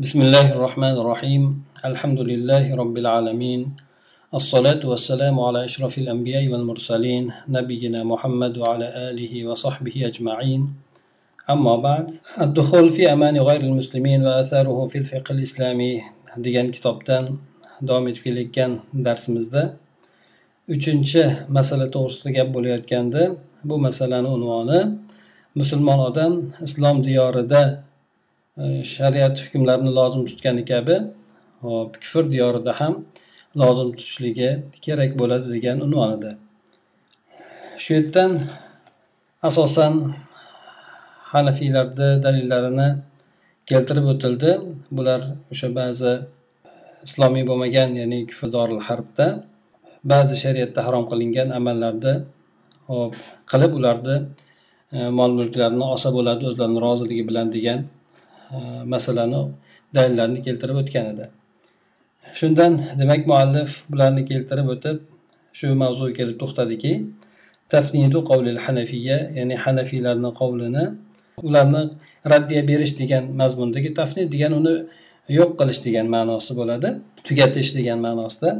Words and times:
بسم 0.00 0.21
الله 0.21 0.55
الرحمن 0.55 0.95
الرحيم 1.03 1.43
الحمد 1.85 2.19
لله 2.19 2.75
رب 2.75 2.95
العالمين 2.97 3.75
الصلاة 4.33 4.79
والسلام 4.87 5.35
على 5.39 5.65
أشرف 5.65 5.97
الأنبياء 5.97 6.47
والمرسلين 6.47 7.31
نبينا 7.49 8.03
محمد 8.03 8.57
وعلى 8.57 8.87
آله 9.11 9.33
وصحبه 9.47 9.95
أجمعين 10.07 10.61
أما 11.49 11.75
بعد 11.75 12.11
الدخول 12.41 12.89
في 12.89 13.13
أمان 13.13 13.35
غير 13.37 13.61
المسلمين 13.61 14.23
وآثاره 14.23 14.87
في 14.87 14.97
الفقه 14.97 15.31
الإسلامي 15.35 16.03
degan 16.39 16.71
kitobdan 16.71 17.35
davom 17.83 18.07
etib 18.07 18.23
kelayotgan 18.23 18.79
darsimizda 18.95 19.75
uchinchi 20.71 21.51
masala 21.51 21.91
to'g'risida 21.91 22.31
gap 22.31 22.47
bo'layotganda 22.55 23.35
bu 23.67 23.75
masalani 23.75 24.29
unvoni 24.37 24.79
musulmon 25.59 25.99
odam 25.99 26.33
islom 26.63 27.03
diyorida 27.03 27.61
e, 27.67 27.89
shariat 28.57 29.35
hukmlarini 29.43 29.91
lozim 29.99 30.25
tutgani 30.25 30.63
kabi 30.65 30.95
hop 31.61 31.91
kufr 32.01 32.31
diyorida 32.31 32.71
ham 32.79 32.93
lozim 33.61 33.89
tutishligi 33.97 34.49
kerak 34.85 35.11
bo'ladi 35.19 35.47
degan 35.55 35.77
unvon 35.85 36.09
edi. 36.17 36.31
Shu 37.81 37.89
yerdan 37.93 38.31
asosan 39.49 39.93
hanafiylarni 41.33 42.09
dalillarini 42.25 42.89
keltirib 43.69 44.05
o'tildi. 44.13 44.51
Bular 44.97 45.21
o'sha 45.51 45.67
ba'zi 45.79 46.13
islomiy 47.07 47.43
bo'lmagan 47.49 47.89
ya'ni 48.01 48.19
kufrdoril 48.29 48.81
harbda 48.87 49.27
ba'zi 50.13 50.35
shariatda 50.43 50.79
harom 50.87 51.05
qilingan 51.11 51.49
amallarni 51.59 52.13
hop 52.89 53.13
qilib 53.51 53.71
ularni 53.79 54.17
e, 54.95 54.97
mol 55.19 55.31
mulklarini 55.39 55.85
olsa 55.93 56.09
bo'ladi 56.17 56.43
o'zlarini 56.49 56.79
roziligi 56.87 57.23
bilan 57.29 57.47
degan 57.55 57.79
masalani 58.92 59.40
dalillarni 59.94 60.40
keltirib 60.46 60.76
o'tgan 60.82 61.06
edi 61.12 61.24
shundan 62.38 62.72
demak 63.00 63.22
muallif 63.30 63.70
bularni 63.90 64.22
keltirib 64.30 64.68
o'tib 64.74 64.96
shu 65.58 65.66
mavzuga 65.82 66.12
kelib 66.18 66.36
to'xtadiki 66.42 66.92
tafnidu 67.74 68.18
qavlil 68.30 68.60
hanafiya 68.66 69.18
ya'ni 69.38 69.56
hanafiylarni 69.64 70.30
qavlini 70.40 70.84
ularni 71.48 71.82
raddiya 72.32 72.62
berish 72.70 72.94
degan 73.00 73.24
mazmundagi 73.40 73.90
tafnid 74.00 74.28
degan 74.34 74.52
uni 74.60 74.74
yo'q 75.38 75.50
qilish 75.60 75.80
degan 75.86 76.06
ma'nosi 76.16 76.52
bo'ladi 76.60 76.88
tugatish 77.26 77.70
degan 77.78 77.98
ma'nosida 78.06 78.50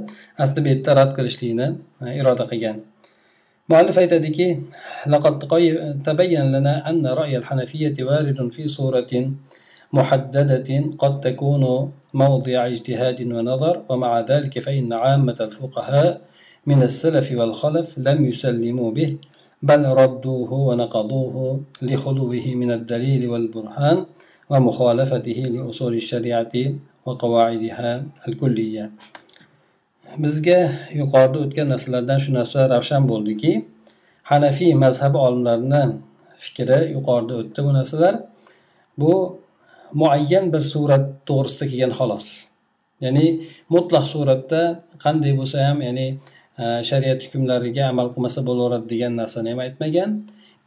asli 0.43 0.59
bu 0.65 0.69
yerda 0.73 0.91
rad 0.99 1.11
qilishlikni 1.19 1.67
e, 2.05 2.07
iroda 2.21 2.45
qilgan 2.51 2.77
muallif 3.71 3.97
aytadiki 4.03 4.49
لقد 5.15 5.35
تبين 6.07 6.47
لنا 6.55 6.75
أن 6.91 7.07
رأي 7.07 7.35
الحنفية 7.37 7.97
وارد 8.09 8.39
في 8.55 8.63
صورة 8.69 9.13
محددة 9.94 10.70
قد 10.98 11.14
تكون 11.22 11.92
موضع 12.14 12.68
اجتهاد 12.68 13.22
ونظر 13.22 13.82
ومع 13.90 14.20
ذلك 14.20 14.60
فإن 14.60 14.94
عامة 14.94 15.38
الفقهاء 15.42 16.22
من 16.66 16.84
السلف 16.84 17.32
والخلف 17.32 17.98
لم 17.98 18.26
يسلموا 18.26 18.92
به 18.92 19.18
بل 19.64 19.86
ردوه 19.86 20.54
ونقضوه 20.54 21.62
لخلوه 21.82 22.46
من 22.62 22.72
الدليل 22.72 23.30
والبرهان 23.30 24.06
ومخالفته 24.50 25.40
لأصول 25.54 25.94
الشريعة 25.96 26.54
وقواعدها 27.06 28.06
الكلية. 28.28 28.92
bizga 30.18 30.92
yuqorida 30.92 31.40
o'tgan 31.40 31.68
narsalardan 31.72 32.20
shu 32.20 32.34
narsa 32.36 32.68
ravshan 32.68 33.08
bo'ldiki 33.12 33.66
hanafiy 34.32 34.74
mazhab 34.76 35.16
olimlarini 35.16 35.84
fikri 36.44 36.80
yuqorida 36.96 37.34
o'tdi 37.42 38.12
bu 39.00 39.41
muayyan 39.94 40.46
bir 40.54 40.64
surat 40.74 41.06
to'g'risida 41.28 41.66
kelgan 41.72 41.94
xolos. 42.00 42.28
Ya'ni 43.04 43.26
mutlaq 43.76 44.06
suratda 44.14 44.62
qanday 45.04 45.34
bo'lsa 45.40 45.58
ham 45.68 45.78
ya'ni 45.88 46.08
e, 46.62 46.66
shariat 46.90 47.20
hukmlariga 47.26 47.84
amal 47.94 48.08
qilmasa 48.14 48.40
bo'laveradi 48.50 48.88
degan 48.94 49.14
narsani 49.22 49.50
ham 49.54 49.60
aytmagan. 49.66 50.10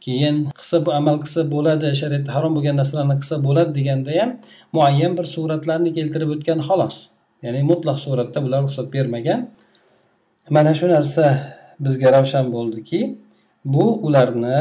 Keyin 0.05 0.35
qilsa 0.59 0.77
bu 0.85 0.91
amal 0.99 1.15
qilsa 1.23 1.41
bo'ladi 1.53 1.87
shariatda 2.01 2.31
harom 2.35 2.51
bo'lgan 2.57 2.75
narsalarni 2.81 3.15
qilsa 3.21 3.35
bo'ladi 3.47 3.71
deganda 3.79 4.11
ham 4.19 4.29
muayyan 4.75 5.13
bir 5.17 5.25
suratlarni 5.35 5.91
keltirib 5.97 6.29
o'tgan 6.35 6.59
xolos. 6.67 6.95
Ya'ni 7.45 7.61
mutlaq 7.71 7.97
suratda 8.05 8.39
bular 8.45 8.59
ruxsat 8.65 8.87
bermagan. 8.95 9.39
Mana 10.55 10.71
shu 10.79 10.85
narsa 10.95 11.25
bizga 11.85 12.07
ravshan 12.15 12.45
bo'ldiki 12.55 12.99
bu 13.73 13.85
ularni 14.07 14.59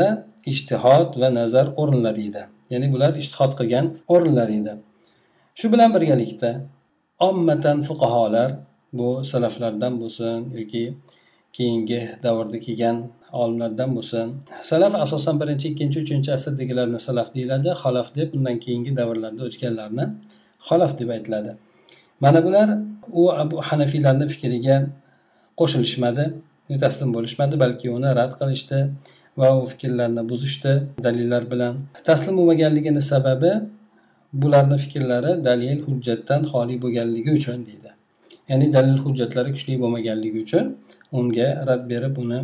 ishtihod 0.52 1.10
va 1.22 1.28
nazar 1.38 1.66
o'rinlari 1.82 2.22
edi 2.30 2.42
ya'ni 2.72 2.86
bular 2.94 3.12
ishtihod 3.22 3.52
qilgan 3.58 3.86
o'rinlar 4.14 4.48
edi 4.58 4.74
shu 5.58 5.72
bilan 5.72 5.90
birgalikda 5.96 6.50
ommatan 7.28 7.78
fuqaholar 7.88 8.50
bu 8.98 9.08
salaflardan 9.30 9.94
bo'lsin 10.02 10.38
yoki 10.58 10.84
keyingi 11.56 12.00
davrda 12.24 12.58
kelgan 12.66 12.96
olimlardan 13.42 13.90
bo'lsin 13.96 14.26
salaf 14.70 14.94
asosan 15.04 15.34
birinchi 15.40 15.66
ikkinchi 15.72 15.98
uchinchi 16.04 16.30
asrdagilarni 16.36 16.98
salaf 17.08 17.28
deyiladi 17.36 17.70
xalaf 17.82 18.08
deb 18.18 18.28
undan 18.38 18.56
keyingi 18.64 18.92
davrlarda 19.00 19.42
o'tganlarni 19.48 20.04
xalaf 20.68 20.98
deb 20.98 21.08
aytiladi. 21.16 21.56
Mana 22.20 22.44
bular 22.44 22.68
u 23.12 23.22
abu 23.42 23.56
hanafiylarni 23.68 24.26
fikriga 24.32 24.76
qo'shilishmadi 25.60 26.24
taslim 26.84 27.10
bo'lishmadi 27.16 27.60
balki 27.64 27.90
uni 27.96 28.10
rad 28.18 28.32
qilishdi. 28.40 28.78
Va 29.38 29.48
u 29.60 29.66
fikrlarni 29.72 30.22
buzishdi 30.30 30.72
dalillar 31.04 31.50
bilan. 31.52 31.74
Taslim 32.08 32.36
bo'lmaganligini 32.38 33.02
sababi 33.12 33.52
bularni 34.42 34.78
fikrlari 34.84 35.32
dalil 35.48 35.78
hujjatdan 35.86 36.40
xoli 36.50 36.76
bo'lganligi 36.84 37.30
uchun 37.38 37.58
deydi. 37.68 37.90
Ya'ni 38.50 38.66
dalil 38.76 38.98
hujjatlari 39.04 39.50
kuchli 39.56 39.74
bo'lmaganligi 39.82 40.38
uchun 40.46 40.64
unga 41.18 41.48
rad 41.68 41.82
berib 41.90 42.14
uni 42.24 42.40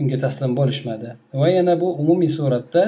unga 0.00 0.18
taslim 0.24 0.52
bo'lishmadi. 0.58 1.10
Va 1.40 1.48
yana 1.56 1.74
bu 1.80 1.88
umumiy 2.02 2.30
suratda 2.38 2.84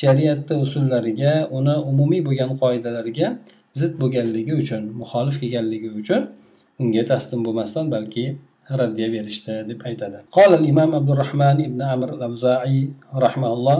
shariatni 0.00 0.56
usullariga 0.64 1.32
uni 1.58 1.74
umumiy 1.90 2.20
bo'lgan 2.28 2.52
qoidalariga 2.62 3.28
zid 3.80 3.92
bo'lganligi 4.02 4.54
uchun 4.62 4.82
muxolif 5.00 5.36
kelganligi 5.42 5.90
uchun 6.00 6.22
unga 6.82 7.02
taslim 7.12 7.40
bo'lmasdan 7.46 7.86
balki 7.94 8.24
berishdi 8.68 9.64
deb 9.68 9.80
aytadi 9.86 10.18
قال 10.32 10.54
الإمام 10.54 10.94
عبد 10.94 11.10
الرحمن 11.10 11.56
بن 11.56 11.82
عمرو 11.82 12.14
الأوزاعي 12.14 12.88
رحمه 13.16 13.52
الله 13.52 13.78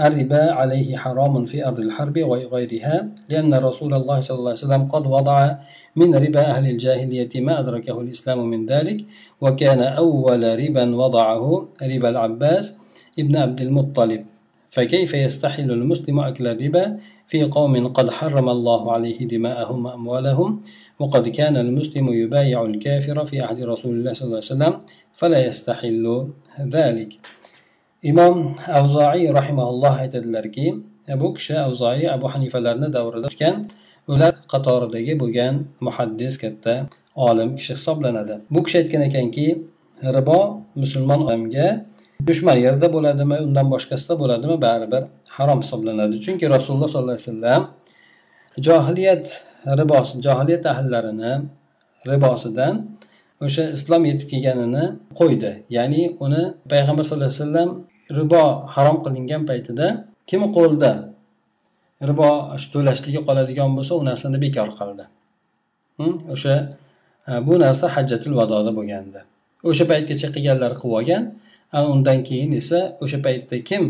الربا 0.00 0.52
عليه 0.52 0.96
حرام 0.96 1.44
في 1.44 1.66
أرض 1.66 1.80
الحرب 1.80 2.16
وغيرها 2.18 3.08
لأن 3.28 3.54
رسول 3.54 3.94
الله 3.94 4.20
صلى 4.20 4.38
الله 4.38 4.50
عليه 4.50 4.64
وسلم 4.64 4.82
قد 4.86 5.06
وضع 5.06 5.54
من 5.96 6.14
ربا 6.14 6.40
أهل 6.50 6.64
الجاهلية 6.70 7.28
ما 7.36 7.60
أدركه 7.60 8.00
الإسلام 8.00 8.50
من 8.50 8.66
ذلك 8.66 9.04
وكان 9.40 9.80
أول 9.80 10.42
ربا 10.58 10.96
وضعه 10.96 11.68
ربا 11.82 12.08
العباس 12.08 12.74
ابن 13.18 13.36
عبد 13.36 13.60
المطلب. 13.60 14.24
فكيف 14.70 15.14
يستحل 15.14 15.70
المسلم 15.70 16.20
أكل 16.20 16.46
الربا 16.46 16.98
في 17.26 17.44
قوم 17.44 17.86
قد 17.88 18.10
حرم 18.10 18.48
الله 18.48 18.92
عليه 18.92 19.28
دماءهم 19.28 19.86
وأموالهم؟ 19.86 20.62
وقد 20.99 21.25
كان 21.29 21.55
المسلم 21.57 22.05
يبايع 22.21 22.59
الكافر 22.71 23.17
في 23.25 23.41
عهد 23.45 23.59
رسول 23.71 23.93
الله 23.97 24.13
صلى 24.13 24.25
الله 24.25 24.41
عليه 24.43 24.53
وسلم 24.53 24.73
فلا 25.19 25.39
يستحل 25.47 26.05
ذلك 26.75 27.11
imom 28.11 28.53
avzoiy 28.79 29.33
rahimaulloh 29.33 29.93
aytadilarki 30.03 30.67
bu 31.21 31.33
kishi 31.33 31.55
avzoiy 31.67 32.05
abu 32.15 32.27
hanifalarni 32.33 32.87
davrida 32.93 33.27
o'tgan 33.31 33.55
ular 34.13 34.33
qatoridagi 34.51 35.13
bo'lgan 35.21 35.55
muhaddis 35.87 36.33
katta 36.43 36.73
olim 37.27 37.49
kishi 37.57 37.73
hisoblanadi 37.77 38.35
bu 38.53 38.59
kishi 38.65 38.77
aytgan 38.81 39.01
ekanki 39.09 39.47
ribo 40.17 40.39
musulmon 40.81 41.19
odamga 41.25 41.67
dushman 42.29 42.57
yerda 42.65 42.87
bo'ladimi 42.95 43.37
undan 43.47 43.67
boshqasida 43.73 44.13
bo'ladimi 44.21 44.55
baribir 44.65 45.03
harom 45.37 45.59
hisoblanadi 45.63 46.15
chunki 46.25 46.45
rasululloh 46.55 46.89
sollallohu 46.93 47.17
alayhi 47.17 47.29
vasallam 47.29 47.61
johiliyat 48.67 49.25
ribosi 49.66 50.20
johiliyat 50.26 50.64
ahllarini 50.66 51.32
ribosidan 52.10 52.74
o'sha 53.44 53.64
islom 53.76 54.02
yetib 54.10 54.28
kelganini 54.32 54.84
qo'ydi. 55.20 55.52
Ya'ni 55.76 56.02
uni 56.24 56.42
payg'ambar 56.72 57.04
sallallohu 57.08 57.32
alayhi 57.32 57.42
vasallam 57.44 57.70
ribo 58.18 58.42
harom 58.74 58.96
qilingan 59.04 59.42
paytida 59.50 59.86
kim 60.30 60.40
qo'lida 60.56 60.92
ribo 62.08 62.28
to'lashligi 62.74 63.20
qoladigan 63.28 63.70
bo'lsa 63.76 63.92
u 64.00 64.02
narsani 64.10 64.38
bekor 64.44 64.68
qildi. 64.78 65.04
Hm? 65.98 66.14
O'sha 66.34 66.54
e, 67.28 67.32
bu 67.46 67.54
narsa 67.64 67.86
hajjatul 67.96 68.34
vadoda 68.40 68.70
bo'lgandi. 68.78 69.20
O'sha 69.70 69.84
paytgacha 69.92 70.28
qilganlar 70.34 70.72
qilib 70.80 70.94
olgan 71.00 71.22
undan 71.94 72.18
keyin 72.28 72.52
esa 72.60 72.78
o'sha 73.02 73.18
paytda 73.26 73.56
kim 73.68 73.82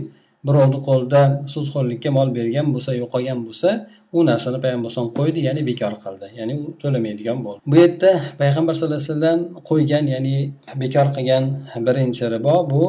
birovni 0.46 0.78
qo'lida 0.88 1.22
sudxo'rlikka 1.52 2.10
mol 2.18 2.28
bergan 2.38 2.66
bo'lsa 2.74 2.90
yo'qolgan 3.02 3.38
bo'lsa 3.46 3.70
u 4.12 4.26
narsani 4.26 4.58
payg'ambar 4.64 4.88
alayhisalom 4.88 5.12
qo'ydi 5.18 5.40
ya'ni 5.48 5.62
bekor 5.70 5.92
qildi. 6.04 6.26
Ya'ni 6.38 6.54
u 6.62 6.64
to'lamaydigan 6.82 7.38
bo'ldi. 7.46 7.60
Bu 7.70 7.76
yerda 7.82 8.10
payg'ambar 8.40 8.74
sallallohu 8.78 9.00
alayhi 9.02 9.12
vasallam 9.12 9.40
qo'ygan 9.70 10.04
ya'ni 10.14 10.36
bekor 10.82 11.06
qilgan 11.16 11.44
birinchi 11.86 12.24
ribo 12.34 12.56
bu 12.72 12.82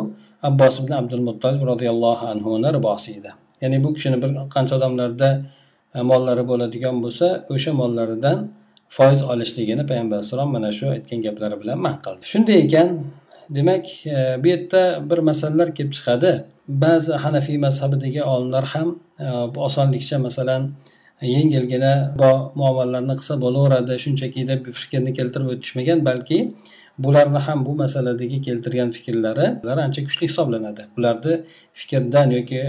abbos 0.49 0.75
ibn 0.81 0.93
abdul 1.01 1.23
muttolib 1.27 1.61
roziyallohu 1.71 2.23
anhuni 2.33 2.69
ribosi 2.77 3.09
edi. 3.19 3.31
Ya'ni 3.61 3.77
bu 3.83 3.89
kishini 3.95 4.17
bir 4.23 4.29
qancha 4.55 4.73
odamlarda 4.79 5.29
e, 5.95 6.01
mollari 6.11 6.43
bo'ladigan 6.51 6.95
bo'lsa 7.03 7.27
o'sha 7.53 7.71
mollaridan 7.81 8.37
foiz 8.97 9.21
olishligini 9.31 9.83
payg'ambar 9.89 10.15
alayhissalom 10.17 10.49
mana 10.55 10.69
shu 10.77 10.85
aytgan 10.95 11.19
gaplari 11.25 11.55
bilan 11.61 11.77
man 11.85 11.95
qildi 12.05 12.23
shunday 12.31 12.57
ekan 12.65 12.87
demak 13.57 13.85
e, 14.15 14.17
bu 14.41 14.47
yerda 14.53 14.81
bir 15.09 15.19
masalalar 15.29 15.69
kelib 15.77 15.93
chiqadi. 15.97 16.31
Ba'zi 16.83 17.13
hanafiy 17.23 17.57
mazhabidagi 17.65 18.21
olimlar 18.33 18.65
ham 18.73 18.87
e, 19.25 19.25
osonlikcha 19.67 20.17
masalan 20.27 20.61
yengilgina 21.35 21.93
muomalalarni 22.59 23.15
qilsa 23.19 23.35
bo'laveradi 23.45 23.93
shunchaki 24.03 24.47
deb 24.51 24.61
fikrni 24.81 25.11
keltirib 25.17 25.47
o'tishmagan 25.53 25.99
balki 26.09 26.39
bularni 27.03 27.39
ham 27.47 27.65
bu 27.65 27.73
masaladagi 27.83 28.41
keltirgan 28.47 28.89
fikrlari 28.97 29.45
ancha 29.85 30.01
kuchli 30.07 30.25
hisoblanadi. 30.29 30.81
Ularni 30.97 31.33
fikrdan 31.79 32.27
yoki 32.37 32.61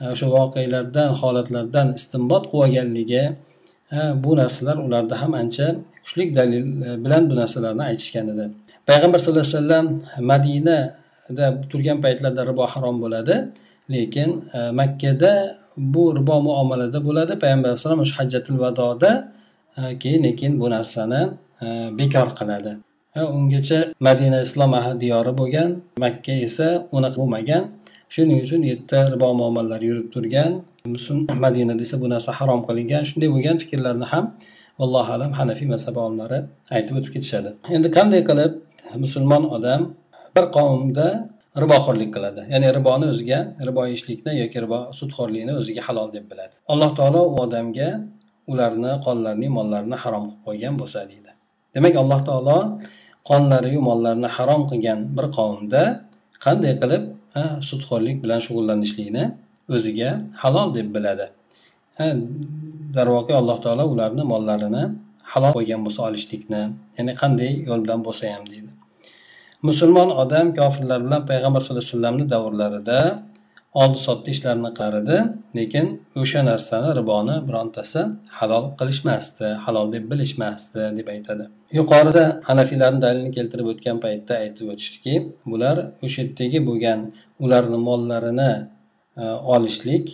e, 0.00 0.04
o'sha 0.14 0.26
voqealardan 0.36 1.10
holatlardan 1.20 1.86
istinbot 1.98 2.44
qilib 2.50 2.64
olganligi 2.64 3.22
e, 3.96 3.98
bu 4.24 4.30
narsalar 4.40 4.76
ularda 4.86 5.14
ham 5.22 5.32
ancha 5.42 5.66
kuchli 6.04 6.24
dalil 6.38 6.64
e, 6.88 6.90
bilan 7.04 7.22
bu 7.30 7.34
narsalarni 7.40 7.82
aytishgan 7.90 8.26
edi 8.32 8.44
payg'ambar 8.88 9.18
sallallohu 9.22 9.46
alayhi 9.46 9.58
vasallam 9.58 9.86
madinada 10.32 11.46
turgan 11.70 11.98
paytlarida 12.04 12.42
ribo 12.50 12.64
harom 12.72 12.96
bo'ladi 13.04 13.34
lekin 13.94 14.28
makkada 14.80 15.32
bu 15.78 16.16
ribo 16.16 16.36
muomalada 16.48 16.98
bo'ladi. 17.06 17.32
Payg'ambar 17.42 17.68
alayhissalom 17.70 18.00
o'sha 18.04 18.14
hajjatil 18.20 18.58
vadoda 18.64 19.10
e, 19.78 19.98
keyin 20.02 20.36
keyin 20.38 20.54
bu 20.60 20.66
narsani 20.70 21.22
e, 21.64 21.66
bekor 21.98 22.28
qiladi. 22.38 22.72
E, 23.18 23.20
ungacha 23.36 23.78
madina 24.08 24.38
islom 24.46 24.72
diyori 25.02 25.32
bo'lgan 25.40 25.68
makka 26.04 26.34
esa 26.48 26.68
unaqa 26.96 27.16
bo'lmagan 27.20 27.62
shuning 28.14 28.38
uchun 28.44 28.60
u 28.64 28.68
yerda 28.72 28.98
ribo 29.14 29.28
muomalalari 29.40 29.84
yurib 29.90 30.08
turgan. 30.14 30.52
Madina 31.44 31.74
desa 31.78 31.94
bu 32.02 32.06
narsa 32.14 32.30
harom 32.38 32.60
qilingan. 32.68 33.02
Shunday 33.10 33.28
bo'lgan 33.34 33.56
fikrlarni 33.62 34.06
ham 34.12 34.24
allohu 34.84 35.10
alam 35.16 35.30
hanafiy 35.38 35.68
mazhabi 35.74 35.98
olimlari 36.06 36.38
aytib 36.76 36.94
o'tib 36.98 37.12
ketishadi. 37.16 37.50
Endi 37.76 37.88
qanday 37.96 38.22
qilib 38.28 38.52
musulmon 39.04 39.42
odam 39.56 39.80
bir 40.36 40.46
qavmda 40.56 41.08
riboxo'rlik 41.62 42.10
qiladi. 42.16 42.42
Ya'ni 42.52 42.68
riboni 42.78 43.06
o'ziga 43.12 43.38
ribo 43.68 43.82
yeyishlikni 43.88 44.32
yoki 44.42 44.58
ribo 44.64 44.80
sudxo'rlikni 44.98 45.52
o'ziga 45.60 45.82
halol 45.88 46.08
deb 46.16 46.24
biladi. 46.30 46.54
Alloh 46.72 46.90
taolo 46.98 47.20
u 47.32 47.34
odamga 47.44 47.88
ularni 48.52 48.92
qonlarini 49.06 49.48
mollarini 49.56 49.96
harom 50.02 50.24
qilib 50.28 50.42
qo'ygan 50.46 50.74
bo'lsa 50.80 51.00
deydi. 51.10 51.30
Demak 51.74 51.94
alloh 52.02 52.20
taolo 52.28 52.58
qonlariyu 53.30 53.80
mollarini 53.88 54.30
harom 54.36 54.62
qilgan 54.70 55.00
bir 55.16 55.26
qavmda 55.38 55.82
qanday 56.44 56.74
qilib 56.82 57.04
sudxo'rlik 57.68 58.16
bilan 58.24 58.40
shug'ullanishlikni 58.46 59.24
o'ziga 59.74 60.10
halol 60.42 60.68
deb 60.78 60.88
biladi. 60.96 61.26
Darvoqe 62.96 63.34
alloh 63.40 63.58
taolo 63.64 63.84
ularni 63.94 64.24
mollarini 64.32 64.84
halol 65.32 65.52
qo'ygan 65.58 65.80
bo'lsa 65.86 66.00
olishlikni 66.08 66.62
ya'ni 66.98 67.12
qanday 67.22 67.50
yo'l 67.68 67.80
bilan 67.84 68.00
bo'lsa 68.06 68.24
ham 68.34 68.44
deydi. 68.52 68.70
Musulmon 69.62 70.10
odam 70.22 70.54
kofirlar 70.54 71.00
bilan 71.06 71.22
payg'ambar 71.30 71.60
sallallohu 71.60 71.84
alayhi 71.84 71.94
vasallamni 71.94 72.26
davrlarida 72.34 72.98
oldi 73.82 73.98
sotdi 74.06 74.28
ishlarini 74.34 74.70
qilar 74.78 74.94
edi 75.02 75.16
lekin 75.58 75.86
o'sha 76.22 76.40
narsani 76.50 76.90
riboni 76.98 77.36
birontasi 77.48 78.00
halol 78.38 78.64
qilishmasdi 78.80 79.48
halol 79.64 79.86
deb 79.94 80.04
bilishmasdi 80.12 80.82
deb 80.98 81.08
aytadi. 81.14 81.44
Yuqorida 81.78 82.24
hanafiylarni 82.48 83.00
dalilini 83.04 83.32
keltirib 83.36 83.66
o'tgan 83.72 83.98
paytda 84.04 84.34
aytib 84.44 84.66
o'tishdiki 84.72 85.14
bular 85.52 85.76
o'sha 86.04 86.18
yerdagi 86.22 86.58
bo'lgan 86.68 87.00
ularni 87.44 87.78
mollarini 87.88 88.52
e, 89.22 89.24
olishlik 89.54 90.06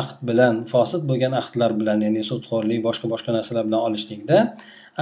ahd 0.00 0.18
bilan 0.28 0.54
fosil 0.72 1.00
bo'lgan 1.10 1.32
ahdlar 1.42 1.70
bilan 1.80 1.98
ya'ni 2.06 2.22
sudxo'rlik 2.30 2.80
boshqa 2.88 3.06
boshqa 3.14 3.30
narsalar 3.38 3.64
bilan 3.68 3.80
olishlikda 3.88 4.38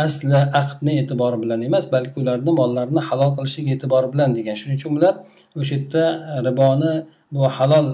asli 0.04 0.40
aqdni 0.60 0.92
e'tibori 1.00 1.36
bilan 1.42 1.62
emas 1.68 1.84
balki 1.92 2.16
ularni 2.22 2.52
mollarini 2.60 3.02
halol 3.08 3.30
qilishlik 3.36 3.66
e'tibori 3.74 4.08
bilan 4.12 4.30
degan. 4.38 4.54
Shuning 4.60 4.78
uchun 4.80 4.92
ular 4.98 5.14
o'sha 5.60 5.74
yerda 5.76 6.04
riboni 6.46 6.92
bu 7.34 7.40
halol 7.56 7.86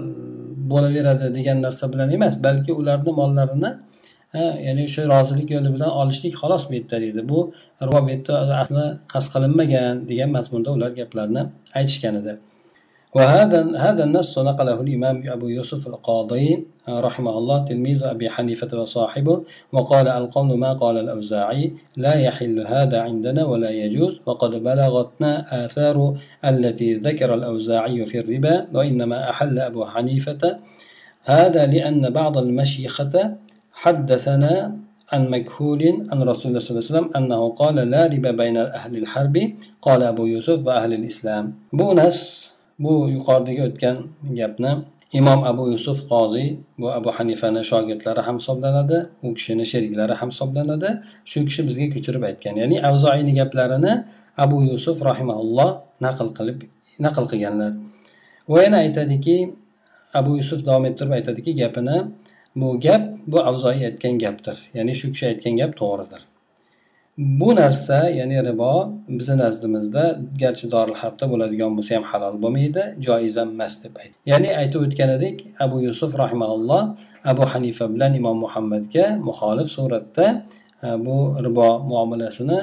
bo'laveradi 0.73 1.27
degan 1.39 1.59
narsa 1.67 1.85
bilan 1.93 2.09
emas 2.17 2.35
balki 2.47 2.73
ularni 2.81 3.13
mollarini 3.21 3.71
ya'ni 4.67 4.83
o'sha 4.89 5.03
rozilik 5.13 5.49
yo'li 5.55 5.71
bilan 5.77 5.91
olishlik 6.01 6.35
xolos 6.41 6.63
bu 6.69 6.75
yerda 6.79 6.97
deydi. 7.05 7.21
Bu 7.31 7.39
ribo 7.87 7.99
bu 8.07 8.11
yerda 8.15 8.35
asli 8.63 8.85
qasd 9.13 9.29
qilinmagan 9.35 9.95
degan 10.11 10.31
mazmunda 10.37 10.71
ular 10.77 10.91
gaplarni 11.01 11.43
aytishgan 11.79 12.15
edi. 12.21 12.35
وهذا 13.17 13.61
هذا 13.77 14.05
النص 14.05 14.39
نقله 14.39 14.81
الإمام 14.81 15.23
أبو 15.29 15.49
يوسف 15.49 15.87
القاضي 15.87 16.65
رحمه 16.89 17.39
الله 17.39 17.65
تلميذ 17.65 18.05
أبي 18.05 18.31
حنيفة 18.31 18.81
وصاحبه 18.81 19.43
وقال 19.73 20.09
القول 20.09 20.59
ما 20.59 20.73
قال 20.73 20.99
الأوزاعي 20.99 21.73
لا 21.97 22.15
يحل 22.15 22.61
هذا 22.61 23.01
عندنا 23.01 23.45
ولا 23.45 23.71
يجوز 23.71 24.21
وقد 24.27 24.51
بلغتنا 24.51 25.65
آثار 25.65 26.17
التي 26.45 26.95
ذكر 26.95 27.35
الأوزاعي 27.35 28.05
في 28.05 28.21
الربا 28.21 28.67
وإنما 28.75 29.31
أحل 29.31 29.59
أبو 29.59 29.85
حنيفة. 29.85 30.59
هذا 31.25 31.67
لأن 31.67 32.11
بعض 32.11 32.39
المشيخة 32.39 33.35
حدثنا 33.73 34.77
عن 35.13 35.31
مكهول 35.31 36.07
عن 36.13 36.23
رسول 36.23 36.47
الله 36.49 36.61
صلى 36.61 36.71
الله 36.71 36.89
عليه 36.89 36.93
وسلم 36.93 37.11
أنه 37.17 37.49
قال 37.49 37.75
لا 37.75 38.07
ربا 38.07 38.31
بين 38.31 38.57
أهل 38.57 38.97
الحرب 38.97 39.37
قال 39.83 40.03
أبو 40.03 40.27
يوسف 40.27 40.67
وأهل 40.67 40.93
الإسلام. 40.93 41.55
بونس. 41.73 42.56
Bu 42.85 42.93
yuqoridagi 43.15 43.63
o'tgan 43.69 43.97
gapni 44.41 44.73
imom 45.19 45.41
abu 45.51 45.65
yusuf 45.75 45.99
qoziy 46.11 46.49
bu 46.81 46.87
abu 46.99 47.11
hanifani 47.17 47.63
shogirdlari 47.71 48.21
ham 48.27 48.37
hisoblanadi 48.41 48.99
u 49.23 49.35
kishini 49.35 49.65
sheriklari 49.73 50.15
ham 50.21 50.29
hisoblanadi. 50.35 50.89
Shu 51.31 51.39
kishi 51.49 51.63
bizga 51.69 51.87
ko'chirib 51.95 52.23
aytgan. 52.31 52.55
Ya'ni 52.63 52.77
avzoiyni 52.89 53.33
gaplarini 53.41 53.93
abu 54.45 54.57
yusuf 54.71 54.97
rahimaulloh 55.09 55.71
naql 56.07 56.29
qilib 56.39 56.59
naql 57.07 57.25
qilganlar. 57.33 57.73
Va 58.53 58.59
yana 58.65 58.79
aytadiki 58.85 59.37
abu 60.21 60.31
yusuf 60.41 60.61
davom 60.69 60.85
ettirib 60.91 61.13
aytadiki 61.19 61.53
gapini 61.63 61.97
bu 62.61 62.69
gap 62.87 63.03
bu 63.33 63.39
avzoiy 63.51 63.85
aytgan 63.89 64.15
gapdir. 64.25 64.57
Ya'ni 64.77 64.93
shu 65.01 65.07
kishi 65.13 65.27
aytgan 65.33 65.55
gap 65.61 65.73
to'g'ridir. 65.81 66.23
Bu 67.19 67.55
narsa 67.57 68.11
ya'ni 68.11 68.45
ribo 68.45 68.93
bizni 69.09 69.37
nazdimizda 69.39 70.03
garchi 70.41 70.71
doril 70.71 70.97
harbda 71.03 71.25
bo'ladigan 71.33 71.73
bo'lsa 71.77 71.93
ham 71.97 72.05
halol 72.11 72.37
bo'lmaydi 72.43 72.83
joiz 73.07 73.37
ham 73.41 73.49
emas 73.57 73.75
deb 73.85 73.95
aytdi 74.03 74.17
ya'ni 74.33 74.51
aytib 74.61 74.81
o'tgan 74.87 75.11
edik 75.17 75.37
abu 75.65 75.77
yusuf 75.87 76.11
rahimaulloh 76.23 76.83
abu 77.33 77.45
hanifa 77.53 77.85
bilan 77.95 78.13
imom 78.21 78.37
muhammadga 78.45 79.05
muxolif 79.29 79.69
suratda 79.77 80.27
e, 80.87 80.89
bu 81.07 81.17
ribo 81.47 81.69
muomalasini 81.91 82.59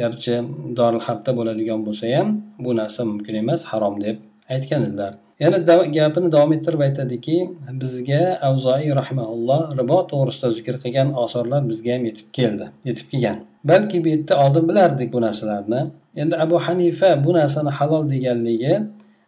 garchi 0.00 0.34
doril 0.78 1.02
harbda 1.06 1.30
bo'ladigan 1.38 1.80
bo'lsa 1.86 2.04
ham 2.16 2.28
bu 2.64 2.70
narsa 2.80 3.00
mumkin 3.10 3.34
emas 3.42 3.60
harom 3.70 3.94
deb 4.04 4.16
aytgan 4.54 4.80
edilar 4.88 5.12
yana 5.42 5.58
gapini 5.98 6.28
davom 6.34 6.52
ettirib 6.56 6.80
aytadiki 6.88 7.36
bizga 7.82 8.22
avzoiy 8.48 8.90
rahimaulloh 9.00 9.60
ribo 9.80 9.98
to'g'risida 10.12 10.48
zikr 10.58 10.74
qilgan 10.82 11.08
osorlar 11.24 11.60
bizga 11.70 11.90
ham 11.96 12.02
yetib 12.10 12.28
keldi 12.38 12.66
yetib 12.88 13.08
kelgan. 13.12 13.38
Balki 13.64 14.04
bu 14.04 14.08
yerda 14.08 14.46
oldin 14.46 14.68
bilardik 14.68 15.12
bu 15.12 15.20
narsalarni. 15.20 15.90
Endi 16.16 16.36
abu 16.36 16.58
hanifa 16.58 17.24
bu 17.24 17.32
narsani 17.32 17.70
halol 17.70 18.10
deganligi 18.10 18.80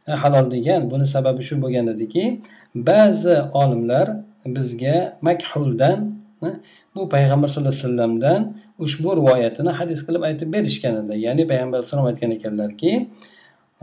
e, 0.09 0.13
halol 0.13 0.51
degan 0.51 0.91
buni 0.91 1.07
sababi 1.07 1.43
shu 1.43 1.63
bo'lgan 1.63 1.87
ediki 1.87 2.41
ba'zi 2.75 3.37
olimlar 3.53 4.07
bizga 4.47 5.19
makhuldan 5.23 5.99
e, 6.43 6.49
bu 6.95 7.09
payg'ambar 7.09 7.49
sallallohu 7.49 7.75
alayhi 7.75 7.85
vasallamdan 7.85 8.41
ushbu 8.79 9.17
rivoyatini 9.17 9.71
hadis 9.71 10.01
qilib 10.07 10.23
aytib 10.29 10.49
berishgan 10.53 10.95
edi. 11.03 11.21
Ya'ni 11.27 11.43
payg'ambar 11.51 11.77
alayhisalom 11.79 12.07
aytgan 12.11 12.31
ekanlarki 12.31 12.93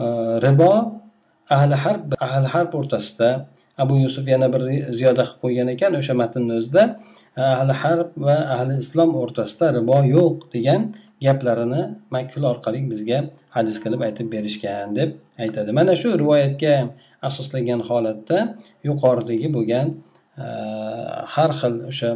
e, 0.03 0.05
ribo 0.45 0.73
ahli 1.49 1.75
harb 1.83 2.01
ahli 2.27 2.47
harb 2.53 2.71
o'rtasida 2.79 3.29
abu 3.83 3.97
yusuf 4.03 4.27
yana 4.33 4.47
bir 4.53 4.61
ziyoda 4.99 5.23
qilib 5.27 5.39
qo'ygan 5.43 5.67
ekan 5.75 5.97
o'sha 5.99 6.13
matnni 6.21 6.53
o'zida. 6.59 6.83
Ahli 7.55 7.73
harb 7.83 8.09
va 8.27 8.37
ahli 8.55 8.73
islom 8.83 9.11
o'rtasida 9.21 9.67
ribo 9.77 9.97
yo'q 10.15 10.37
degan 10.55 10.81
gaplarini 11.25 11.81
makkul 12.15 12.43
orqali 12.51 12.81
bizga 12.91 13.19
hadis 13.55 13.77
qilib 13.83 14.01
aytib 14.07 14.27
berishgan 14.35 14.95
deb 14.99 15.09
aytadi. 15.43 15.69
Mana 15.79 15.93
shu 16.01 16.09
rivoyatga 16.23 16.73
asoslangan 17.29 17.81
holatda 17.89 18.37
yuqoridagi 18.87 19.47
bo'lgan 19.57 19.87
e, 20.43 20.47
har 21.33 21.51
xil 21.59 21.75
o'sha 21.91 22.11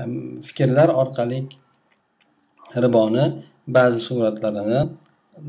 e, 0.00 0.02
fikrlar 0.48 0.88
orqali 1.02 1.40
riboni 2.84 3.24
ba'zi 3.76 4.00
suratlarini 4.08 4.80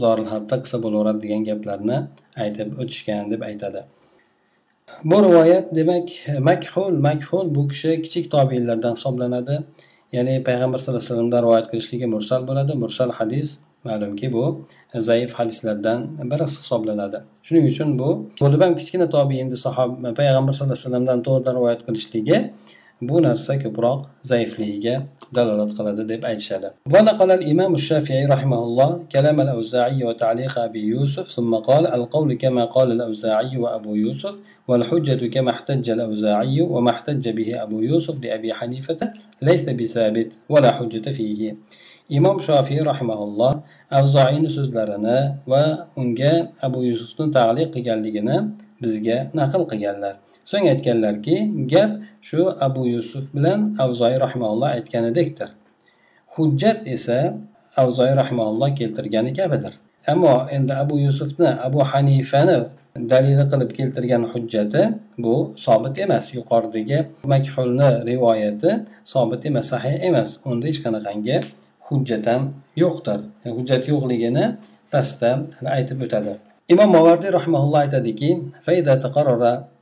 doril 0.04 0.28
harbda 0.34 0.56
qilsa 0.62 0.78
bo'laveradi 0.86 1.20
degan 1.26 1.42
gaplarni 1.50 1.98
aytib 2.44 2.78
o'tishgan 2.82 3.24
deb 3.34 3.42
aytadi. 3.50 3.82
Bu 5.04 5.24
rivoyat 5.24 5.76
demak 5.76 6.10
makhul 6.40 6.94
makhul 7.08 7.56
bu 7.56 7.68
kishi 7.68 8.02
kichik 8.02 8.32
tobiinlardan 8.32 8.94
hisoblanadi. 8.96 9.56
Ya'ni 10.12 10.44
payg'ambar 10.48 10.78
sallallohu 10.80 11.02
alayhi 11.02 11.12
vasallamdan 11.12 11.42
rivoyat 11.46 11.68
qilishligi 11.72 12.06
mursal 12.06 12.42
bo'ladi. 12.48 12.74
Mursal 12.84 13.12
hadis 13.20 13.48
ma'lumki 13.84 14.34
bu 14.34 14.66
zaif 15.08 15.34
hadislardan 15.34 16.00
biri 16.32 16.46
hisoblanadi. 16.52 17.18
Shuning 17.46 17.66
uchun 17.72 18.00
bu 18.00 18.10
bo'lib 18.42 18.62
ham 18.66 18.74
kichkina 18.80 19.08
tobein 19.16 19.48
sahob 19.66 19.92
payg'ambar 20.20 20.54
sallallohu 20.54 20.78
alayhi 20.78 20.86
vasallamdan 20.86 21.20
to'g'ridan 21.28 21.54
rivoyat 21.60 21.82
qilishligi 21.88 22.38
bu 23.02 23.22
narsa 23.26 23.54
ko'proq 23.64 24.00
zaifligiga 24.32 24.96
dalolat 25.36 25.72
qiladi 25.78 26.04
deb 26.12 26.22
aytishadi 26.32 26.70
ونقل 26.94 27.30
الإمام 27.40 27.72
الشافعي 27.80 28.26
رحمه 28.36 28.60
الله 28.68 28.90
كلام 29.16 29.38
الأوزاعي 29.46 30.00
وتعليق 30.08 30.54
أبي 30.68 30.82
يوسف 30.94 31.26
ثم 31.38 31.52
قال 31.70 31.84
القول 31.98 32.30
كما 32.44 32.64
قال 32.76 32.92
الأوزاعي 32.98 33.58
وأبو 33.64 33.92
يوسف 33.96 34.36
والحجة 34.68 35.22
كما 35.36 35.52
احتج 35.56 35.86
الأوزاعي 35.98 36.62
وما 36.74 36.92
احتج 36.96 37.30
به 37.38 37.50
أبو 37.64 37.78
يوسف 37.90 38.16
لأبي 38.24 38.50
حنيفة 38.54 39.00
ليس 39.42 39.66
بثابت 39.80 40.30
ولا 40.50 40.72
حجة 40.78 41.06
فيه 41.18 41.42
imom 42.18 42.38
shofiy 42.44 42.84
rahimaulloh 42.92 43.54
avzoiyni 44.00 44.50
so'zlarini 44.58 45.20
va 45.52 45.64
unga 46.02 46.34
abu 46.68 46.80
yusufni 46.90 47.32
taliq 47.38 47.68
qilganligini 47.76 48.38
bizga 48.84 49.18
naql 49.40 49.64
qilganlar 49.72 50.14
so'ng 50.50 50.66
aytganlarki 50.74 51.36
gap 51.72 51.92
shu 52.22 52.42
abu 52.68 52.88
yusuf 52.88 53.26
bilan 53.36 53.76
Avzoi 53.80 54.16
rahimalloh 54.26 54.70
aytganidekdir. 54.78 55.50
Hujjat 56.34 56.88
esa 56.88 57.38
Avzoi 57.78 58.12
rahimalloh 58.22 58.70
keltirgani 58.80 59.34
kabidir. 59.34 59.74
Ammo 60.08 60.48
endi 60.52 60.74
abu 60.74 61.00
yusufni 61.00 61.50
abu 61.68 61.80
hanifani 61.92 62.58
dalili 63.12 63.44
qilib 63.52 63.72
keltirgan 63.78 64.24
hujjati 64.34 64.82
bu 65.24 65.54
sobit 65.56 66.00
emas. 66.00 66.26
Yuqoridagi 66.38 67.00
makhulni 67.34 67.90
rivoyati 68.10 68.72
sobit 69.04 69.46
emas 69.46 69.66
sahih 69.72 69.96
emas. 70.10 70.30
Unda 70.46 70.68
hech 70.68 70.80
qanaqangi 70.86 71.38
hujjat 71.88 72.26
ham 72.32 72.42
yo'qdir. 72.84 73.20
Hujjat 73.58 73.84
yo'qligini 73.92 74.46
pastda 74.92 75.32
aytib 75.78 76.00
o'tadi. 76.06 76.34
Imom 76.74 76.90
movardiy 76.98 77.32
rahmaulloh 77.40 77.80
aytadiki 77.86 78.30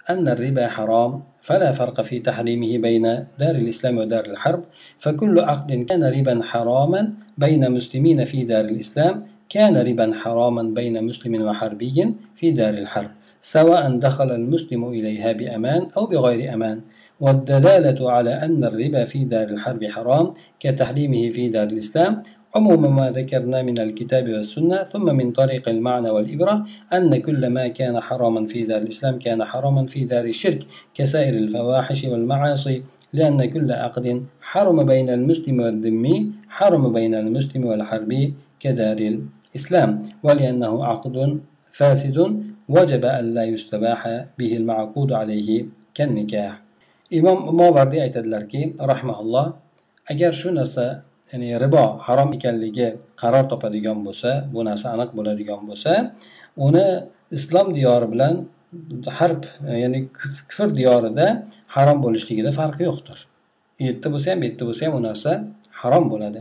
أن 0.10 0.28
الربا 0.28 0.68
حرام 0.68 1.22
فلا 1.42 1.72
فرق 1.72 2.02
في 2.02 2.20
تحريمه 2.20 2.78
بين 2.78 3.04
دار 3.40 3.56
الإسلام 3.56 3.98
ودار 3.98 4.26
الحرب. 4.26 4.64
فكل 5.00 5.40
عقد 5.40 5.72
كان 5.72 6.04
ربا 6.04 6.44
حراما 6.44 7.14
بين 7.38 7.72
مسلمين 7.72 8.26
في 8.26 8.44
دار 8.44 8.66
الإسلام 8.66 9.24
كان 9.50 9.78
ربا 9.78 10.12
حراما 10.14 10.64
بين 10.64 11.04
مسلم 11.04 11.42
وحربي 11.42 12.14
في 12.36 12.52
دار 12.52 12.74
الحرب 12.74 13.12
سواء 13.42 13.98
دخل 13.98 14.32
المسلم 14.32 14.90
إليها 14.90 15.32
بأمان 15.32 15.88
أو 15.98 16.06
بغير 16.06 16.54
أمان. 16.54 16.82
والدلالة 17.20 18.12
على 18.12 18.34
أن 18.34 18.64
الربا 18.64 19.06
في 19.06 19.26
دار 19.26 19.48
الحرب 19.48 19.86
حرام 19.86 20.34
كتحريمه 20.60 21.30
في 21.30 21.50
دار 21.50 21.68
الإسلام 21.68 22.24
عموم 22.56 22.96
ما 22.96 23.12
ذكرنا 23.12 23.62
من 23.62 23.80
الكتاب 23.80 24.30
والسنة 24.30 24.84
ثم 24.84 25.16
من 25.16 25.32
طريق 25.32 25.70
المعنى 25.70 26.10
والإبرة 26.10 26.66
أن 26.94 27.22
كل 27.22 27.48
ما 27.48 27.68
كان 27.68 28.00
حراما 28.00 28.46
في 28.46 28.64
دار 28.64 28.82
الإسلام 28.82 29.20
كان 29.20 29.44
حراما 29.44 29.86
في 29.86 30.06
دار 30.06 30.26
الشرك 30.26 30.60
كسائر 30.94 31.34
الفواحش 31.34 32.04
والمعاصي 32.06 32.84
لأن 33.14 33.46
كل 33.46 33.72
عقد 33.72 34.24
حرم 34.42 34.84
بين 34.84 35.10
المسلم 35.10 35.60
والذمي 35.60 36.32
حرم 36.50 36.94
بين 36.94 37.16
المسلم 37.16 37.66
والحربي 37.66 38.34
كدار 38.60 38.98
الإسلام 38.98 40.02
ولأنه 40.24 40.86
عقد 40.86 41.40
فاسد 41.72 42.18
وجب 42.70 43.06
أن 43.06 43.34
لا 43.34 43.44
يستباح 43.44 44.26
به 44.40 44.52
المعقود 44.58 45.12
عليه 45.14 45.66
كالنكاح. 45.94 46.70
imom 47.10 47.56
movardiy 47.58 48.02
aytadilarki 48.06 48.76
rahmaulloh 48.78 49.58
agar 50.12 50.34
shu 50.34 50.52
narsa 50.54 51.02
ya'ni 51.32 51.50
ribo 51.64 51.84
harom 52.08 52.30
ekanligi 52.38 52.88
qaror 53.22 53.46
topadigan 53.52 54.00
bo'lsa 54.08 54.30
bu 54.54 54.60
narsa 54.70 54.88
aniq 54.96 55.10
bo'ladigan 55.18 55.62
bo'lsa 55.70 55.92
uni 56.68 56.88
islom 57.38 57.68
diyori 57.78 58.08
bilan 58.14 58.34
harb 59.20 59.42
ya'ni 59.84 60.00
kufr 60.50 60.70
diyorida 60.80 61.28
harom 61.76 61.98
bo'lishligida 62.06 62.52
farqi 62.60 62.84
yo'qdir. 62.90 63.18
U 63.80 63.82
yerda 63.88 64.08
bo'lsa 64.14 64.28
ham 64.32 64.40
bu 64.42 64.46
yerda 64.50 64.64
bo'lsa 64.70 64.82
ham 64.88 64.96
u 65.00 65.02
narsa 65.08 65.32
harom 65.82 66.06
bo'ladi. 66.14 66.40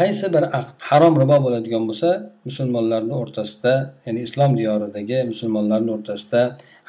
Qaysi 0.00 0.26
bir 0.34 0.44
aqd 0.58 0.76
harom 0.90 1.14
ribo 1.22 1.36
bo'ladigan 1.46 1.84
bo'lsa 1.90 2.08
musulmonlarni 2.48 3.14
o'rtasida 3.22 3.74
ya'ni 4.06 4.20
islom 4.26 4.52
diyoridagi 4.60 5.18
musulmonlarni 5.32 5.90
o'rtasida 5.96 6.40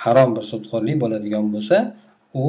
harom 0.05 0.29
bir 0.35 0.43
sudxo'rlik 0.51 0.97
bo'ladigan 1.03 1.45
bo'lsa 1.55 1.77
u 2.33 2.47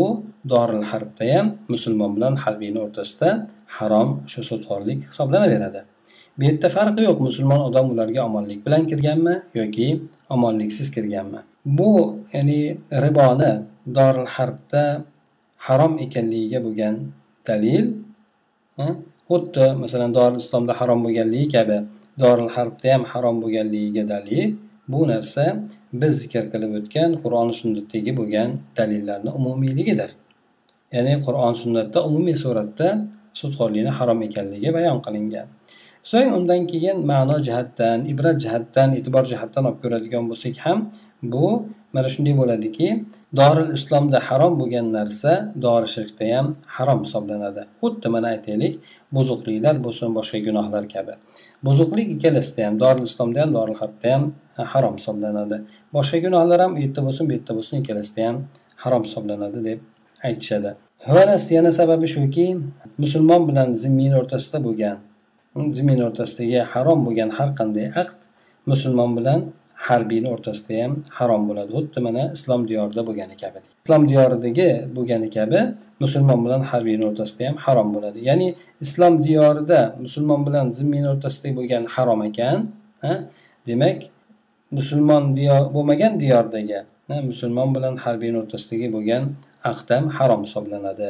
doril 0.52 0.84
harbda 0.90 1.24
ham 1.34 1.46
musulmon 1.68 2.10
bilan 2.16 2.34
harbiyni 2.44 2.78
o'rtasida 2.86 3.30
harom 3.78 4.08
shu 4.32 4.40
sudxo'rlik 4.50 5.00
hisoblanaveradi 5.10 5.80
bu 6.38 6.42
yerda 6.48 6.68
farqi 6.76 7.02
yo'q 7.08 7.18
musulmon 7.28 7.60
odam 7.68 7.86
ularga 7.92 8.20
omonlik 8.28 8.60
bilan 8.66 8.82
kirganmi 8.90 9.34
yoki 9.60 9.88
omonliksiz 10.34 10.88
kirganmi? 10.94 11.40
Bu 11.78 11.92
ya'ni 12.34 12.60
riboni 13.04 13.52
doril 13.96 14.28
harbda 14.36 14.84
harom 15.66 15.92
ekanligiga 16.04 16.58
bo'lgan 16.66 16.94
dalil 17.48 17.86
xuddi 19.28 19.66
masalan 19.82 20.10
doril 20.18 20.38
islomda 20.44 20.72
harom 20.80 21.00
bo'lganligi 21.04 21.48
kabi 21.56 21.78
doril 22.22 22.50
harbda 22.56 22.88
ham 22.94 23.02
harom 23.12 23.36
bo'lganligiga 23.42 24.04
dalil 24.14 24.48
bu 24.92 25.00
narsa 25.12 25.44
biz 26.00 26.14
zikr 26.22 26.44
qilib 26.52 26.72
o'tgan 26.78 27.11
qur'oni 27.22 27.54
sunnatdagi 27.61 28.12
bo'lgan 28.18 28.50
dalillarni 28.78 29.30
umumiyligidir. 29.38 30.11
Ya'ni 30.94 31.14
qur'on 31.26 31.54
sunnatda 31.62 31.99
umumiy 32.08 32.37
suratda 32.44 32.88
sudxo'rlikni 33.40 33.92
harom 33.99 34.20
ekanligi 34.28 34.70
bayon 34.76 34.99
qilingan. 35.06 35.46
So'ng 36.11 36.30
undan 36.38 36.62
keyin 36.70 36.96
ma'no 37.11 37.37
jihatdan 37.46 37.99
ibrat 38.12 38.37
jihatdan 38.44 38.88
e'tibor 38.99 39.25
jihatdan 39.32 39.64
olib 39.68 39.78
ko'radigan 39.84 40.25
bo'lsak 40.30 40.56
ham 40.64 40.78
bu 41.32 41.46
mana 41.94 42.08
shunday 42.14 42.34
bo'ladiki 42.40 42.88
doril 43.36 43.70
islomda 43.76 44.18
harom 44.28 44.54
bo'lgan 44.60 44.86
narsa 44.96 45.32
dori 45.64 45.88
shirkda 45.94 46.24
ham 46.36 46.46
harom 46.76 47.00
hisoblanadi. 47.04 47.62
Xuddi 47.82 48.08
mana 48.14 48.28
aytaylik 48.34 48.74
buzuqliklar 49.16 49.76
bo'lsin 49.84 50.08
boshqa 50.18 50.38
gunohlar 50.46 50.84
kabi. 50.94 51.14
Buzuqlik 51.66 52.08
ikkalasida 52.14 52.66
ham 52.66 52.74
doril 52.84 53.04
islomda 53.10 53.38
ham 53.42 53.50
doril 53.58 53.76
harbda 53.82 54.08
ham 54.14 54.24
harom 54.72 54.94
hisoblanadi. 55.00 55.56
Boshqa 55.96 56.18
gunohlar 56.24 56.60
ham 56.64 56.72
u 56.76 56.78
yerda 56.84 57.00
bo'lsin 57.06 57.24
bu 57.28 57.32
yerda 57.36 57.52
bo'lsin 57.58 57.74
ikkalasida 57.82 58.22
ham 58.28 58.36
harom 58.84 59.02
hisoblanadi 59.08 59.64
deb 59.68 59.78
aytishadi. 60.28 60.70
Yana 61.56 61.72
sababi 61.80 62.06
shuki 62.14 62.46
musulmon 63.02 63.42
bilan 63.48 63.68
zimmiyni 63.82 64.16
o'rtasida 64.20 64.58
bo'lgan 64.66 64.98
zimmiyni 65.76 66.04
o'rtasidagi 66.08 66.60
harom 66.72 66.98
bo'lgan 67.06 67.30
har 67.38 67.50
qanday 67.58 67.86
aqd 68.02 68.20
musulmon 68.70 69.10
bilan 69.18 69.40
harbiyni 69.86 70.28
o'rtasida 70.34 70.74
ham 70.82 70.92
harom 71.18 71.42
bo'ladi. 71.48 71.70
Xuddi 71.76 72.00
mana 72.06 72.22
islom 72.36 72.62
diyorida 72.70 73.02
bo'lgani 73.08 73.36
kabi 73.42 73.58
islom 73.84 74.02
diyoridagi 74.10 74.68
bo'lgani 74.96 75.28
kabi 75.36 75.60
musulmon 76.04 76.40
bilan 76.46 76.62
harbiyni 76.70 77.04
o'rtasida 77.10 77.42
ham 77.48 77.56
harom 77.64 77.88
bo'ladi. 77.94 78.18
Ya'ni 78.28 78.48
islom 78.84 79.14
diyorida 79.26 79.80
musulmon 80.04 80.40
bilan 80.46 80.66
zimmiyni 80.78 81.08
o'rtasida 81.14 81.48
bo'lgan 81.58 81.84
harom 81.94 82.20
ekan 82.28 82.58
demak 83.68 83.98
musulmon 84.78 85.24
diyor 85.36 85.62
bo'lmagan 85.74 86.12
diyordagi 86.22 86.80
musulmon 87.30 87.74
bilan 87.76 87.94
harbiyni 88.04 88.38
o'rtasidagi 88.42 88.88
bo'lgan 88.96 89.22
aqd 89.70 89.88
ham 89.94 90.04
harom 90.18 90.40
hisoblanadi 90.46 91.08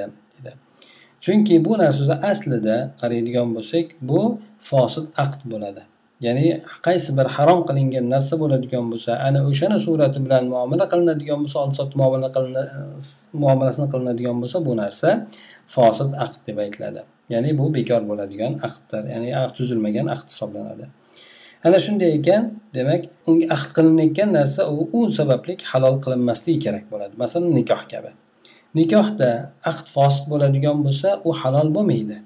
chunki 1.25 1.55
bu 1.65 1.73
narsa 1.83 2.15
aslida 2.31 2.77
qaraydigan 3.01 3.49
bo'lsak 3.57 3.87
bu 4.09 4.21
fosil 4.69 5.05
aqd 5.25 5.41
bo'ladi. 5.53 5.83
Ya'ni 6.27 6.47
qaysi 6.87 7.11
bir 7.19 7.27
harom 7.37 7.61
qilingan 7.69 8.07
narsa 8.15 8.35
bo'ladigan 8.43 8.85
bo'lsa 8.93 9.11
ana 9.27 9.41
o'shani 9.51 9.79
surati 9.87 10.19
bilan 10.25 10.45
muomala 10.55 10.85
qilinadigan 10.93 11.39
bo'lsa 11.45 11.59
oldi 11.65 11.75
sotdi 11.81 11.95
muomala 12.03 12.29
muomalasini 13.43 13.89
qilinadigan 13.93 14.37
bo'lsa 14.43 14.59
bu 14.67 14.73
narsa 14.83 15.09
fosil 15.75 16.09
aqd 16.25 16.41
deb 16.49 16.57
aytiladi. 16.65 17.01
Ya'ni 17.33 17.51
bu 17.59 17.67
bekor 17.77 18.03
bo'ladigan 18.11 18.53
aqddir 18.67 19.03
ya'ni 19.15 19.31
aqd 19.43 19.55
tuzilmagan 19.59 20.07
aqd 20.15 20.29
hisoblanadi. 20.33 20.87
Ana 21.67 21.79
shunday 21.87 22.11
ekan 22.19 22.43
demak 22.77 23.03
unga 23.31 23.47
ahd 23.57 23.71
qilinayotgan 23.77 24.31
narsa 24.39 24.63
u 24.75 24.79
u 24.99 25.01
sababli 25.19 25.55
halol 25.71 25.97
qilinmasligi 26.05 26.59
kerak 26.65 26.85
bo'ladi. 26.93 27.15
Masalan 27.23 27.51
nikoh 27.59 27.83
kabi. 27.93 28.11
Nikohda 28.79 29.31
aqd 29.71 29.87
fosil 29.95 30.25
bo'ladigan 30.33 30.79
bo'lsa 30.87 31.09
u 31.29 31.31
halol 31.41 31.69
bo'lmaydi. 31.77 32.17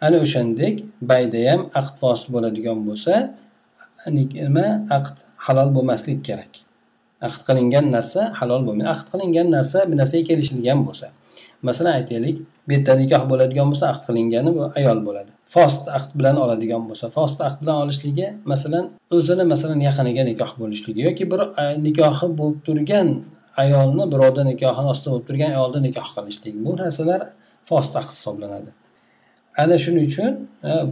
Ana 0.00 0.16
o'shandek 0.24 0.84
bayda 1.10 1.38
ham 1.50 1.60
aqd 1.80 1.94
fosil 2.02 2.28
bo'ladigan 2.34 2.78
bo'lsa 2.88 3.14
nima 4.16 4.66
aqd 4.98 5.16
halol 5.46 5.70
bo'lmaslik 5.76 6.18
kerak. 6.28 6.52
Aqd 7.28 7.40
qilingan 7.48 7.86
narsa 7.96 8.20
halol 8.40 8.62
bo'lmaydi. 8.66 8.90
Aqd 8.94 9.06
qilingan 9.12 9.48
narsa 9.56 9.78
bir 9.90 9.96
narsaga 10.02 10.24
kelishilgan 10.30 10.80
bo'lsa. 10.88 11.06
Masalan 11.68 11.92
aytaylik 11.98 12.36
bitta 12.70 12.92
nikoh 13.02 13.22
bo'ladigan 13.30 13.66
bo'lsa 13.72 13.84
aqd 13.92 14.02
qilingani 14.08 14.50
bu 14.56 14.62
ayol 14.78 14.98
bo'ladi. 15.06 15.30
Fost 15.54 15.88
aqd 15.98 16.10
bilan 16.18 16.36
oladigan 16.44 16.82
bo'lsa 16.88 17.06
fost 17.16 17.38
aqd 17.46 17.58
bilan 17.62 17.76
olishligi 17.84 18.26
masalan 18.52 18.84
o'zini 19.16 19.44
masalan 19.52 19.80
yaqiniga 19.88 20.22
nikoh 20.30 20.52
bo'lishligi 20.60 21.00
yoki 21.08 21.24
bir 21.32 21.40
nikohi 21.86 22.28
bo'lib 22.40 22.58
turgan 22.66 23.08
ayolni 23.62 24.04
birovni 24.12 24.44
nikohini 24.52 24.88
ostida 24.92 25.10
bo'lib 25.12 25.26
turgan 25.28 25.50
ayolni 25.56 25.80
nikoh 25.88 26.08
qilishlik. 26.16 26.54
Bu 26.64 26.72
narsalar 26.80 27.20
fost 27.70 27.92
aqd 28.00 28.12
hisoblanadi. 28.16 28.70
Ana 29.62 29.76
shuning 29.84 30.06
uchun 30.10 30.32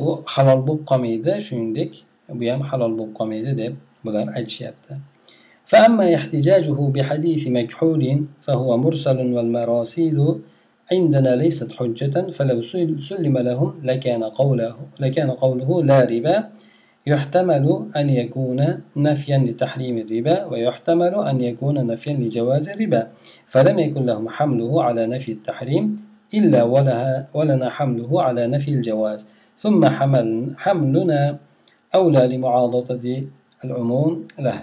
bu 0.01 0.09
halol 0.35 0.61
bo'lib 0.67 0.85
qolmaydi 0.91 1.33
shuningdek 1.47 1.93
bu 2.39 2.45
ham 2.53 2.61
halol 2.71 2.93
bo'lib 2.99 3.13
qolmaydi 3.19 3.51
deb 3.63 3.75
bular 4.05 4.27
aytishyapti. 4.39 4.95
فأما 5.67 6.15
احتجاجه 6.15 6.79
بحديث 6.95 7.43
مكحول 7.49 8.25
فهو 8.45 8.77
مرسل 8.77 9.19
والمراسيل 9.33 10.19
عندنا 10.93 11.37
ليست 11.37 11.73
حجة 11.73 12.31
فلو 12.37 12.63
سلم 13.11 13.39
لهم 13.39 13.71
لكان 13.85 14.25
قوله 14.25 14.77
لكان 15.01 15.31
قوله 15.31 15.83
لا 15.83 16.05
ربا 16.05 16.37
يحتمل 17.07 17.67
أن 17.97 18.11
يكون 18.11 18.61
نفيا 18.97 19.39
لتحريم 19.39 19.99
الربا 19.99 20.45
ويحتمل 20.45 21.15
أن 21.15 21.41
يكون 21.41 21.87
نفيا 21.87 22.13
لجواز 22.13 22.69
الربا 22.69 23.09
فلم 23.49 23.79
يكن 23.79 24.07
لهم 24.07 24.29
حمله 24.29 24.83
على 24.83 25.07
نفي 25.07 25.33
التحريم 25.33 25.97
إلا 26.35 26.63
ولها 26.63 27.27
ولنا 27.35 27.71
حمله 27.71 28.23
على 28.23 28.47
نفي 28.47 28.71
الجواز. 28.71 29.27
ثم 29.59 29.87
حمل 29.87 30.51
حملنا 30.57 31.39
أولى 31.95 32.37
لمعاضدة 32.37 33.23
العموم 33.65 34.25
له. 34.39 34.63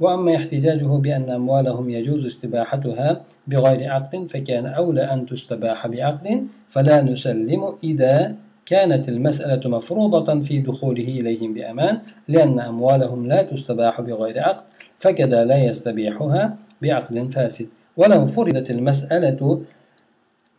وأما 0.00 0.36
احتجاجه 0.36 0.86
بأن 0.86 1.30
أموالهم 1.30 1.90
يجوز 1.90 2.26
استباحتها 2.26 3.20
بغير 3.46 3.90
عقد 3.90 4.26
فكان 4.30 4.66
أولى 4.66 5.02
أن 5.02 5.26
تستباح 5.26 5.86
بعقد 5.86 6.46
فلا 6.70 7.02
نسلم 7.02 7.74
إذا 7.84 8.34
كانت 8.66 9.08
المسألة 9.08 9.70
مفروضة 9.70 10.40
في 10.40 10.60
دخوله 10.60 11.04
إليهم 11.04 11.54
بأمان 11.54 11.98
لأن 12.28 12.60
أموالهم 12.60 13.28
لا 13.28 13.42
تستباح 13.42 14.00
بغير 14.00 14.40
عقد 14.40 14.64
فكذا 14.98 15.44
لا 15.44 15.64
يستبيحها 15.64 16.56
بعقد 16.82 17.30
فاسد. 17.32 17.66
ولو 17.96 18.26
فرضت 18.26 18.70
المسألة 18.70 19.62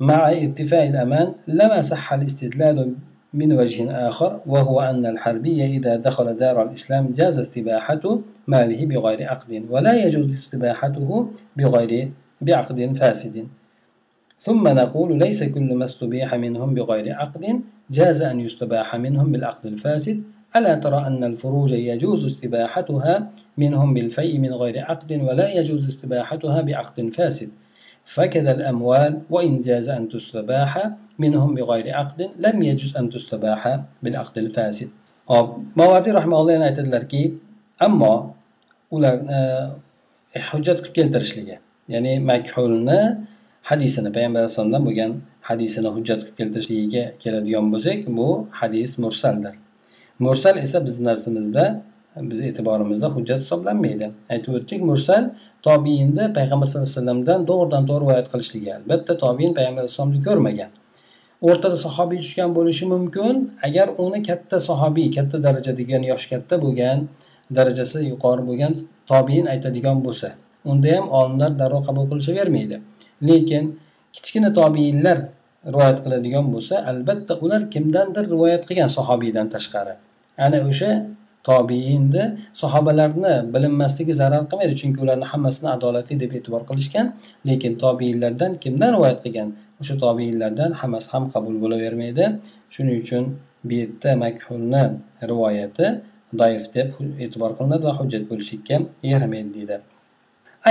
مع 0.02 0.32
ارتفاع 0.32 0.84
الأمان 0.84 1.34
لما 1.48 1.82
صح 1.82 2.14
الاستدلال 2.14 2.94
من 3.34 3.54
وجه 3.54 4.08
آخر 4.08 4.40
وهو 4.46 4.82
أن 4.82 5.06
الحربي 5.06 5.66
إذا 5.66 5.96
دخل 5.96 6.38
دار 6.38 6.64
الإسلام 6.64 7.14
جاز 7.14 7.40
استباحة 7.40 8.20
ماله 8.48 8.86
بغير 8.86 9.30
عقد 9.30 9.66
ولا 9.70 10.06
يجوز 10.06 10.32
استباحته 10.32 11.28
بغير 11.58 12.12
بعقد 12.42 12.98
فاسد. 12.98 13.48
ثم 14.40 14.68
نقول 14.68 15.20
ليس 15.20 15.44
كل 15.44 15.74
ما 15.74 15.86
استبيح 15.86 16.36
منهم 16.36 16.74
بغير 16.74 17.14
عقد 17.14 17.62
جاز 17.92 18.22
أن 18.22 18.40
يستباح 18.40 18.96
منهم 18.96 19.32
بالعقد 19.32 19.66
الفاسد. 19.66 20.24
ألا 20.56 20.76
ترى 20.76 21.08
أن 21.08 21.24
الفروج 21.24 21.72
يجوز 21.72 22.26
استباحتها 22.26 23.30
منهم 23.58 23.94
بالفيء 23.94 24.38
من 24.40 24.54
غير 24.54 24.80
عقد 24.80 25.22
ولا 25.22 25.54
يجوز 25.54 25.88
استباحتها 25.88 26.62
بعقد 26.62 27.10
فاسد؟ 27.14 27.50
فكذا 28.05 28.53
الأموال 28.53 29.13
وإن 29.31 29.61
جاز 29.61 29.89
أن 29.89 30.09
تستباح 30.09 30.91
منهم 31.19 31.55
بغير 31.55 31.87
عقد 31.99 32.31
لم 32.39 32.57
يجوز 32.63 32.97
أن 32.97 33.11
تستباح 33.11 33.81
بالعقد 34.03 34.39
الفاسد 34.39 34.91
mavardiy 35.75 36.15
rahmaulloh 36.15 36.53
yana 36.53 36.65
aytadilarki 36.71 37.35
ammo 37.81 38.35
ular 38.91 39.15
hujjat 40.51 40.79
qilib 40.83 40.95
keltirishligi 40.99 41.57
ya'ni 41.95 42.13
makhulni 42.31 43.01
hadisini 43.71 44.11
payg'ambar 44.17 44.41
alayhissalomdan 44.41 44.83
bo'lgan 44.89 45.13
hadisini 45.49 45.89
hujjat 45.97 46.21
qilib 46.23 46.37
keltirishligiga 46.41 47.05
keladigan 47.23 47.67
bo'lsak 47.73 47.99
bu 48.19 48.29
hadis 48.61 48.91
mursaldir 49.05 49.55
mursal 50.25 50.57
esa 50.65 50.79
bizni 50.87 51.05
narsamizda 51.11 51.65
bizni 52.16 52.46
e'tiborimizda 52.52 53.08
hujjat 53.16 53.40
hisoblanmaydi. 53.44 54.12
Aytib 54.34 54.54
o'tdik 54.60 54.82
mursal 54.90 55.24
tobiinni 55.68 56.26
payg'ambar 56.38 56.68
sallallohu 56.68 56.90
alayhi 56.90 56.98
vasallamdan 56.98 57.40
to'g'ridan 57.50 57.84
to'g'ri 57.90 58.04
rivoyat 58.04 58.28
qilishligi 58.34 58.70
albatta 58.78 59.18
tobiin 59.24 59.54
payg'ambar 59.58 59.82
alayhisalomni 59.84 60.22
ko'rmagan. 60.28 60.70
O'rtada 61.48 61.78
sahobiy 61.86 62.20
tushgan 62.24 62.50
bo'lishi 62.58 62.86
mumkin. 62.94 63.36
Agar 63.68 63.88
uni 64.04 64.20
katta 64.30 64.58
sahobiy 64.70 65.08
katta 65.18 65.38
daraja 65.46 65.72
degan 65.82 66.04
yoshi 66.12 66.28
katta 66.34 66.56
bo'lgan 66.66 66.98
darajasi 67.56 68.00
yuqori 68.12 68.44
bo'lgan 68.50 68.74
tobiin 69.12 69.46
aytadigan 69.54 69.98
bo'lsa 70.06 70.30
unda 70.72 70.90
ham 70.96 71.06
olimlar 71.20 71.52
darrov 71.62 71.82
qabul 71.88 72.06
qilishavermaydi 72.12 72.78
lekin 73.30 73.64
kichkina 74.16 74.50
tobiinlar 74.60 75.18
rivoyat 75.74 76.00
qiladigan 76.04 76.46
bo'lsa 76.54 76.76
albatta 76.92 77.34
ular 77.44 77.62
kimdandir 77.74 78.26
rivoyat 78.34 78.64
qilgan 78.70 78.90
sahobiydan 78.98 79.48
tashqari. 79.56 79.94
Ana 80.46 80.60
o'sha 80.70 80.90
tobiinni 81.50 82.24
sahobalarni 82.62 83.34
bilinmasligi 83.54 84.14
zarar 84.22 84.44
qilmaydi 84.50 84.76
chunki 84.82 85.00
ularni 85.04 85.26
hammasini 85.32 85.70
adolatli 85.76 86.16
deb 86.24 86.32
e'tibor 86.38 86.62
qilishgan. 86.70 87.06
Lekin 87.50 87.74
tobiinlardan 87.84 88.52
kimdan 88.64 88.90
rivoyat 88.96 89.20
qilgan? 89.26 89.50
O'sha 89.82 89.96
tobiinlardan 90.04 90.72
hammasi 90.82 91.08
ham 91.14 91.24
qabul 91.34 91.56
bo'lavermaydi. 91.64 92.24
Shuning 92.74 92.98
uchun 93.04 93.24
bu 93.68 93.74
yerda 93.82 94.12
makhulni 94.24 94.84
rivoyati 95.32 95.88
doif 96.42 96.64
deb 96.76 96.90
e'tibor 97.24 97.52
qilinadi 97.58 97.84
va 97.90 97.94
hujjat 98.00 98.24
bo'lishlikka 98.32 98.76
yaramaydi 99.12 99.52
deydi. 99.58 99.78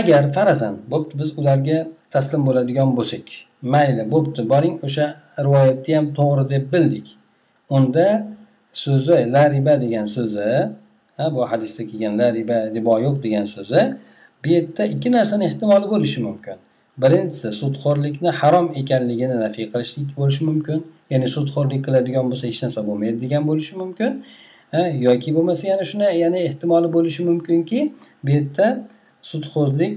Agar 0.00 0.22
farazan 0.36 0.74
bo'pti 0.92 1.14
biz 1.20 1.30
ularga 1.40 1.78
taslim 2.14 2.42
bo'ladigan 2.48 2.90
bo'lsak 2.98 3.26
mayli 3.74 4.04
bo'pti 4.14 4.40
boring 4.52 4.76
o'sha 4.86 5.06
rivoyatni 5.46 5.92
ham 5.98 6.06
to'g'ri 6.18 6.44
deb 6.54 6.64
bildik. 6.74 7.06
Unda 7.76 8.06
so'zi 8.72 9.32
la 9.32 9.50
riba 9.50 9.80
degan 9.80 10.06
so'zi 10.16 10.50
ha 11.16 11.34
bu 11.34 11.40
hadisda 11.50 11.82
kelgan 11.90 12.18
la 12.18 12.28
riba 12.38 12.58
ribo 12.74 12.98
yo'q 13.06 13.22
degan 13.22 13.44
so'zi 13.44 13.80
bu 14.44 14.48
yerda 14.48 14.84
ikki 14.94 15.12
narsani 15.12 15.44
ehtimoli 15.50 15.86
bo'lishi 15.94 16.20
mumkin. 16.28 16.56
Birinchisi 17.02 17.48
sudxo'rlikni 17.60 18.30
harom 18.40 18.66
ekanligini 18.80 19.36
nafiy 19.44 19.66
qilishlik 19.72 20.08
bo'lishi 20.18 20.42
mumkin 20.48 20.78
ya'ni 21.12 21.28
sudxo'rlik 21.36 21.80
qiladigan 21.86 22.24
bo'lsa 22.30 22.44
hech 22.50 22.60
narsa 22.64 22.80
bo'lmaydi 22.88 23.18
degan 23.24 23.42
bo'lishi 23.50 23.74
mumkin 23.82 24.10
yoki 25.06 25.34
bo'lmasa 25.36 25.68
yana 25.72 25.84
shuni 25.90 26.08
yana 26.24 26.38
ehtimoli 26.48 26.88
bo'lishi 26.96 27.22
mumkinki 27.30 27.80
bu 28.24 28.30
yerda 28.30 28.66
sudxo'rlik 29.22 29.94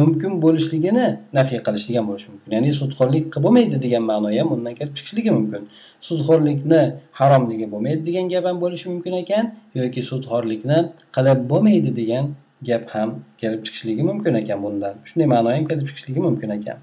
mumkin 0.00 0.32
bo'lishligini 0.44 1.06
nafiy 1.38 1.60
qilish 1.66 1.86
degan 1.88 2.04
bo'lishi 2.10 2.28
mumkin. 2.32 2.50
Ya'ni 2.56 2.70
sudxo'rlik 2.80 3.24
qilib 3.32 3.44
bo'lmaydi 3.46 3.76
degan 3.84 4.02
ma'no 4.10 4.28
ham 4.38 4.48
undan 4.54 4.74
kelib 4.78 4.94
chiqishligi 4.98 5.30
mumkin. 5.38 5.62
Sudxo'rlikni 6.08 6.82
haromligi 7.20 7.66
bo'lmaydi 7.72 8.02
degan 8.08 8.26
gap 8.32 8.44
ham 8.48 8.56
bo'lishi 8.64 8.86
mumkin 8.92 9.14
ekan 9.22 9.44
yoki 9.80 10.00
sudxo'rlikni 10.10 10.78
qilib 11.16 11.40
bo'lmaydi 11.52 11.90
degan 12.00 12.24
gap 12.68 12.84
ham 12.94 13.08
kelib 13.40 13.60
chiqishligi 13.66 14.02
mumkin 14.10 14.32
ekan 14.42 14.58
bundan. 14.64 14.94
Shunday 15.08 15.28
ma'no 15.34 15.48
ham 15.56 15.64
kelib 15.70 15.84
chiqishligi 15.88 16.20
mumkin 16.28 16.50
ekan. 16.58 16.78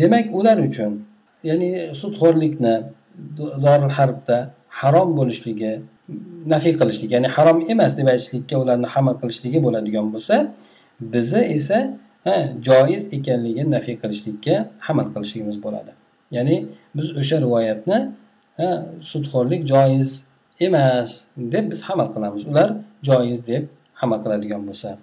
Demak 0.00 0.26
ular 0.38 0.58
uchun 0.68 0.92
ya'ni 1.48 1.68
sudxo'rlikni 2.00 2.74
dorul 3.38 3.92
harbda 3.98 4.38
harom 4.80 5.08
bo'lishligi 5.18 5.72
nafiy 6.52 6.74
qilishlik 6.80 7.10
ya'ni 7.16 7.28
harom 7.36 7.58
emas 7.72 7.92
deb 7.98 8.06
aytishlikka 8.12 8.56
ularni 8.62 8.88
hamal 8.94 9.14
qilishligi 9.22 9.58
bo'ladigan 9.66 10.06
bo'lsa 10.14 10.36
bizni 11.00 11.42
esa 11.56 11.98
joiz 12.62 13.12
ekanligini 13.12 13.70
nafiy 13.70 13.96
qilishlikka 14.02 14.68
hamal 14.78 15.06
qilishligimiz 15.14 15.62
bo'ladi. 15.62 15.92
Ya'ni 16.36 16.56
biz 16.96 17.16
o'sha 17.20 17.36
rivoyatni 17.44 17.98
sudxo'rlik 19.10 19.62
joiz 19.72 20.24
emas 20.60 21.10
deb 21.36 21.70
biz 21.70 21.80
hamal 21.88 22.08
qilamiz. 22.14 22.42
Ular 22.50 22.70
joiz 23.08 23.46
deb 23.46 23.64
hamal 24.00 24.18
qiladigan 24.24 24.62
bo'lsa. 24.68 24.98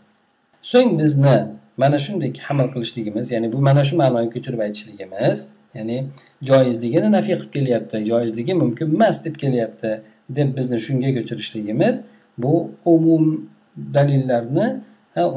So'ng 0.61 0.99
bizni 1.01 1.37
mana 1.77 1.99
shunday 1.99 2.33
hamal 2.47 2.67
qilishligimiz 2.73 3.31
ya'ni 3.31 3.53
bu 3.53 3.57
mana 3.57 3.83
shu 3.85 3.95
ma'noni 3.97 4.29
ko'chirib 4.35 4.59
aytishligimiz 4.65 5.47
ya'ni 5.77 5.97
joizligini 6.49 7.11
nafiy 7.17 7.35
qilib 7.35 7.51
kelyapti 7.55 7.97
joizligi 8.11 8.53
mumkin 8.53 8.87
emas 8.95 9.25
deb 9.25 9.35
kelyapti 9.43 9.91
deb 10.37 10.57
bizni 10.57 10.79
shunga 10.85 11.09
ko'chirishligimiz 11.17 11.95
bu 12.37 12.53
umum 12.85 13.49
dalillarni 13.95 14.67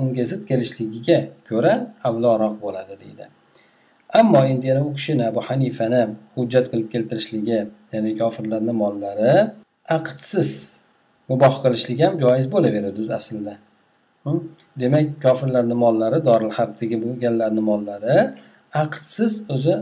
unga 0.00 0.24
zid 0.30 0.42
kelishligiga 0.50 1.18
ko'ra 1.48 1.74
avloroq 2.08 2.54
bo'ladi 2.64 2.94
deydi. 3.02 3.24
Ammo 4.20 4.40
endi 4.52 4.66
yana 4.70 4.82
u 4.88 4.90
kishini 4.98 5.24
abu 5.30 5.40
hanifani 5.48 6.02
hujjat 6.36 6.66
qilib 6.70 6.88
keltirishligi 6.94 7.58
ya'ni 7.92 8.10
kofirlarni 8.20 8.74
mollari 8.82 9.32
aqdsiz 9.96 10.50
muboh 11.30 11.54
qilishlik 11.64 11.98
ham 12.04 12.14
joiz 12.24 12.46
bo'laveradi 12.54 12.98
o'zi 13.04 13.14
aslida. 13.20 13.54
Hm? 14.24 14.38
Demak 14.82 15.06
kofirlarni 15.24 15.76
mollari 15.84 16.18
doril 16.28 16.52
harbdagi 16.58 16.96
bo'lganlarni 17.04 17.62
mollari 17.70 18.16
aqdsiz 18.84 19.32
o'zi 19.54 19.74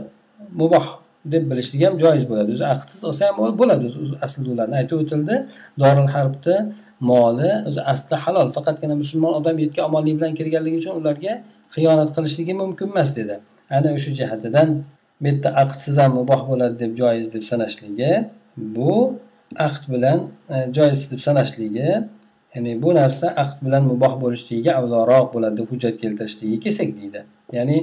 muboh 0.61 0.87
deb 1.33 1.43
bilishlik 1.51 1.81
ham 1.85 1.95
joiz 2.03 2.23
bo'ladi. 2.29 2.49
O'zi 2.55 2.65
aqdsiz 2.73 3.01
olsa 3.09 3.21
ham 3.27 3.35
bo'ladi 3.61 3.83
o'zi 3.89 4.15
aslida 4.25 4.49
ularni 4.55 4.75
aytib 4.81 4.97
o'tildi. 5.03 5.35
Doril 5.83 6.09
harbni 6.15 6.55
moli 6.99 7.51
o'zi 7.67 7.81
aslida 7.91 8.17
halol 8.25 8.49
faqatgina 8.57 8.95
musulmon 9.03 9.33
odam 9.39 9.59
yerga 9.63 9.81
omonlik 9.89 10.15
bilan 10.19 10.33
kirganligi 10.39 10.77
uchun 10.81 10.93
ularga 11.01 11.33
xiyonat 11.75 12.09
qilishligi 12.15 12.53
mumkin 12.61 12.87
emas 12.93 13.15
dedi. 13.19 13.35
Ana 13.77 13.89
o'sha 13.97 14.11
jihatidan 14.19 14.69
bu 15.21 15.27
yerda 15.27 15.49
aqdsiz 15.63 15.95
ham 16.01 16.11
muboh 16.19 16.41
bo'ladi 16.49 16.75
deb 16.83 16.91
joiz 17.01 17.27
deb 17.33 17.43
sanashligi 17.51 18.11
bu 18.57 18.93
aqd 19.67 19.83
bilan 19.93 20.19
e, 20.53 20.55
joiz 20.77 21.11
deb 21.11 21.21
sanashligi 21.27 21.89
ya'ni 22.55 22.71
bu 22.83 22.89
narsa 22.99 23.27
aqd 23.43 23.57
bilan 23.65 23.83
muboh 23.91 24.13
bo'lishligiga 24.23 24.71
avloroq 24.79 25.27
bo'ladi 25.33 25.55
deb 25.59 25.67
hujjat 25.71 25.95
keltirishligi 26.03 26.57
kelsak 26.65 26.89
deydi. 26.99 27.19
Ya'ni 27.57 27.77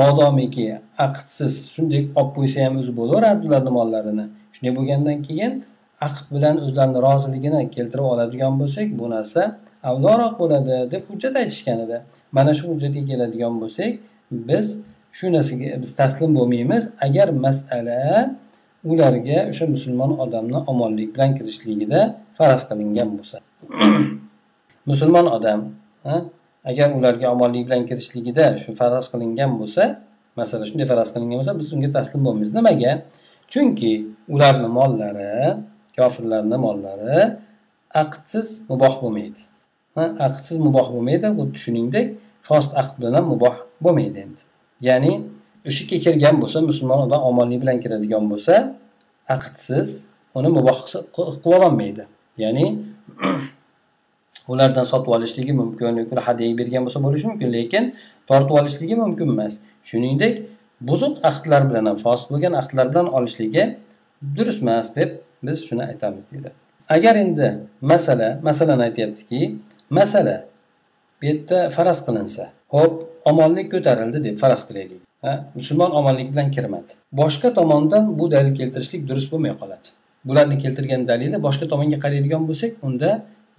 modomiki 0.00 0.66
aqdsiz 1.06 1.52
shunday 1.74 2.02
olib 2.18 2.32
qo'ysa 2.36 2.58
ham 2.66 2.74
o'zi 2.80 2.92
bo'laveradi 3.00 3.42
ularni 3.48 3.72
mollarini. 3.78 4.26
Shunday 4.54 4.72
bo'lgandan 4.78 5.18
keyin 5.28 5.52
aqd 6.00 6.24
bilan 6.34 6.56
o'zlarini 6.64 7.00
roziligini 7.06 7.70
keltirib 7.70 8.06
oladigan 8.12 8.60
bo'lsak 8.60 8.88
bu 8.98 9.10
narsa 9.10 9.42
avloroq 9.90 10.34
bo'ladi 10.40 10.90
deb 10.90 11.02
hujjat 11.10 11.36
aytishgan 11.42 11.78
edi. 11.84 12.00
Mana 12.32 12.52
shu 12.58 12.64
hujjatga 12.72 13.02
keladigan 13.10 13.54
bo'lsak 13.62 13.92
biz 14.48 14.66
shu 15.16 15.26
narsaga 15.36 15.68
biz 15.82 15.90
taslim 16.00 16.30
bo'lmaymiz 16.38 16.84
agar 17.06 17.28
masala 17.44 18.00
ularga 18.90 19.38
o'sha 19.50 19.66
musulmon 19.74 20.10
odamni 20.24 20.58
omonlik 20.72 21.08
bilan 21.14 21.30
kirishligida 21.38 22.00
faraz 22.38 22.62
qilingan 22.68 23.08
bo'lsa. 23.16 23.38
Musulmon 24.90 25.26
odam 25.36 25.60
agar 26.70 26.88
ularga 26.98 27.26
omonlik 27.34 27.62
bilan 27.66 27.82
kirishligida 27.88 28.44
shu 28.62 28.70
faraz 28.80 29.06
qilingan 29.12 29.52
bo'lsa 29.60 29.82
masala 30.40 30.64
shunday 30.68 30.86
faraz 30.92 31.08
qilingan 31.14 31.36
bo'lsa 31.40 31.54
biz 31.60 31.68
unga 31.74 31.88
taslim 31.96 32.20
bo'lmaymiz. 32.26 32.50
Nimaga? 32.58 32.92
Chunki 33.52 33.92
ularni 34.34 34.68
mollari 34.78 35.32
kofirlarni 35.98 36.56
mollari 36.66 37.18
aqdsiz 38.02 38.46
muboh 38.70 38.94
bo'lmaydi. 39.02 39.40
Aqdsiz 40.26 40.56
muboh 40.66 40.86
bo'lmaydi 40.94 41.28
xuddi 41.38 41.58
shuningdek 41.64 42.06
fosd 42.48 42.70
aqd 42.80 42.94
bilan 43.02 43.24
muboh 43.32 43.56
bo'lmaydi 43.84 44.18
endi. 44.24 44.42
Ya'ni 44.88 45.12
o'sha 45.68 45.84
kirgan 46.04 46.34
bo'lsa 46.42 46.58
musulmon 46.70 47.00
odam 47.06 47.20
omonlik 47.30 47.58
bilan 47.62 47.78
kiradigan 47.82 48.24
bo'lsa 48.32 48.54
aqdsiz 49.36 49.88
uni 50.38 50.48
muboh 50.56 50.78
qilib 51.16 51.46
ololmaydi. 51.56 52.04
Ya'ni 52.42 52.66
ulardan 54.52 54.84
sotib 54.92 55.10
olishligi 55.16 55.52
mumkin 55.60 55.96
yoki 56.02 56.14
hadya 56.28 56.46
bergan 56.60 56.82
bo'lsa 56.86 56.98
bo'lishi 57.06 57.26
mumkin 57.30 57.48
lekin 57.56 57.84
tortib 58.28 58.54
olishligi 58.60 58.94
mumkin 59.04 59.28
emas. 59.34 59.54
Shuningdek 59.88 60.34
buzuq 60.88 61.14
ahdlar 61.30 61.62
bilan 61.70 61.84
ham 61.90 61.96
fosil 62.04 62.26
bo'lgan 62.32 62.52
ahdlar 62.60 62.86
bilan 62.92 63.06
olishligi 63.16 63.64
durust 64.36 64.62
emas 64.62 64.88
deb 64.96 65.10
biz 65.42 65.64
shuni 65.68 65.82
aytamiz 65.82 66.24
deydi. 66.32 66.50
Agar 66.88 67.16
endi 67.16 67.58
masala 67.80 68.40
masalan 68.42 68.78
aytyaptiki 68.78 69.54
masala 69.90 70.44
bu 71.22 71.26
yerda 71.26 71.70
faraz 71.70 72.06
qilinsa 72.06 72.44
ho'p 72.74 72.94
omonlik 73.24 73.72
ko'tarildi 73.72 74.24
deb 74.24 74.36
faraz 74.42 74.62
qilaylik. 74.68 75.00
Musulmon 75.54 75.90
omonlik 75.90 76.32
bilan 76.32 76.50
kirmadi. 76.50 76.92
Boshqa 77.12 77.54
tomondan 77.54 78.18
bu 78.18 78.30
dalil 78.30 78.54
keltirishlik 78.54 79.08
durust 79.08 79.32
bo'lmay 79.32 79.52
qoladi. 79.60 79.88
Bularni 80.24 80.58
keltirgan 80.58 81.08
dalili 81.08 81.36
boshqa 81.46 81.66
tomonga 81.72 81.98
qaraydigan 82.04 82.42
bo'lsak 82.48 82.72
unda 82.82 83.10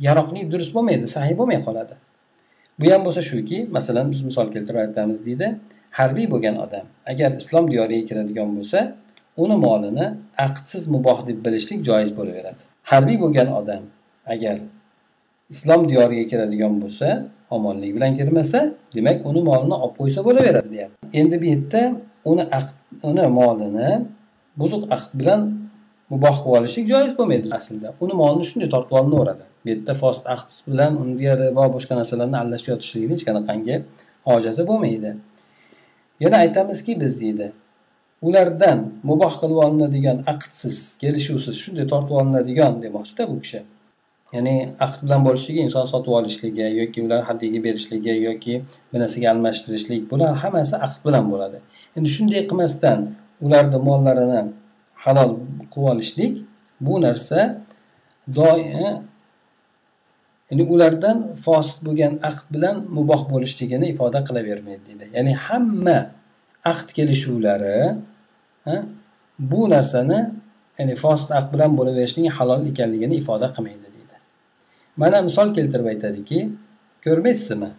yaroqli 0.07 0.51
durust 0.51 0.71
bo'lmaydi 0.75 1.07
sahiy 1.15 1.35
bo'lmay 1.39 1.59
qoladi. 1.67 1.93
Bu 2.79 2.91
ham 2.93 3.01
bo'lsa 3.05 3.21
shuki 3.31 3.57
masalan 3.77 4.11
biz 4.11 4.21
misol 4.29 4.47
keltirib 4.53 4.79
aytamiz 4.85 5.25
deydi 5.25 5.47
harbiy 5.99 6.27
bo'lgan 6.33 6.55
odam 6.65 6.85
agar 7.11 7.29
islom 7.41 7.65
diyoriga 7.71 8.03
kiradigan 8.09 8.49
bo'lsa 8.57 8.79
uni 9.43 9.55
molini 9.65 10.05
aqdsiz 10.45 10.83
muboh 10.95 11.19
deb 11.27 11.37
bilishlik 11.45 11.79
joiz 11.89 12.11
bo'laveradi. 12.17 12.61
Harbiy 12.91 13.17
bo'lgan 13.23 13.49
odam 13.59 13.83
agar 14.33 14.57
islom 15.53 15.81
diyoriga 15.89 16.25
kiradigan 16.31 16.73
bo'lsa 16.83 17.07
omonlik 17.55 17.91
bilan 17.95 18.11
kirmasa 18.19 18.59
demak 18.95 19.17
uni 19.29 19.41
molini 19.49 19.75
olib 19.83 19.95
qo'ysa 19.99 20.19
bo'laveradi 20.27 20.69
deyapti. 20.75 20.97
Endi 21.19 21.35
bu 21.41 21.45
yerda 21.53 21.81
uni 22.31 22.43
uni 23.09 23.25
molini 23.39 23.89
buzuq 24.61 24.83
aqd 24.95 25.11
bilan 25.19 25.41
muboh 26.11 26.35
qilib 26.41 26.57
olishlik 26.59 26.85
joiz 26.93 27.13
bo'lmaydi 27.19 27.47
aslida. 27.59 27.87
Uni 28.03 28.13
molini 28.21 28.45
shunday 28.49 28.69
tortib 28.73 28.93
olinaveradi 28.99 29.45
bu 29.63 29.67
yerda 29.71 29.93
fost 30.03 30.23
aqd 30.35 30.49
bilan 30.71 30.91
unga 31.01 31.33
ribo 31.43 31.63
boshqa 31.75 31.93
narsalarni 31.99 32.37
aralashib 32.41 32.69
yotishlikni 32.73 33.13
hech 33.15 33.23
qanaqangi 33.29 33.75
hojati 34.29 34.61
bo'lmaydi. 34.69 35.11
Yana 36.23 36.37
aytamizki 36.43 36.93
biz 37.01 37.13
deydi 37.21 37.47
ulardan 38.21 38.79
muboh 39.03 39.33
qilib 39.41 39.59
olinadigan 39.65 40.17
aqdsiz 40.33 40.77
kelishuvsiz 41.01 41.55
shunday 41.63 41.85
tortib 41.93 42.15
olinadigan 42.21 42.73
demoqchida 42.83 43.23
bu 43.31 43.37
kishi. 43.43 43.61
Ya'ni 44.35 44.55
aqd 44.85 44.99
bilan 45.05 45.21
bo'lishligi 45.27 45.59
inson 45.67 45.85
sotib 45.93 46.13
olishligi 46.19 46.65
yoki 46.81 46.99
ular 47.05 47.21
hadyaga 47.29 47.59
berishligi 47.67 48.13
yoki 48.29 48.53
bir 48.93 48.99
narsaga 49.03 49.27
almashtirishlik 49.33 50.01
bular 50.11 50.31
hammasi 50.43 50.75
aqd 50.85 50.99
bilan 51.05 51.25
bo'ladi. 51.31 51.57
Endi 51.97 52.09
shunday 52.15 52.41
qilmasdan 52.49 52.99
ularni 53.45 53.79
mollarini 53.87 54.41
halol 55.03 55.31
qilib 55.71 55.87
olishlik 55.93 56.33
bu 56.85 57.01
narsa 57.05 57.39
doim 58.35 58.65
ya'ni 60.51 60.63
ulardan 60.73 61.17
fosil 61.45 61.77
bo'lgan 61.85 62.13
aqd 62.29 62.45
bilan 62.53 62.75
muboh 62.97 63.21
bo'lishligini 63.31 63.85
ifoda 63.93 64.19
qilavermaydi 64.27 64.83
deydi. 64.87 65.05
Ya'ni 65.17 65.33
hamma 65.45 65.97
aqd 66.71 66.87
kelishuvlari 66.97 67.77
bu 69.51 69.61
narsani 69.69 70.19
ya'ni 70.79 70.95
fosil 71.03 71.29
aqd 71.39 71.49
bilan 71.53 71.71
bo'laverishning 71.77 72.27
halol 72.37 72.61
ekanligini 72.71 73.15
ifoda 73.21 73.47
qilmaydi 73.55 73.87
deydi. 73.95 74.15
Mana 75.01 75.17
misol 75.27 75.47
keltirib 75.57 75.87
aytadiki 75.93 76.39
ko'rmaysizmi? 77.05 77.69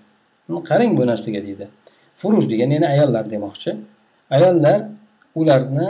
Qarang 0.70 0.92
bu 0.98 1.05
narsaga 1.11 1.40
deydi. 1.46 1.66
Furush 2.20 2.46
degani 2.53 2.72
ya'ni 2.77 2.88
ayollar 2.94 3.24
demoqchi. 3.35 3.70
Ayollar 4.37 4.79
ularni 5.40 5.88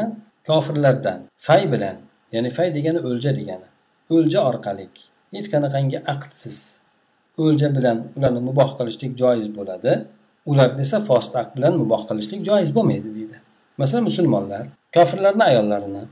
kofirlardan 0.49 1.19
fay 1.47 1.63
bilan 1.73 1.97
ya'ni 2.35 2.51
fay 2.57 2.69
degani 2.77 3.01
o'lja 3.09 3.31
degani 3.39 3.69
o'lja 4.15 4.41
orqali 4.51 4.87
hech 5.35 5.49
qanaqangi 5.55 5.99
aqdsiz 6.13 6.59
o'lja 7.45 7.69
bilan 7.77 7.99
ularni 8.17 8.41
muboh 8.49 8.71
qilishlik 8.79 9.13
joiz 9.23 9.47
bo'ladi. 9.57 9.93
Ularni 10.51 10.81
esa 10.87 10.99
fosiq 11.09 11.49
bilan 11.57 11.73
muboh 11.81 12.03
qilishlik 12.09 12.41
joiz 12.49 12.71
bo'lmaydi 12.77 13.09
deydi. 13.17 13.37
Masalan 13.81 14.05
musulmonlar 14.11 14.65
kofirlarni 14.97 15.45
ayollarini 15.51 16.05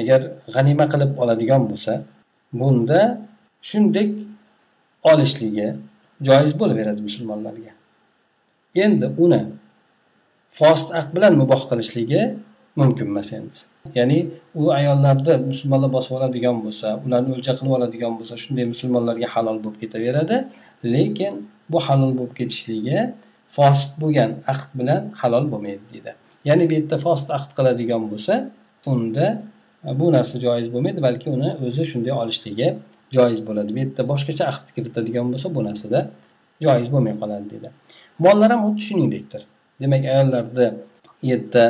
agar 0.00 0.20
g'anima 0.54 0.84
qilib 0.92 1.10
oladigan 1.22 1.62
bo'lsa 1.70 1.92
bunda 2.60 3.00
shunday 3.70 4.06
olishligi 5.12 5.68
joiz 6.28 6.52
bo'laveradi 6.60 7.00
musulmonlarga. 7.08 7.72
Endi 8.84 9.06
uni 9.24 9.42
fosiq 10.58 11.06
bilan 11.14 11.32
muboh 11.40 11.62
qilishligi 11.70 12.22
mumkin 12.80 13.06
emas 13.12 13.32
endi. 13.38 13.58
Ya'ni 13.98 14.18
u 14.60 14.62
ayollarni 14.78 15.34
musulmonlar 15.50 15.90
bosib 15.96 16.12
oladigan 16.18 16.56
bo'lsa 16.64 16.86
ularni 17.04 17.30
o'lja 17.36 17.52
qilib 17.58 17.72
oladigan 17.78 18.12
bo'lsa 18.18 18.34
shunday 18.44 18.64
musulmonlarga 18.72 19.28
halol 19.34 19.58
bo'lib 19.64 19.78
ketaveradi. 19.82 20.36
Lekin 20.94 21.34
bu 21.72 21.78
halol 21.86 22.12
bo'lib 22.18 22.34
ketishligi 22.40 22.98
fosil 23.56 23.90
bo'lgan 24.02 24.30
aqd 24.52 24.70
bilan 24.78 25.02
halol 25.20 25.44
bo'lmaydi 25.52 25.84
deydi. 25.92 26.12
Ya'ni 26.48 26.64
bu 26.70 26.74
yerda 26.78 26.96
fosil 27.04 27.30
aqd 27.38 27.50
qiladigan 27.58 28.02
bo'lsa 28.12 28.34
unda 28.92 29.26
e, 29.86 29.90
bu 30.00 30.06
narsa 30.16 30.40
joiz 30.46 30.68
bo'lmaydi 30.74 31.00
balki 31.08 31.28
uni 31.36 31.50
o'zi 31.66 31.84
shunday 31.90 32.14
olishligi 32.22 32.68
joiz 33.16 33.40
bo'ladi. 33.48 33.70
Bu 33.76 33.78
yerda 33.84 34.02
boshqacha 34.12 34.44
aqd 34.52 34.66
kiritadigan 34.76 35.26
bo'lsa 35.32 35.48
bu 35.56 35.60
narsada 35.68 36.00
joiz 36.64 36.88
bo'lmay 36.94 37.14
qoladi 37.22 37.46
deydi. 37.52 37.68
Mollar 38.24 38.50
ham 38.52 38.60
xuddi 38.66 38.82
shuningdekdir. 38.88 39.42
Demak 39.82 40.02
ayollarni 40.12 40.68
yerda 41.30 41.64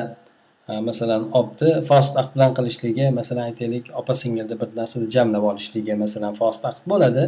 e, 0.69 0.73
masalan 0.89 1.23
olibdi 1.39 1.69
fosil 1.89 2.15
aqd 2.23 2.31
bilan 2.37 2.53
qilishligi 2.59 3.07
masalan 3.19 3.45
aytaylik 3.51 3.85
opa 4.01 4.15
singilni 4.23 4.57
bir 4.61 4.69
narsada 4.81 5.07
jamlab 5.17 5.45
olishligi 5.51 5.95
masalan 6.05 6.33
fosil 6.41 6.65
aqd 6.71 6.85
bo'ladi. 6.93 7.25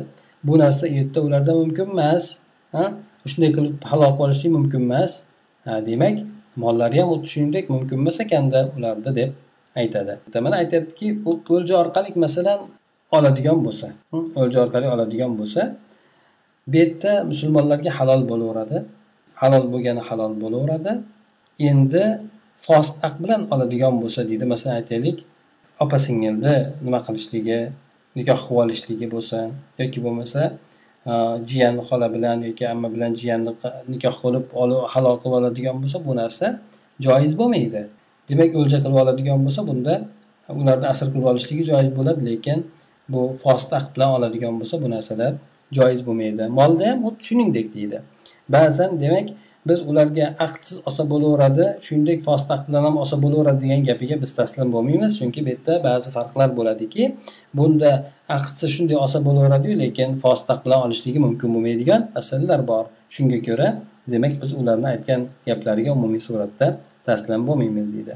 Bu 0.48 0.54
narsa 0.62 0.84
u 0.86 0.94
yerda 0.98 1.20
ularda 1.26 1.52
mumkin 1.60 1.86
emas 1.96 2.24
shunday 3.32 3.50
qilib 3.56 3.74
halol 3.90 4.10
qilib 4.12 4.24
olishlik 4.26 4.52
mumkin 4.58 4.80
emas. 4.88 5.12
Demak 5.88 6.16
mollari 6.62 6.96
ham 7.00 7.08
xuddi 7.12 7.28
shuningdek 7.32 7.64
mumkin 7.74 7.96
emas 8.02 8.16
ekanda 8.24 8.60
ularda 8.76 9.10
deb 9.18 9.30
aytadi. 9.80 10.12
Mana 10.46 10.56
aytyaptiki 10.62 11.06
o'lja 11.54 11.74
orqali 11.82 12.10
masalan 12.26 12.60
oladigan 13.16 13.58
bo'lsa 13.66 13.86
o'lja 14.40 14.58
orqali 14.64 14.86
oladigan 14.94 15.32
bo'lsa 15.40 15.62
bu 16.70 16.76
yerda 16.80 17.12
musulmonlarga 17.30 17.90
halol 17.98 18.22
bo'laveradi. 18.30 18.76
Halol 19.42 19.64
bo'lgani 19.72 20.02
halol 20.08 20.32
bo'laveradi. 20.42 20.92
Endi 21.68 22.04
fost 22.66 22.94
aq 23.06 23.14
bilan 23.22 23.42
oladigan 23.54 23.94
bo'lsa 24.02 24.20
deydi. 24.28 24.44
Masalan 24.52 24.74
aytaylik 24.80 25.18
opa 25.84 25.96
singilni 26.06 26.54
nima 26.84 26.98
qilishligi 27.06 27.60
nikoh 28.18 28.40
qilib 28.46 28.60
olishligi 28.64 29.06
bo'lsin 29.14 29.46
yoki 29.80 29.98
bo'lmasa 30.04 30.40
jiyanni 31.50 31.82
xola 31.88 32.08
bilan 32.14 32.42
yoki 32.48 32.68
amma 32.68 32.88
bilan 32.94 33.12
jiyanni 33.20 33.52
nikoh 33.92 34.14
qilib 34.22 34.44
halol 34.92 35.16
qilib 35.22 35.34
oladigan 35.40 35.76
bo'lsa 35.82 35.98
bu 36.06 36.12
narsa 36.20 36.46
joiz 37.06 37.32
bo'lmaydi. 37.40 37.82
Demak 38.28 38.50
o'lja 38.60 38.78
qilib 38.84 38.96
oladigan 39.02 39.38
bo'lsa 39.46 39.62
bunda 39.70 39.94
ularni 40.60 40.86
asr 40.92 41.06
qilib 41.12 41.26
olishligi 41.32 41.64
joiz 41.70 41.90
bo'ladi 41.98 42.20
lekin 42.30 42.58
bu 43.12 43.20
fosil 43.42 43.72
aqd 43.78 43.90
bilan 43.94 44.10
oladigan 44.16 44.54
bo'lsa 44.60 44.82
bu 44.82 44.90
narsalar 44.94 45.32
joiz 45.78 46.00
bo'lmaydi. 46.06 46.44
Molda 46.58 46.84
ham 46.90 46.98
xuddi 47.04 47.22
shuningdek 47.28 47.66
deydi. 47.76 47.98
Ba'zan 48.54 49.00
demak 49.00 49.28
biz 49.68 49.80
ularga 49.90 50.26
aqdsiz 50.46 50.76
olsa 50.86 51.02
bo'laveradi 51.12 51.64
shuningdek 51.86 52.18
fosil 52.26 52.50
aqd 52.56 52.74
ham 52.86 52.96
olsa 53.02 53.16
bo'laveradi 53.24 53.60
degan 53.64 53.80
gapiga 53.88 54.16
biz 54.22 54.32
taslim 54.38 54.68
bo'lmaymiz. 54.74 55.12
Chunki 55.18 55.40
bu 55.46 55.50
yerda 55.52 55.74
ba'zi 55.88 56.08
farqlar 56.16 56.48
bo'ladiki 56.58 57.02
bunda 57.58 57.90
aqdsiz 58.36 58.70
shunday 58.76 58.96
olsa 59.04 59.18
bo'laveradiyu 59.26 59.74
lekin 59.82 60.08
fosiq 60.22 60.58
bilan 60.64 60.80
olishligi 60.86 61.18
mumkin 61.26 61.48
bo'lmaydigan 61.54 62.00
masalalar 62.16 62.60
bor. 62.70 62.84
Shunga 63.14 63.38
ko'ra 63.46 63.68
demak 64.12 64.32
biz 64.42 64.50
ularni 64.60 64.88
aytgan 64.94 65.20
gaplariga 65.48 65.90
umumiy 65.98 66.22
suratda 66.28 66.66
taslim 67.06 67.40
bo'lmaymiz 67.48 67.88
deydi. 67.94 68.14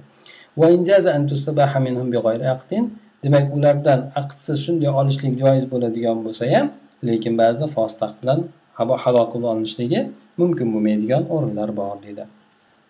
Demak 3.25 3.47
ulardan 3.57 4.01
aqdsiz 4.21 4.57
shunday 4.65 4.91
olishlik 5.01 5.35
joiz 5.43 5.65
bo'ladigan 5.73 6.19
bo'lsa 6.27 6.45
ham 6.53 6.67
lekin 7.09 7.33
ba'zida 7.41 7.67
fosiq 7.77 8.13
bilan 8.21 8.41
halol 8.79 9.27
qilib 9.33 9.47
olinishligi 9.53 10.01
mumkin 10.41 10.67
bo'lmaydigan 10.75 11.23
o'rinlar 11.35 11.71
bor 11.81 11.97
deydi 12.07 12.25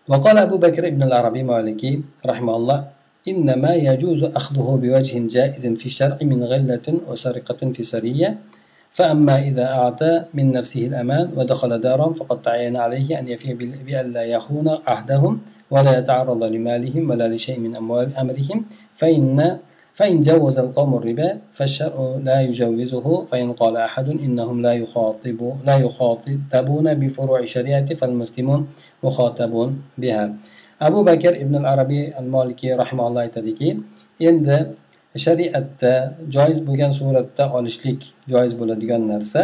وقال 0.09 0.37
أبو 0.39 0.57
بكر 0.65 0.91
بن 0.91 1.03
العربي 1.03 1.43
مالكي 1.43 1.93
رحمه 2.31 2.55
الله 2.57 2.79
إنما 3.29 3.73
يجوز 3.75 4.25
أخذه 4.25 4.69
بوجه 4.83 5.19
جائز 5.37 5.65
في 5.81 5.87
الشرع 5.87 6.19
من 6.23 6.45
غلة 6.45 6.87
وسرقة 7.09 7.61
في 7.75 7.83
سرية 7.85 8.31
فأما 8.91 9.39
إذا 9.49 9.67
أعطى 9.79 10.25
من 10.35 10.53
نفسه 10.53 10.87
الأمان 10.87 11.31
ودخل 11.37 11.81
دارهم 11.81 12.13
فقد 12.13 12.43
تعين 12.43 12.77
عليه 12.77 13.19
أن 13.19 13.29
يفي 13.29 13.55
بألا 13.87 14.23
يخون 14.25 14.69
عهدهم 14.87 15.41
ولا 15.71 15.99
يتعرض 15.99 16.43
لمالهم 16.45 17.11
ولا 17.11 17.29
لشيء 17.29 17.59
من 17.61 17.77
أموال 17.77 18.17
أمرهم 18.17 18.65
فإن 18.97 19.59
فإن 19.98 20.22
جوز 20.22 20.58
القوم 20.60 20.92
الربا 20.96 21.30
فالشرع 21.54 22.18
لا 22.24 22.42
يجوزه 22.42 23.26
فإن 23.26 23.54
قال 23.54 23.78
أحد 23.78 24.10
إنهم 24.10 24.62
لا 24.62 24.74
يخاطب 24.74 25.40
لا 25.66 25.76
يخاطبون 25.78 26.94
بفروع 26.94 27.40
الشريعة 27.40 27.94
فالمسلمون 27.94 28.68
مخاطبون 29.04 29.70
بها 29.98 30.26
أبو 30.82 31.04
بكر 31.04 31.34
ابن 31.44 31.56
العربي 31.56 32.18
المالكي 32.20 32.74
رحمه 32.74 33.08
الله 33.08 33.22
aytadiki 33.28 33.70
endi 34.20 34.58
shariatda 35.16 36.18
joiz 36.36 36.60
bo'lgan 36.68 36.92
suratda 37.00 37.44
olishlik 37.58 38.00
joiz 38.34 38.54
bo'ladigan 38.60 39.08
narsa 39.08 39.42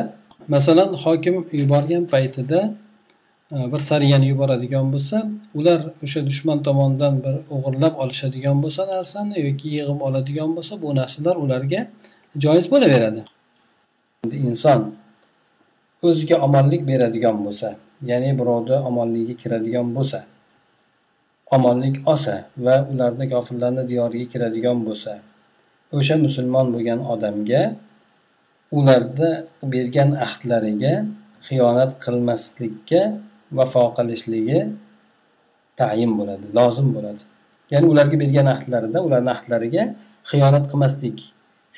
masalan 0.47 0.89
hokim 1.03 1.35
yuborgan 1.61 2.03
paytida 2.13 2.59
bir 3.50 3.78
sariyani 3.78 4.26
yuboradigan 4.28 4.92
bo'lsa 4.92 5.16
ular 5.54 5.80
o'sha 6.04 6.20
dushman 6.26 6.62
tomonidan 6.62 7.14
bir 7.24 7.34
o'g'irlab 7.54 7.94
olishadigan 8.02 8.62
bo'lsa 8.64 8.82
narsani 8.94 9.36
yoki 9.46 9.68
yig'ib 9.76 10.00
oladigan 10.06 10.50
bo'lsa 10.56 10.82
bu 10.82 10.94
narsalar 11.00 11.36
ularga 11.36 11.80
joiz 12.44 12.66
bo'laveradi. 12.72 13.22
Inson 14.48 14.80
o'ziga 16.02 16.36
omonlik 16.46 16.82
beradigan 16.90 17.36
bo'lsa 17.46 17.68
ya'ni 18.10 18.30
birovni 18.40 18.76
omonligiga 18.88 19.34
kiradigan 19.42 19.88
bo'lsa 19.96 20.18
omonlik 21.56 21.96
olsa 22.12 22.34
va 22.64 22.76
ularni 22.92 23.24
kofirlarni 23.32 23.82
diyoriga 23.90 24.26
kiradigan 24.32 24.78
bo'lsa 24.86 25.12
o'sha 25.98 26.16
musulmon 26.26 26.66
bo'lgan 26.74 27.00
odamga 27.12 27.62
ularni 28.78 29.30
bergan 29.72 30.10
ahdlariga 30.26 30.94
xiyonat 31.46 31.90
qilmaslikka 32.04 33.02
vafo 33.58 33.84
qilishligi 33.96 34.58
tayin 35.80 36.12
bo'ladi 36.18 36.46
lozim 36.58 36.88
bo'ladi. 36.96 37.22
Ya'ni 37.72 37.86
ularga 37.92 38.16
bergan 38.22 38.46
ahdlarida 38.54 38.98
ularni 39.06 39.30
ahdlariga 39.36 39.84
xiyonat 40.30 40.64
qilmaslik 40.70 41.18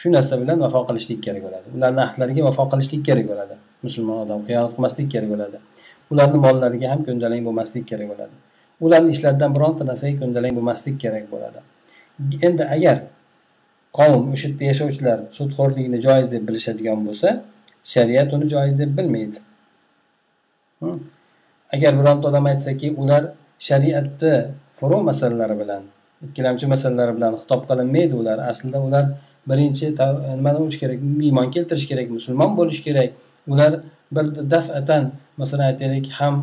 shu 0.01 0.07
narsa 0.17 0.35
bilan 0.43 0.59
vafo 0.65 0.81
qilishlik 0.89 1.21
kerak 1.27 1.43
bo'ladi. 1.47 1.67
Ularni 1.77 2.01
ahdlariga 2.07 2.43
vafo 2.49 2.65
qilishlik 2.73 3.03
kerak 3.09 3.27
bo'ladi. 3.31 3.55
Musulmon 3.87 4.19
odam 4.25 4.41
xiyonat 4.49 4.73
qilmaslik 4.77 5.09
kerak 5.15 5.29
bo'ladi. 5.35 5.59
Ularni 6.13 6.39
mollariga 6.47 6.87
ham 6.93 7.01
ko'ndalang 7.09 7.43
bo'lmaslik 7.47 7.85
kerak 7.91 8.07
bo'ladi. 8.13 8.35
Ularni 8.85 9.11
ishlaridan 9.17 9.51
bironta 9.57 9.83
narsaga 9.91 10.17
ko'ndalang 10.23 10.55
bo'lmaslik 10.59 10.97
kerak 11.05 11.25
bo'ladi. 11.33 11.59
Endi 12.47 12.65
agar 12.77 12.97
qavm 13.99 14.25
o'sha 14.35 14.49
yerda 14.49 14.65
yashovchilar 14.71 15.19
sudxo'rlikni 15.37 15.99
joiz 16.07 16.29
deb 16.35 16.43
bilishadigan 16.49 16.99
bo'lsa 17.07 17.29
shariat 17.93 18.29
uni 18.37 18.47
joiz 18.55 18.75
deb 18.81 18.91
bilmaydi. 18.99 19.39
Agar 21.75 21.93
bironta 22.01 22.29
odam 22.31 22.47
aytsaki 22.53 22.89
ular 23.03 23.23
shariatni 23.69 24.35
furu 24.79 24.99
masalalari 25.09 25.57
bilan 25.63 25.83
ikkilamchi 26.25 26.67
masalalar 26.73 27.17
bilan 27.17 27.33
xitob 27.41 27.63
qilinmaydi 27.69 28.15
ular. 28.21 28.39
Aslida 28.51 28.79
ular 28.87 29.05
birinchi 29.51 29.87
nimani 30.39 30.59
o'lish 30.63 30.79
kerak? 30.83 30.99
Iymon 31.29 31.51
keltirish 31.55 31.87
kerak 31.91 32.09
musulmon 32.17 32.51
bo'lish 32.59 32.81
kerak. 32.87 33.11
Ular 33.53 33.73
bir 34.15 34.27
dafatan 34.53 35.03
masalan 35.41 35.67
aytaylik 35.71 36.07
ham 36.19 36.35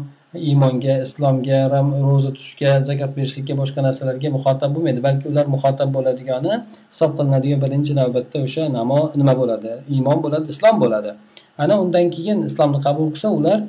iymonga 0.50 0.96
islomga 1.06 1.60
ro'za 2.08 2.32
tutishga 2.36 2.72
zakot 2.90 3.12
berishlikka 3.18 3.54
boshqa 3.62 3.80
narsalarga 3.88 4.30
muxotab 4.38 4.70
bo'lmaydi. 4.76 5.02
Balki 5.08 5.26
ular 5.32 5.46
muxotab 5.56 5.90
bo'ladigani 5.98 6.54
hisob 6.94 7.12
qilinadigan 7.18 7.60
birinchi 7.66 7.94
navbatda 8.02 8.38
o'sha 8.46 8.64
namo 8.78 9.00
nima 9.20 9.34
bo'ladi? 9.42 9.70
Iymon 9.96 10.18
bo'ladi 10.26 10.48
islom 10.54 10.76
bo'ladi. 10.84 11.12
Ana 11.64 11.74
undan 11.84 12.06
keyin 12.16 12.40
islomni 12.50 12.80
qabul 12.88 13.08
qilsa 13.14 13.30
ular 13.40 13.60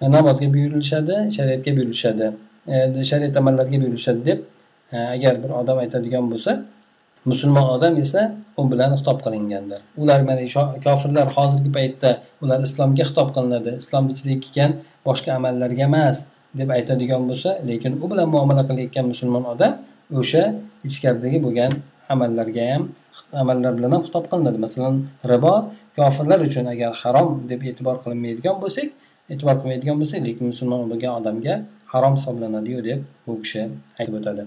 namozga 0.00 0.48
buyurilishadi 0.54 1.14
shariatga 1.36 1.70
buyurilishadi 1.76 2.26
shariat 3.10 3.36
amallariga 3.36 3.78
buyurilishadi 3.82 4.20
deb 4.26 4.38
agar 4.92 5.34
bir 5.42 5.50
odam 5.60 5.78
aytadigan 5.84 6.30
bo'lsa 6.32 6.52
musulmon 7.24 7.66
odam 7.76 7.96
esa 8.04 8.20
u 8.56 8.62
bilan 8.70 8.90
xitob 8.98 9.18
qilingandir. 9.24 9.80
Ular 9.96 10.20
mana 10.28 10.42
kofirlar 10.86 11.26
hozirgi 11.36 11.70
paytda 11.78 12.10
ular 12.42 12.60
islomga 12.66 13.04
xitob 13.10 13.28
qilinadi. 13.36 13.70
Islom 13.82 14.04
ichida 14.12 14.34
kelgan 14.44 14.72
boshqa 15.06 15.30
amallarga 15.38 15.84
emas 15.90 16.16
deb 16.58 16.68
aytadigan 16.76 17.22
bo'lsa 17.30 17.50
lekin 17.68 17.92
u 18.02 18.10
bilan 18.10 18.28
muomala 18.34 18.62
qilayotgan 18.68 19.06
musulmon 19.12 19.44
odam 19.52 19.72
o'sha 20.20 20.42
ichkaridagi 20.88 21.38
bo'lgan 21.46 21.72
amallarga 22.14 22.64
ham 22.72 22.82
amallar 23.42 23.72
bilan 23.78 23.90
ham 23.94 24.02
xitob 24.06 24.24
qilinadi. 24.30 24.58
Masalan 24.66 24.94
ribo 25.32 25.54
kofirlar 25.98 26.38
uchun 26.48 26.66
agar 26.74 26.92
harom 27.02 27.28
deb 27.50 27.60
e'tibor 27.68 27.96
qilinmaydigan 28.04 28.56
bo'lsak 28.62 28.88
e'tibor 29.32 29.54
qilmaydigan 29.60 29.96
bo'lsak 30.00 30.20
lekin 30.26 30.44
musulmon 30.52 30.80
bo'lgan 30.92 31.12
odamga 31.20 31.54
harom 31.92 32.14
hisoblanadiyu 32.18 32.80
deb 32.88 32.98
bu 33.26 33.32
kishi 33.42 33.62
aytib 34.00 34.16
o'tadi. 34.20 34.44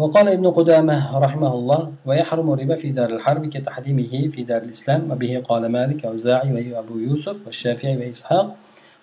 وقال 0.00 0.26
ابن 0.28 0.46
قدامة 0.58 0.96
رحمه 1.18 1.52
الله 1.58 1.92
ويحرم 2.06 2.52
الربا 2.52 2.76
في 2.82 2.88
دار 2.98 3.10
الحرب 3.16 3.46
كتحريمه 3.54 4.12
في 4.32 4.40
دار 4.50 4.62
الإسلام 4.62 5.10
وبه 5.10 5.32
قال 5.48 5.62
مالك 5.66 6.04
وزاعي 6.04 6.72
وأبو 6.72 6.98
يوسف 6.98 7.36
والشافعي 7.46 7.96
وإسحاق 8.00 8.56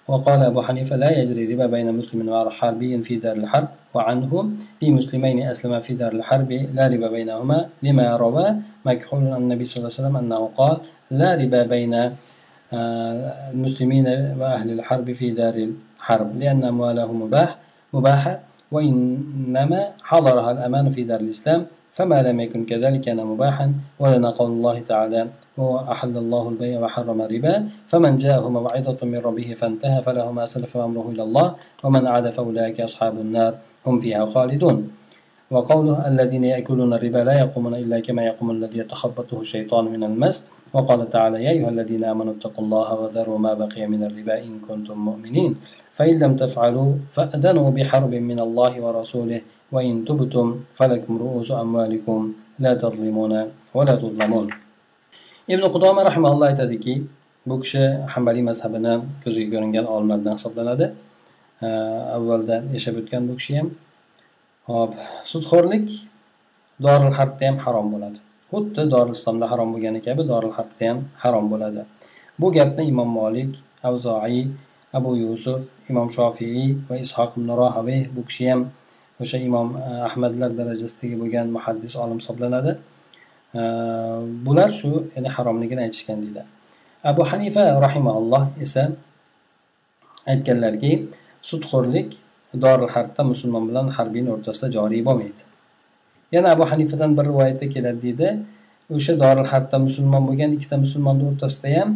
وقال 0.08 0.40
أبو 0.42 0.62
حنيفة 0.62 0.96
لا 0.96 1.10
يجري 1.20 1.54
ربا 1.54 1.66
بين 1.66 1.94
مسلم 1.94 2.30
وحربي 2.30 3.04
في 3.04 3.16
دار 3.16 3.36
الحرب 3.36 3.68
وعنه 3.94 4.50
في 4.80 4.92
مسلمين 4.92 5.48
أسلم 5.48 5.80
في 5.80 5.94
دار 5.94 6.12
الحرب 6.12 6.52
لا 6.74 6.88
ربا 6.88 7.10
بينهما 7.10 7.70
لما 7.84 8.16
روى 8.16 8.56
مكحول 8.86 9.28
عن 9.28 9.42
النبي 9.42 9.66
صلى 9.66 9.78
الله 9.78 9.92
عليه 9.92 10.02
وسلم 10.02 10.18
أنه 10.18 10.42
قال 10.58 10.78
لا 11.12 11.36
ربا 11.36 11.64
بين 11.64 11.94
المسلمين 12.74 14.08
وأهل 14.40 14.72
الحرب 14.72 15.12
في 15.12 15.32
دار 15.32 15.56
الحرب 16.00 16.40
لأن 16.40 16.64
أموالهم 16.64 17.22
مباح 17.22 17.58
مباحة 17.94 18.40
وإنما 18.72 19.88
حضرها 20.04 20.52
الأمان 20.52 20.90
في 20.90 21.04
دار 21.04 21.20
الإسلام 21.20 21.66
فما 21.92 22.22
لم 22.22 22.40
يكن 22.40 22.66
كذلك 22.66 23.02
كان 23.02 23.18
مباحا 23.18 23.74
ولنا 24.00 24.30
قول 24.30 24.52
الله 24.52 24.80
تعالى 24.80 25.28
هو 25.60 25.80
أحل 25.80 26.18
الله 26.18 26.50
البيع 26.50 26.80
وحرم 26.80 27.22
الربا 27.22 27.70
فمن 27.88 28.18
جاءه 28.18 28.50
موعظة 28.50 28.98
من 29.06 29.18
ربه 29.18 29.54
فانتهى 29.58 30.02
فله 30.02 30.32
ما 30.32 30.46
سلف 30.46 30.76
وأمره 30.76 31.10
إلى 31.12 31.24
الله 31.24 31.56
ومن 31.84 32.08
عاد 32.08 32.30
فأولئك 32.30 32.82
أصحاب 32.82 33.18
النار 33.18 33.56
هم 33.86 34.00
فيها 34.00 34.26
خالدون. 34.26 34.92
وقوله 35.52 36.08
الذين 36.08 36.44
يأكلون 36.44 36.94
الربا 36.94 37.18
لا 37.18 37.40
يقومون 37.40 37.76
إلا 37.76 38.00
كما 38.00 38.26
يقوم 38.26 38.52
الذي 38.52 38.80
يتخبطه 38.80 39.42
الشيطان 39.42 39.86
من 39.86 40.04
المس 40.04 40.48
وقال 40.78 41.00
تعالى 41.16 41.38
يا 41.46 41.52
أيها 41.56 41.70
الذين 41.76 42.04
آمنوا 42.14 42.34
اتقوا 42.38 42.64
الله 42.66 42.88
وذروا 43.02 43.38
ما 43.46 43.54
بقي 43.62 43.84
من 43.94 44.02
الربا 44.08 44.36
إن 44.48 44.54
كنتم 44.68 44.98
مؤمنين. 45.10 45.52
فإن 45.98 46.16
لم 46.24 46.34
تفعلوا 46.44 46.90
فأذنوا 47.16 47.68
بحرب 47.78 48.14
من 48.30 48.40
الله 48.46 48.74
ورسوله 48.86 49.40
وإن 49.74 49.94
تبتم 50.08 50.48
فلكم 50.78 51.14
رؤوس 51.24 51.50
أموالكم 51.52 52.20
لا 52.64 52.72
تظلمون 52.84 53.34
ولا 53.78 53.96
تظلمون. 54.04 54.48
ابن 55.50 55.64
قدامة 55.76 56.02
رحمه 56.10 56.30
الله 56.34 56.50
تذكي 56.62 56.96
bu 57.48 57.56
kishi 57.64 57.80
hambaliy 58.14 58.44
mazhabini 58.50 58.94
ko'ziga 59.24 59.50
ko'ringan 59.54 59.86
olimlardan 59.94 60.36
hisoblanadi. 60.38 60.86
Avvalda 62.18 62.56
yashab 62.76 62.96
o'tgan 63.02 63.22
bu 63.30 63.34
kishi 63.40 63.54
ham 63.58 63.68
hop 64.70 64.92
لك 65.72 65.88
دار 66.86 67.02
الحرب 67.10 67.40
ham 67.48 67.56
حرام 67.64 67.88
bo'ladi. 67.94 68.27
Xuddi 68.52 68.84
dori 68.94 69.12
islomda 69.18 69.46
harom 69.52 69.70
bo'lgani 69.74 70.00
kabi 70.08 70.24
dori 70.32 70.50
harbda 70.58 70.84
ham 70.90 71.00
harom 71.24 71.46
bo'ladi. 71.54 71.82
Bu 72.42 72.48
gapni 72.58 72.84
imom 72.92 73.10
molik 73.20 73.52
avzoiy 73.90 74.48
abu 74.98 75.16
yusuf 75.24 75.62
imom 75.92 76.10
shofiiy 76.18 76.68
va 76.90 76.96
ishoq 77.06 77.32
ibn 77.38 77.50
rohaviy 77.62 78.02
bu 78.16 78.22
kishi 78.30 78.46
ham 78.52 78.62
o'sha 79.22 79.38
imom 79.48 79.68
e, 79.78 79.90
ahmadlar 80.08 80.52
darajasidagi 80.60 81.16
bo'lgan 81.22 81.48
muhaddis 81.56 81.94
olim 82.04 82.18
hisoblanadi. 82.22 82.72
E, 83.60 83.62
bular 84.46 84.70
shu 84.80 84.92
ya'ni 85.16 85.30
haromligini 85.36 85.82
aytishgan 85.88 86.18
deydi. 86.26 86.44
Abu 87.12 87.22
hanifa 87.32 87.64
rahimaulloh 87.86 88.44
esa 88.66 88.84
aytganlarki 90.32 90.92
sudxo'rlik 91.50 92.10
dori 92.64 92.88
harbda 92.96 93.22
musulmon 93.32 93.64
bilan 93.70 93.88
harbiyni 93.98 94.30
o'rtasida 94.36 94.68
joriy 94.78 95.02
bo'lmaydi. 95.08 95.44
Yana 96.36 96.48
abu 96.56 96.64
hanifadan 96.72 97.12
bir 97.18 97.26
rivoyatda 97.30 97.66
keladi 97.76 98.02
deydi. 98.06 98.28
O'sha 98.96 99.14
doril 99.24 99.48
harbda 99.54 99.78
musulmon 99.88 100.24
bo'lgan 100.30 100.52
ikkita 100.58 100.76
musulmonni 100.86 101.24
o'rtasida 101.32 101.70
ham 101.78 101.90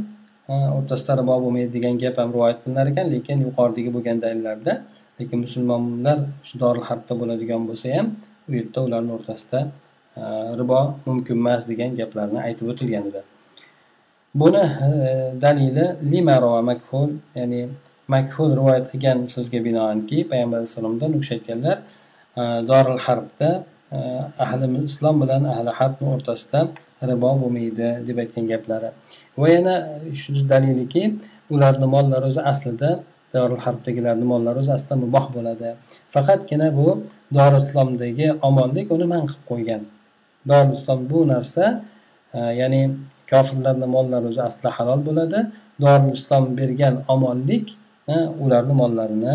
o'rtasida 0.77 1.11
ribo 1.21 1.35
bo'lmaydi 1.43 1.71
degan 1.77 1.95
gap 2.03 2.15
ham 2.21 2.29
rivoyat 2.35 2.57
qilinar 2.63 2.85
ekan 2.91 3.07
lekin 3.15 3.37
yuqoridagi 3.47 3.89
bo'lgan 3.95 4.17
dalillarda 4.23 4.73
lekin 5.19 5.37
musulmonlar 5.45 6.17
shu 6.47 6.53
doril 6.63 6.85
harbda 6.89 7.13
bo'ladigan 7.21 7.61
bo'lsa 7.69 7.87
ham 7.97 8.07
u 8.49 8.51
yerda 8.57 8.79
ularni 8.87 9.11
o'rtasida 9.17 9.59
ribo 10.59 10.79
mumkin 11.07 11.35
emas 11.43 11.63
degan 11.71 11.91
gaplarni 11.99 12.39
aytib 12.47 12.65
o'tilgan 12.71 13.03
edi. 13.09 13.21
Buni 14.41 14.63
dalili 15.43 15.85
limaro 16.11 16.53
makhul 16.71 17.09
ya'ni 17.39 17.61
makhul 18.15 18.49
rivoyat 18.59 18.85
qilgan 18.91 19.17
so'zga 19.33 19.59
binoanki 19.67 20.17
payg'ambar 20.31 20.57
alayhissalomdan 20.61 21.09
u 21.15 21.19
kishi 21.21 21.33
aytganlar 21.37 21.77
doril 22.71 22.99
harbda 23.05 23.49
Э, 23.91 23.99
ahli 24.39 24.85
islom 24.89 25.15
bilan 25.21 25.43
ahli 25.53 25.71
harbni 25.79 26.07
o'rtasida 26.15 26.59
ribo 27.09 27.29
bo'lmaydi 27.41 27.87
deb 28.07 28.17
aytgan 28.23 28.45
gaplari. 28.51 28.89
Va 29.41 29.47
yana 29.55 29.75
shu 30.21 30.31
daliliki 30.53 31.03
ularni 31.53 31.87
mollari 31.95 32.25
o'zi 32.31 32.41
aslida 32.51 32.89
dorul 33.33 33.61
harbdagilarni 33.65 34.25
mollari 34.31 34.57
o'zi 34.63 34.71
aslida 34.77 34.95
muboh 35.03 35.25
bo'ladi. 35.35 35.69
Faqatgina 36.13 36.67
bu 36.79 36.87
dorislomdagi 37.37 38.27
omonlik 38.49 38.87
uni 38.95 39.05
man 39.13 39.23
qilib 39.29 39.45
qo'ygan. 39.51 39.81
Dorislom 40.51 40.99
bu 41.11 41.19
narsa 41.33 41.63
e, 42.37 42.39
ya'ni 42.61 42.81
kofirlarni 43.31 43.87
mollari 43.95 44.25
o'zi 44.31 44.41
aslida 44.49 44.69
halol 44.77 45.01
bo'ladi. 45.07 45.39
Dori 45.83 46.07
islom 46.17 46.43
bergan 46.59 46.95
omonlik 47.13 47.65
e, 48.13 48.15
ularni 48.43 48.73
mollarini 48.81 49.33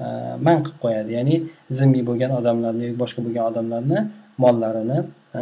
Э, 0.00 0.36
man 0.46 0.58
qilib 0.64 0.78
qo'yadi. 0.84 1.10
Ya'ni 1.18 1.36
zimmiy 1.78 2.02
bo'lgan 2.08 2.32
odamlarni 2.38 2.82
yoki 2.88 2.98
boshqa 3.02 3.20
bo'lgan 3.26 3.44
odamlarni 3.50 3.98
mollarini 4.44 4.98
э, 5.38 5.40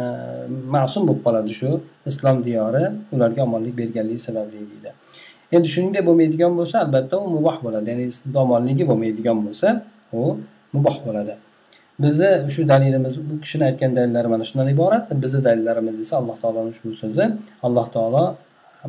ma'sum 0.75 1.03
bo'lib 1.07 1.21
qoladi 1.27 1.51
shu 1.59 1.69
islom 2.09 2.37
diyori 2.47 2.83
ularga 3.15 3.41
omonlik 3.47 3.75
berganligi 3.81 4.21
sababli 4.27 4.63
deydi. 4.71 4.89
Endi 5.55 5.67
shuningdek 5.73 6.03
bo'lmaydigan 6.07 6.53
bo'lsa 6.59 6.75
albatta 6.85 7.15
u 7.25 7.27
muboh 7.35 7.57
bo'ladi. 7.65 7.87
Ya'ni 7.91 8.07
omonligi 8.45 8.83
bo'lmaydigan 8.91 9.37
bo'lsa 9.45 9.67
u 10.19 10.23
muboh 10.75 10.97
bo'ladi. 11.05 11.33
Bizni 12.03 12.31
shu 12.53 12.61
dalilimiz 12.71 13.15
bu 13.27 13.33
kishini 13.43 13.63
aytgan 13.69 13.91
dalillari 13.97 14.27
mana 14.33 14.43
shundan 14.49 14.67
iborat. 14.75 15.05
Bizni 15.23 15.41
dalillarimiz 15.47 15.95
esa 16.05 16.13
alloh 16.21 16.37
taoloni 16.41 16.69
ushbu 16.73 16.93
so'zi. 17.01 17.25
Alloh 17.67 17.87
taolo 17.95 18.23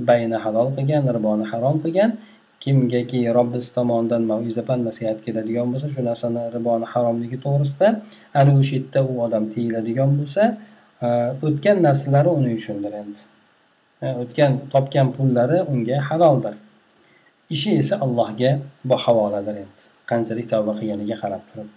bayni 0.08 0.36
halol 0.44 0.68
qilgan 0.76 1.02
riboni 1.16 1.44
harom 1.52 1.76
qilgan. 1.84 2.10
Kimgaki 2.60 3.20
robbis 3.36 3.66
tomonidan 3.76 4.22
maiza 4.30 4.62
pand 4.68 4.82
nasihat 4.88 5.18
keladigan 5.24 5.66
bo'lsa 5.72 5.88
shu 5.94 6.00
narsani 6.10 6.42
riboni 6.56 6.86
haromligi 6.92 7.38
to'g'risida 7.44 7.88
ana 8.40 8.52
o'sha 8.60 8.74
yerda 8.78 9.00
u 9.10 9.12
odam 9.26 9.44
tiyiladigan 9.52 10.10
bo'lsa 10.18 10.42
e, 11.06 11.08
o'tgan 11.46 11.76
narsalari 11.86 12.30
uning 12.38 12.54
uchundir 12.60 12.92
endi. 13.02 13.20
E, 14.04 14.06
o'tgan 14.22 14.52
topgan 14.72 15.08
pullari 15.16 15.58
unga 15.72 15.98
haloldir. 16.08 16.54
Ishi 17.54 17.70
esa 17.82 17.94
allohga 18.04 18.50
havoladir 19.04 19.56
endi. 19.64 19.82
Qanchalik 20.10 20.46
tavba 20.52 20.72
qilganiga 20.78 21.16
qarab 21.22 21.42
turib. 21.50 21.68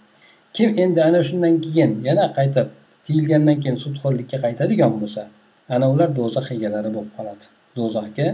Kim 0.56 0.70
endi 0.84 1.00
ana 1.08 1.20
shundan 1.28 1.54
keyin 1.64 1.92
yana 2.08 2.24
qaytib 2.38 2.66
tiyilgandan 3.06 3.56
keyin 3.62 3.78
sudxo'rlikka 3.84 4.36
qaytadigan 4.44 4.92
bo'lsa 5.02 5.22
ana 5.74 5.86
ular 5.92 6.08
do'zax 6.18 6.46
egalari 6.56 6.90
bo'lib 6.96 7.12
qoladi. 7.18 7.44
Do'zaxga 7.78 8.26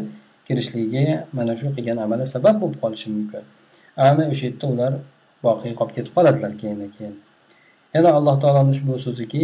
kirishligiga 0.48 1.06
mana 1.36 1.52
shu 1.60 1.68
qilgan 1.76 1.98
amali 2.04 2.26
sabab 2.34 2.60
bo'lib 2.62 2.78
qolishi 2.84 3.08
mumkin. 3.16 3.42
Ana 4.08 4.22
o'sha 4.32 4.44
yerda 4.48 4.66
ular 4.74 4.92
boqiy 5.46 5.72
qolib 5.78 5.94
ketib 5.96 6.12
qoladilar 6.16 6.52
keyin 6.60 6.92
keyin 6.98 7.16
yana 7.94 8.10
alloh 8.18 8.36
taoloni 8.42 8.70
ushbu 8.76 8.94
so'ziki 9.06 9.42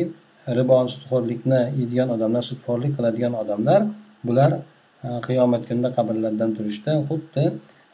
riboni 0.59 0.91
sudxo'rlikni 0.95 1.61
yeydigan 1.79 2.09
odamlar 2.17 2.43
sudxo'rlik 2.51 2.93
qiladigan 2.97 3.35
odamlar 3.43 3.81
bular 4.29 4.51
e, 4.57 5.09
qiyomat 5.27 5.63
kunida 5.69 5.91
qabrlardan 5.97 6.51
turishda 6.57 6.93
xuddi 7.09 7.45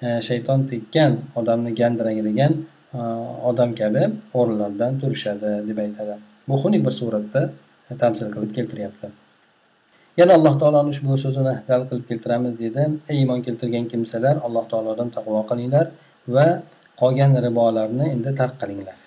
e, 0.06 0.08
shayton 0.28 0.60
tekkan 0.72 1.12
odamni 1.40 1.70
gandiragan 1.80 2.52
e, 2.98 3.00
odam 3.50 3.70
kabi 3.80 4.02
o'rinlardan 4.38 4.92
turishadi 5.00 5.50
deb 5.68 5.78
aytadi. 5.86 6.14
Bu 6.48 6.54
xunuk 6.62 6.82
bir 6.86 6.94
suratda 7.00 7.42
tamsil 8.02 8.28
qilib 8.34 8.52
keltiryapti. 8.58 9.06
Yana 10.20 10.32
alloh 10.38 10.54
taoloni 10.60 10.88
ushbu 10.94 11.16
so'zini 11.24 11.54
dal 11.70 11.82
qilib 11.88 12.04
keltiramiz 12.10 12.54
deydi 12.62 12.82
ey 13.10 13.16
iymon 13.22 13.40
keltirgan 13.46 13.84
kimsalar 13.92 14.36
alloh 14.46 14.64
taolodan 14.72 15.08
taqvo 15.16 15.40
qilinglar 15.50 15.86
va 16.34 16.46
qolgan 17.00 17.30
ribolarni 17.46 18.06
endi 18.14 18.30
tark 18.40 18.54
qilinglar. 18.62 18.98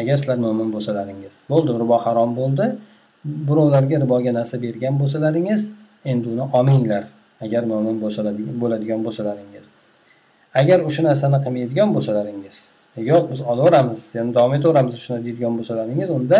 Agar 0.00 0.16
sizlar 0.20 0.38
mo'min 0.44 0.68
bo'lsalaringiz 0.74 1.34
bo'ldi 1.52 1.70
ribo 1.82 1.96
harom 2.04 2.30
bo'ldi. 2.40 2.66
Birovlarga 3.48 3.96
riboga 4.04 4.32
narsa 4.38 4.56
bergan 4.64 4.94
bo'lsalaringiz 5.02 5.62
endi 6.12 6.26
uni 6.34 6.44
olmanglar. 6.56 7.04
Agar 7.44 7.62
mo'min 7.72 7.96
bo'ladigan 8.62 9.00
bo'lsalaringiz. 9.06 9.66
Agar 10.60 10.78
o'sha 10.88 11.02
narsani 11.08 11.38
qilmaydigan 11.44 11.88
bo'lsalaringiz 11.96 12.58
yo'q 13.10 13.24
biz 13.32 13.40
olaveramiz 13.52 14.00
yana 14.14 14.34
davom 14.36 14.54
etaveramiz 14.58 14.94
shuni 15.04 15.20
deydigan 15.26 15.52
bo'lsalaringiz 15.58 16.10
unda 16.18 16.38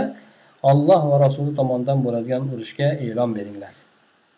olloh 0.71 1.03
va 1.11 1.17
rasuli 1.27 1.53
tomonidan 1.59 1.99
bo'ladigan 2.07 2.43
urushga 2.55 2.89
e'lon 3.07 3.31
beringlar. 3.39 3.80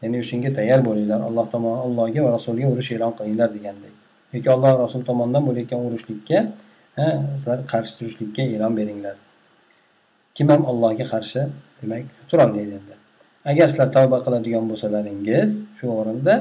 Ya'ni 0.03 0.17
o'shanga 0.23 0.51
tayyor 0.59 0.81
bo'linglar. 0.89 1.21
Alloh 1.29 1.47
tomon 1.55 1.75
allohga 1.87 2.21
va 2.27 2.31
rasuliga 2.37 2.69
urush 2.75 2.91
e'lon 2.97 3.13
qilinglar 3.19 3.49
degandek. 3.57 3.95
Yoki 4.35 4.49
alloh 4.57 4.73
rasul 4.85 5.03
tomonidan 5.09 5.43
bo'layotgan 5.49 5.81
urushlikka 5.89 6.39
sizlar 6.97 7.59
qarshi 7.73 7.93
turishlikka 7.99 8.43
e'lon 8.55 8.73
beringlar. 8.79 9.17
Kim 10.37 10.47
ham 10.53 10.63
allohga 10.71 11.05
qarshi 11.15 11.41
demak 11.81 12.03
turolmaydi 12.31 12.73
endi. 12.81 12.95
Agar 13.51 13.67
sizlar 13.73 13.89
tavba 13.97 14.19
qiladigan 14.25 14.65
bo'lsalaringiz 14.71 15.51
shu 15.79 15.87
o'rinda 16.01 16.35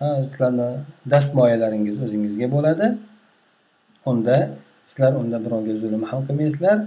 sizlarni 0.00 0.68
dastmoyalaringiz 1.12 1.96
o'zingizga 2.04 2.48
bo'ladi. 2.56 2.86
Unda 4.10 4.36
sizlar 4.90 5.12
unda 5.20 5.38
birovga 5.44 5.74
zulm 5.82 6.02
ham 6.10 6.20
qilmaysizlar 6.28 6.78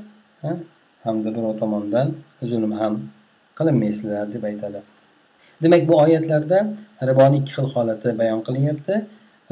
hamda 1.06 1.30
birov 1.36 1.54
tomonidan 1.62 2.08
zulm 2.52 2.74
ham 2.82 2.94
qilinmaysizlar 3.58 4.26
deb 4.34 4.44
aytadi. 4.52 4.80
Demak 5.64 5.82
bu 5.90 5.94
oyatlarda 6.04 6.60
riboni 7.10 7.36
ikki 7.42 7.52
xil 7.58 7.68
holati 7.76 8.10
bayon 8.20 8.40
qilinyapti. 8.48 8.96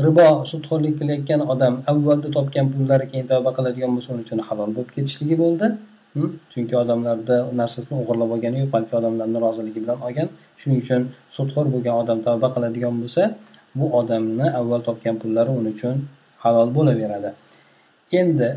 Ribo 0.06 0.28
sudxo'rlik 0.52 0.93
qilayotgan 1.00 1.41
odam 1.54 1.74
avvalda 1.91 2.30
topgan 2.38 2.65
pullari 2.74 3.06
keyin 3.12 3.26
tavba 3.32 3.52
qiladigan 3.58 3.91
bo'lsa 3.95 4.10
uning 4.13 4.26
uchun 4.28 4.39
halol 4.48 4.69
bo'lib 4.76 4.91
ketishligi 4.95 5.36
bo'ldi. 5.43 5.67
Hm? 6.15 6.30
Chunki 6.52 6.76
odamlarda 6.84 7.36
narsasini 7.62 7.95
o'g'irlab 8.02 8.30
olgani 8.36 8.58
yo'q 8.62 8.72
balki 8.76 8.93
odamlarni 9.00 9.39
roziligi 9.45 9.80
bilan 9.84 10.00
olgan. 10.08 10.28
Shuning 10.60 10.80
uchun 10.86 11.02
sudxo'r 11.36 11.67
bo'lgan 11.74 11.95
odam 12.02 12.19
tavba 12.28 12.48
qiladigan 12.56 12.95
bo'lsa 13.02 13.24
bu 13.80 13.86
odamni 14.00 14.48
avval 14.60 14.82
topgan 14.88 15.15
pullari 15.22 15.52
uning 15.60 15.76
uchun 15.78 15.95
halol 16.43 16.69
bo'laveradi. 16.78 17.30
Endi 18.19 18.50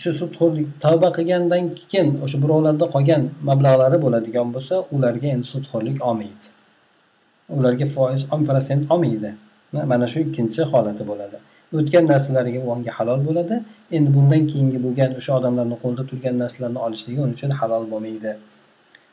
shu 0.00 0.10
sudxo'rlik 0.20 0.68
tavba 0.84 1.08
qilgandan 1.16 1.64
keyin 1.90 2.08
o'sha 2.24 2.38
birovlarda 2.44 2.86
qolgan 2.94 3.22
mablag'lari 3.48 3.98
bo'ladigan 4.04 4.48
bo'lsa 4.54 4.74
ularga 4.96 5.28
endi 5.34 5.46
sudxo'rlik 5.54 5.98
olmaydi. 6.08 6.46
Ularga 7.58 7.86
foiz 7.94 8.22
o'n 8.34 8.42
prosent 8.48 8.82
olmaydi. 8.92 9.30
Mana 9.92 10.06
shu 10.12 10.18
ikkinchi 10.26 10.60
holati 10.72 11.04
bo'ladi. 11.10 11.38
O'tgan 11.78 12.04
narsalariga 12.12 12.60
u 12.66 12.68
unga 12.74 12.92
halol 12.98 13.20
bo'ladi. 13.28 13.56
Endi 13.96 14.10
bundan 14.16 14.42
keyingi 14.50 14.78
bo'lgan 14.86 15.10
o'sha 15.20 15.32
odamlarni 15.38 15.76
qo'lida 15.82 16.04
turgan 16.10 16.36
narsalarni 16.42 16.80
olishligi 16.86 17.20
uning 17.24 17.36
uchun 17.38 17.52
halol 17.60 17.84
bo'lmaydi. 17.92 18.32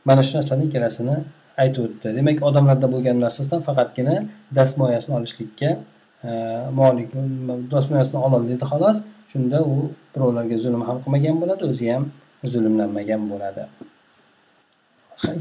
Mana 0.07 0.21
shu 0.27 0.33
narsani 0.37 0.63
ikkalasini 0.67 1.15
aytib 1.63 1.81
o'tdi. 1.87 2.07
Demak 2.17 2.37
odamlarda 2.49 2.87
bo'lgan 2.93 3.17
narsasidan 3.25 3.61
faqatgina 3.67 4.15
dastmoyasini 4.57 5.13
olishlikka 5.19 5.69
مالك 6.71 7.07
دوست 7.71 7.91
مناسبة 7.91 8.25
الله 8.25 8.38
اللي 8.38 8.55
تخلص 8.55 9.03
شون 9.27 9.49
ده 9.49 9.57
هو 9.57 9.81
برولر 10.15 10.43
جزولم 10.43 10.83
حلقه 10.83 11.12
مجان 11.12 11.39
بولاد 11.39 11.63
وزيام 11.63 12.09
زولم 12.43 12.81
نم 12.81 12.95
مجان 12.95 13.29
بولاد 13.29 13.67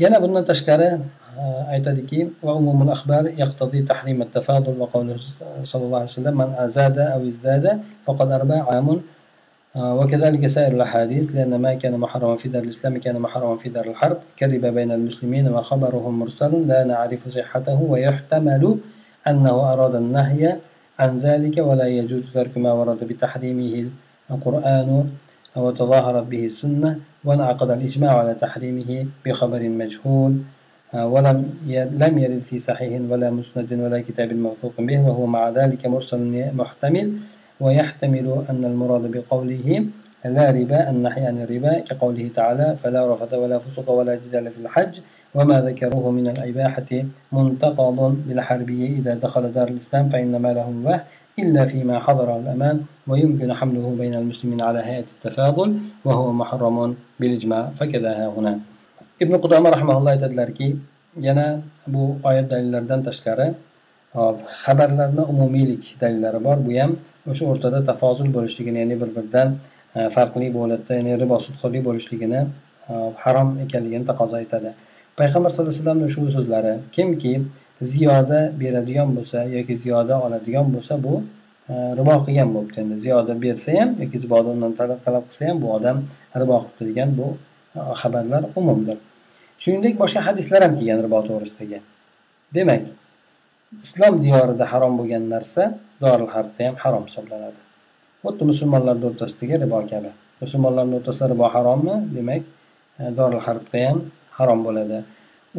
يلا 0.01 0.19
بنا 0.19 0.41
تشكرة 0.41 1.01
ايتا 1.71 1.93
ديكي 1.93 2.31
وعموم 2.43 2.83
الاخبار 2.83 3.27
يقتضي 3.27 3.83
تحريم 3.83 4.23
التفاضل 4.23 4.81
وقول 4.81 5.21
صلى 5.63 5.83
الله 5.85 5.97
عليه 5.97 6.07
وسلم 6.07 6.39
من 6.39 6.55
ازاد 6.59 6.99
أو 6.99 7.27
ازداد 7.27 7.81
فقد 8.07 8.33
أربع 8.33 8.75
عام. 8.75 9.01
آه، 9.77 9.95
وكذلك 9.95 10.47
سائر 10.47 10.73
الاحاديث 10.73 11.35
لأن 11.35 11.55
ما 11.61 11.75
كان 11.75 11.97
محرما 11.99 12.37
في 12.37 12.49
دار 12.49 12.63
الاسلام 12.63 12.99
كان 13.01 13.19
محرما 13.19 13.57
في 13.57 13.69
دار 13.69 13.85
الحرب. 13.85 14.19
كذب 14.37 14.67
بين 14.67 14.93
المسلمين 14.93 15.49
وخبرهم 15.49 16.19
مرسل 16.19 16.69
لا 16.69 16.85
نعرف 16.85 17.29
صحته 17.29 17.83
ويحتمل 17.83 18.79
انه 19.29 19.73
اراد 19.73 19.95
النهي 19.95 20.59
عن 21.03 21.19
ذلك 21.19 21.57
ولا 21.59 21.87
يجوز 21.99 22.23
ترك 22.35 22.59
ما 22.59 22.73
ورد 22.73 23.01
بتحريمه 23.05 23.75
القرآن 24.31 25.07
وتظاهرت 25.57 26.27
به 26.33 26.43
السنة 26.47 26.91
وانعقد 27.25 27.71
الإجماع 27.71 28.13
على 28.19 28.35
تحريمه 28.35 28.91
بخبر 29.27 29.63
مجهول 29.83 30.33
ولم 31.15 31.39
لم 32.03 32.15
يرد 32.19 32.43
في 32.49 32.59
صحيح 32.59 32.93
ولا 33.11 33.31
مسند 33.31 33.73
ولا 33.73 33.99
كتاب 34.09 34.33
موثوق 34.33 34.75
به 34.79 34.99
وهو 35.09 35.27
مع 35.27 35.43
ذلك 35.51 35.87
مرسل 35.87 36.21
محتمل 36.55 37.07
ويحتمل 37.61 38.27
أن 38.51 38.65
المراد 38.65 39.05
بقوله 39.11 39.87
لا 40.25 40.51
ربا 40.51 40.91
النحي 40.91 41.21
عن 41.27 41.43
الربا 41.43 41.79
كقوله 41.79 42.31
تعالى 42.35 42.77
فلا 42.83 43.15
رفث 43.15 43.35
ولا 43.35 43.59
فسق 43.59 43.91
ولا 43.91 44.15
جدال 44.15 44.51
في 44.51 44.59
الحج 44.59 45.01
وما 45.35 45.61
ذكروه 45.61 46.11
من 46.11 46.27
الإباحة 46.29 46.91
منتقض 47.33 47.99
بالحربية 48.27 48.89
إذا 48.99 49.15
دخل 49.15 49.53
دار 49.53 49.69
الإسلام 49.69 50.09
فإنما 50.09 50.53
له 50.53 50.71
مباح 50.71 51.05
إلا 51.39 51.65
فيما 51.65 51.99
حضره 51.99 52.37
الأمان 52.39 52.81
ويمكن 53.09 53.55
حمله 53.55 53.95
بين 53.99 54.15
المسلمين 54.15 54.61
على 54.61 54.79
هيئة 54.79 55.07
التفاضل 55.15 55.77
وهو 56.05 56.33
محرم 56.33 56.97
بالإجماع. 57.21 57.71
فكذا 57.77 58.11
ها 58.11 58.27
هنا. 58.37 58.59
ibn 59.23 59.35
qudoma 59.39 59.71
rahmaulloh 59.71 60.11
aytadilarki 60.15 60.77
yana 61.27 61.47
bu 61.87 62.03
oyat 62.29 62.47
dalillaridan 62.53 63.01
tashqari 63.09 63.49
hop 64.19 64.37
xabarlarni 64.65 65.23
umumiylik 65.33 65.85
dalillari 66.01 66.41
bor 66.47 66.59
bu 66.67 66.71
ham 66.81 66.93
o'sha 67.31 67.45
o'rtada 67.53 67.79
tafozul 67.91 68.29
bo'lishligini 68.37 68.79
ya'ni 68.83 68.97
bir 69.03 69.11
biridan 69.17 69.49
Э, 69.95 70.09
farqli 70.09 70.49
bu 70.55 70.61
ya'ni 70.69 71.13
ribo 71.23 71.37
sudxo'rlik 71.47 71.83
bo'lishligini 71.89 72.41
e, 72.91 72.95
harom 73.25 73.49
ekanligini 73.65 74.07
taqozo 74.11 74.39
etadi. 74.45 74.71
Payg'ambar 75.19 75.51
sallallohu 75.51 75.73
alayhi 75.73 75.83
vasallamni 75.83 76.05
ushbu 76.11 76.27
so'zlari 76.37 76.73
kimki 76.97 77.33
ziyoda 77.93 78.41
beradigan 78.61 79.09
bo'lsa 79.17 79.39
yoki 79.57 79.75
ziyoda 79.83 80.15
oladigan 80.27 80.67
bo'lsa 80.75 80.95
bu 81.07 81.15
e, 81.73 81.75
ribo 81.99 82.15
qilgan 82.27 82.49
bo'libdi. 82.55 82.79
Endi 82.85 82.97
ziyoda 83.05 83.35
bersa 83.45 83.71
ham 83.81 83.91
yoki 84.03 84.19
ziyoda 84.25 84.49
undan 84.55 84.73
talab 85.07 85.25
qilsa 85.29 85.43
ham 85.49 85.59
bu 85.63 85.69
odam 85.77 85.97
ribo 86.43 86.57
qilibdi 86.63 86.85
degan 86.91 87.11
bu 87.19 87.27
e, 87.77 87.81
xabarlar 88.01 88.43
umumdir. 88.61 88.99
Shuningdek 89.63 89.95
boshqa 90.03 90.21
hadislar 90.29 90.61
ham 90.67 90.73
kelgan 90.79 90.99
ribo 91.07 91.19
to'g'risidagi. 91.29 91.79
Demak 92.57 92.83
islom 93.85 94.15
diyorida 94.25 94.65
harom 94.73 94.93
bo'lgan 95.01 95.25
narsa 95.35 95.63
doril 96.03 96.31
harbda 96.35 96.61
ham 96.69 96.75
harom 96.85 97.05
hisoblanadi. 97.11 97.61
Xuddi 98.25 98.45
musulmonlarni 98.51 99.05
o'rtasidagi 99.11 99.57
ribo 99.65 99.79
kabi. 99.93 100.11
Musulmonlarni 100.43 100.95
o'rtasida 100.99 101.27
ribo 101.33 101.47
harommi? 101.55 101.97
Demak 102.17 102.43
e, 103.01 103.03
doril 103.19 103.43
harbda 103.47 103.79
ham 103.87 103.99
harom 104.39 104.61
bo'ladi. 104.67 104.99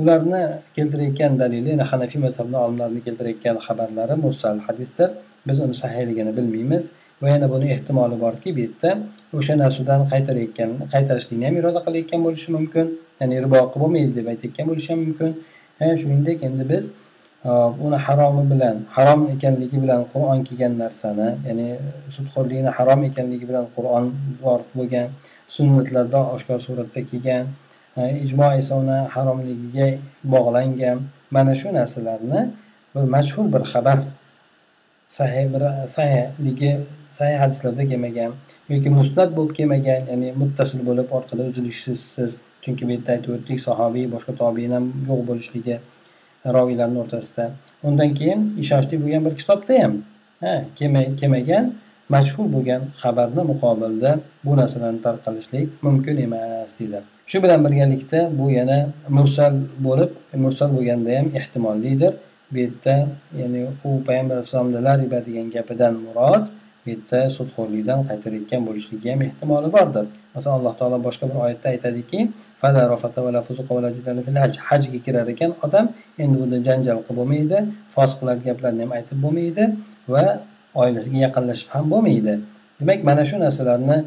Ularni 0.02 0.42
keltirayotgan 0.76 1.40
dalili 1.42 1.70
yani 1.76 1.86
hanafiy 1.92 2.22
mazhabni 2.26 2.58
olimlarini 2.66 3.02
keltirayotgan 3.08 3.58
xabarlari 3.66 4.16
mursal 4.26 4.58
hadisdir. 4.68 5.10
Biz 5.48 5.58
uni 5.66 5.76
sahiyligini 5.84 6.32
bilmaymiz 6.38 6.84
va 7.22 7.30
yana 7.30 7.48
buni 7.54 7.68
ehtimoli 7.76 8.16
borki 8.26 8.50
bu 8.56 8.60
yerda 8.66 8.92
o'sha 9.38 9.54
narsadan 9.64 10.02
qaytarayotgan 10.12 10.70
qaytarishlikni 10.94 11.46
ham 11.48 11.56
iroda 11.62 11.80
qilayotgan 11.86 12.22
bo'lishi 12.28 12.50
mumkin 12.58 12.86
ya'ni 13.22 13.36
ribo 13.46 13.60
qilib 13.72 13.82
bo'lmaydi 13.84 14.12
deb 14.20 14.28
aytayotgan 14.34 14.66
bo'lishi 14.72 14.90
ham 14.94 15.00
mumkin. 15.06 15.30
E, 15.84 15.86
shuningdek 16.02 16.38
endi 16.48 16.64
biz 16.74 16.84
uni 17.86 17.98
haromi 18.06 18.44
bilan 18.52 18.78
harom 18.96 19.22
ekanligi 19.36 19.78
bilan 19.84 20.02
qur'on 20.12 20.40
kelgan 20.48 20.74
narsani 20.84 21.30
ya'ni 21.48 21.68
sudxo'rlikni 22.16 22.72
harom 22.78 23.02
ekanligi 23.10 23.46
bilan 23.50 23.66
qur'on 23.76 24.06
bor 24.44 24.60
bo'lgan 24.78 25.08
sunnatlarda 25.56 26.20
oshkor 26.36 26.60
suratda 26.68 27.02
kelgan 27.12 27.46
ijmo 28.26 28.48
esa 28.60 28.74
uni 28.76 29.00
haromligiga 29.16 29.88
bog'langan. 30.34 30.98
Mana 31.32 31.54
shu 31.56 31.68
narsalarni 31.80 32.42
bir 32.96 33.04
mashhur 33.16 33.46
bir 33.54 33.64
xabar 33.74 34.00
sahih 35.10 35.46
bir 35.54 35.88
sahihligi 35.88 36.72
sahih 37.10 37.38
hadislarda 37.44 37.84
kelmagan 37.92 38.32
yoki 38.70 38.90
musnat 38.90 39.30
bo'lib 39.38 39.54
kelmagan 39.58 40.02
ya'ni 40.12 40.30
muttasil 40.42 40.80
bo'lib 40.90 41.08
orqada 41.18 41.44
uzilishsiz 41.50 42.32
chunki 42.64 42.84
bu 42.88 42.92
yerda 42.96 43.12
aytib 43.16 43.32
o'tdik 43.36 43.60
sahobiy 43.68 44.06
boshqa 44.16 44.34
tobiin 44.42 44.72
ham 44.76 44.86
yo'q 45.10 45.22
bo'lishligi 45.30 45.76
roviylarni 46.46 47.00
o'rtasida. 47.04 47.52
Undan 47.84 48.14
keyin 48.20 48.40
ishonchli 48.64 48.96
bo'lgan 49.04 49.26
bir 49.26 49.34
kitobda 49.42 49.74
ham 49.84 49.94
kelmagan 51.20 51.74
majhul 52.10 52.48
bo'lgan 52.56 52.82
xabarni 53.02 53.44
muqobilda 53.52 54.12
bu 54.46 54.52
narsalarni 54.60 55.02
tarqalishlik 55.08 55.68
mumkin 55.86 56.18
emas 56.26 56.72
deydi. 56.80 57.00
Shu 57.30 57.44
bilan 57.44 57.60
birgalikda 57.66 58.20
bu 58.40 58.46
yana 58.60 58.80
mursal 59.18 59.54
bo'lib 59.88 60.12
mursal 60.44 60.70
bo'lganda 60.78 61.10
ham 61.20 61.28
ehtimollidir. 61.40 62.14
Bu 62.52 62.58
yerda 62.64 62.96
ya'ni 63.40 63.62
u 63.88 63.90
payg'ambar 64.08 64.36
alayhissalomni 64.36 64.84
lariba 64.88 65.20
degan 65.28 65.48
gapidan 65.56 65.94
murod 66.06 66.44
yerda 66.90 67.20
sudxo'rlikdan 67.38 68.00
qaytarayotgan 68.10 68.62
bo'lishligi 68.68 69.08
ham 69.14 69.22
ehtimoli 69.28 69.70
bordir. 69.76 70.06
Masalan 70.36 70.56
alloh 70.60 70.74
taolo 70.80 70.98
boshqa 71.08 71.26
bir 71.30 71.38
oyatda 71.46 71.68
aytadiki 71.74 72.20
hajga 74.70 75.00
kirar 75.06 75.28
ekan 75.34 75.52
odam 75.66 75.86
endi 76.24 76.38
unda 76.46 76.58
janjal 76.68 77.00
qilib 77.06 77.18
bo'lmaydi 77.20 77.58
fosiqlar 77.96 78.36
gaplarni 78.48 78.82
ham 78.86 78.92
aytib 78.98 79.18
bo'lmaydi 79.26 79.64
va 80.14 80.26
oilasiga 80.82 81.18
yaqinlashib 81.26 81.70
ham 81.76 81.86
bo'lmaydi. 81.94 82.34
Demak 82.80 83.00
mana 83.10 83.24
shu 83.30 83.36
narsalarni 83.46 83.98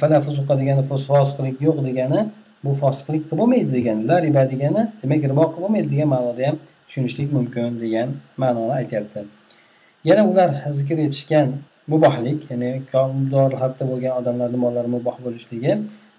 fala 0.00 0.18
fuzuqa 0.26 0.54
degani 0.60 0.82
fosiqlik 0.90 1.56
yo'q 1.66 1.78
degani 1.88 2.20
bu 2.64 2.70
fosiqlik 2.82 3.22
qilib 3.28 3.38
bo'lmaydi 3.40 3.70
degani 3.76 4.02
la 4.10 4.16
riba 4.26 4.42
degani 4.52 4.82
demak 5.02 5.22
ribo 5.30 5.44
qilib 5.52 5.64
bo'lmaydi 5.64 5.88
degan 5.94 6.08
ma'noda 6.14 6.42
ham 6.48 6.56
tushunishlik 6.86 7.28
mumkin 7.36 7.80
degan 7.84 8.08
ma'noni 8.42 8.72
aytyapti. 8.80 9.20
Yana 10.08 10.22
ular 10.30 10.50
zikr 10.78 10.98
etishgan 11.06 11.48
mubohlik 11.92 12.40
ya'ni 12.50 12.70
harda 13.62 13.84
bo'lgan 13.90 14.12
odamlarni 14.20 14.58
mollari 14.64 14.88
muboh 14.96 15.16
bo'lishligi. 15.24 15.72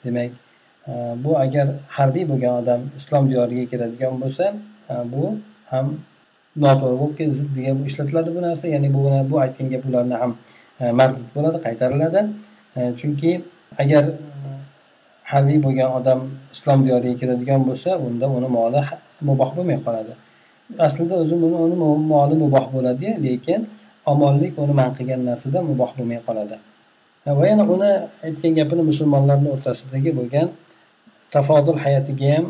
Demak 0.04 0.32
e, 0.88 0.94
bu 1.24 1.32
agar 1.44 1.68
harbiy 1.98 2.26
bo'lgan 2.32 2.54
odam 2.62 2.82
islom 3.00 3.24
diyoriga 3.32 3.66
kiradigan 3.72 4.14
bo'lsa 4.24 4.46
e, 4.92 4.94
bu 5.14 5.24
ham 5.72 5.86
noto'g'ri 6.64 6.98
bo'lib 7.02 7.32
ziddiga 7.40 7.72
ishlatiladi 7.90 8.30
bu 8.36 8.42
narsa. 8.48 8.66
Ya'ni 8.76 8.90
bu 8.96 9.02
bu 9.32 9.36
aytgan 9.44 9.68
gaplarni 9.74 10.16
ham 10.22 10.32
e, 10.82 10.92
mardud 11.00 11.28
bo'ladi 11.36 11.58
qaytariladi. 11.66 12.22
Chunki 13.00 13.32
agar 13.82 14.04
harbiy 15.32 15.60
bo'lgan 15.66 15.90
odam 16.00 16.20
islom 16.56 16.80
diyoriga 16.86 17.16
kiradigan 17.22 17.62
bo'lsa 17.68 17.90
unda 18.08 18.26
uni 18.38 18.50
moli 18.58 18.82
muboh 19.30 19.50
bo'lmay 19.58 19.78
qoladi. 19.86 20.14
Aslida 20.88 21.16
o'zi 21.24 21.34
uni 21.36 21.78
moli 22.14 22.36
muboh 22.44 22.66
bo'ladi 22.76 23.08
lekin 23.26 23.62
omonlik 24.12 24.54
uni 24.64 24.74
man 24.80 24.92
qilgan 24.98 25.22
narsada 25.30 25.60
muboh 25.70 25.92
bo'lmay 25.98 26.20
qoladi. 26.28 26.56
Va 27.40 27.44
yana 27.52 27.64
uni 27.76 27.92
aytgan 28.28 28.54
gapini 28.60 28.84
musulmonlarni 28.92 29.50
o'rtasidagi 29.56 30.12
bo'lgan 30.20 30.48
tafodul 31.36 31.78
hayatiga 31.86 32.28
ham 32.36 32.46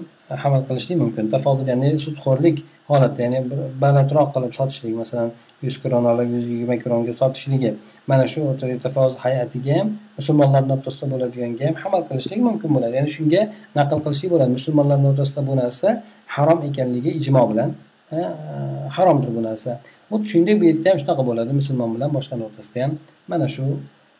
amal 0.45 0.62
qilishlik 0.70 0.97
mumkin. 1.03 1.24
Tafodul 1.36 1.68
ya'ni 1.72 1.89
sudxo'rlik 2.05 2.58
holatda 2.89 3.20
ya'ni 3.26 3.39
balandroq 3.84 4.30
qilib 4.36 4.53
sotishlik 4.60 4.95
masalan 5.01 5.30
yuz 5.66 5.76
kron 5.82 6.05
olib 6.12 6.30
yuz 6.36 6.45
yigirma 6.51 6.76
kronga 6.84 7.14
sotishligi. 7.22 7.72
Mana 8.10 8.26
shu 8.32 8.39
o'rtadagi 8.49 8.80
tafozul 8.88 9.20
hayatiga 9.26 9.74
ham 9.80 9.88
musulmonlarni 10.20 10.72
o'rtasida 10.78 11.08
bo'ladiganga 11.14 11.64
ham 11.68 11.76
amal 11.88 12.01
qilishlik 12.10 12.39
mumkin 12.47 12.70
bo'ladi. 12.76 12.93
Ya'ni 12.99 13.12
shunga 13.18 13.41
naql 13.80 13.99
qilishlik 14.05 14.30
bo'ladi. 14.34 14.51
Musulmonlarni 14.58 15.08
o'rtasida 15.12 15.41
bu 15.49 15.53
narsa 15.62 15.88
harom 16.36 16.60
ekanligi 16.70 17.12
ijmo 17.20 17.43
bilan 17.51 17.70
haromdir 18.97 19.30
bu 19.38 19.41
narsa. 19.49 19.72
xuddi 20.11 20.27
shuningdek 20.31 20.57
bu 20.61 20.64
yerda 20.70 20.89
ham 20.91 20.99
shunaqa 21.03 21.23
bo'ladi 21.29 21.53
musulmon 21.61 21.91
bilan 21.95 22.11
boshqani 22.16 22.43
o'rtasida 22.49 22.79
ham 22.85 22.93
mana 23.31 23.47
shu 23.55 23.64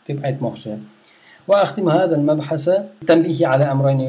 deb 0.09 0.19
aytmoqchi 0.29 0.73
وأختم 1.49 1.89
هذا 1.89 2.15
المبحث 2.21 2.65
بالتنبيه 3.01 3.47
على 3.53 3.65
أمرين 3.75 4.01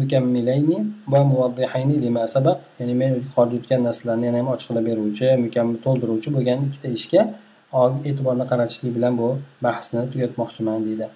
مكملين 0.00 0.70
وموضحين 1.12 1.90
لما 2.04 2.26
سبق 2.26 2.56
ya'ni 2.80 2.94
men 3.00 3.10
yuqorida 3.18 3.54
o'tgan 3.58 3.80
narsalarni 3.86 4.24
yana 4.28 4.38
ham 4.40 4.48
ochiqlab 4.54 4.84
beruvchi 4.90 5.26
mukammal 5.44 5.76
to'ldiruvchi 5.86 6.28
bo'lgan 6.36 6.58
ikkita 6.68 6.88
ishga 6.98 7.22
e'tiborni 8.08 8.44
qaratishlik 8.50 8.92
bilan 8.96 9.12
bu 9.20 9.28
bahsni 9.66 10.00
tugatmoqchiman 10.12 10.78
deydi 10.86 11.06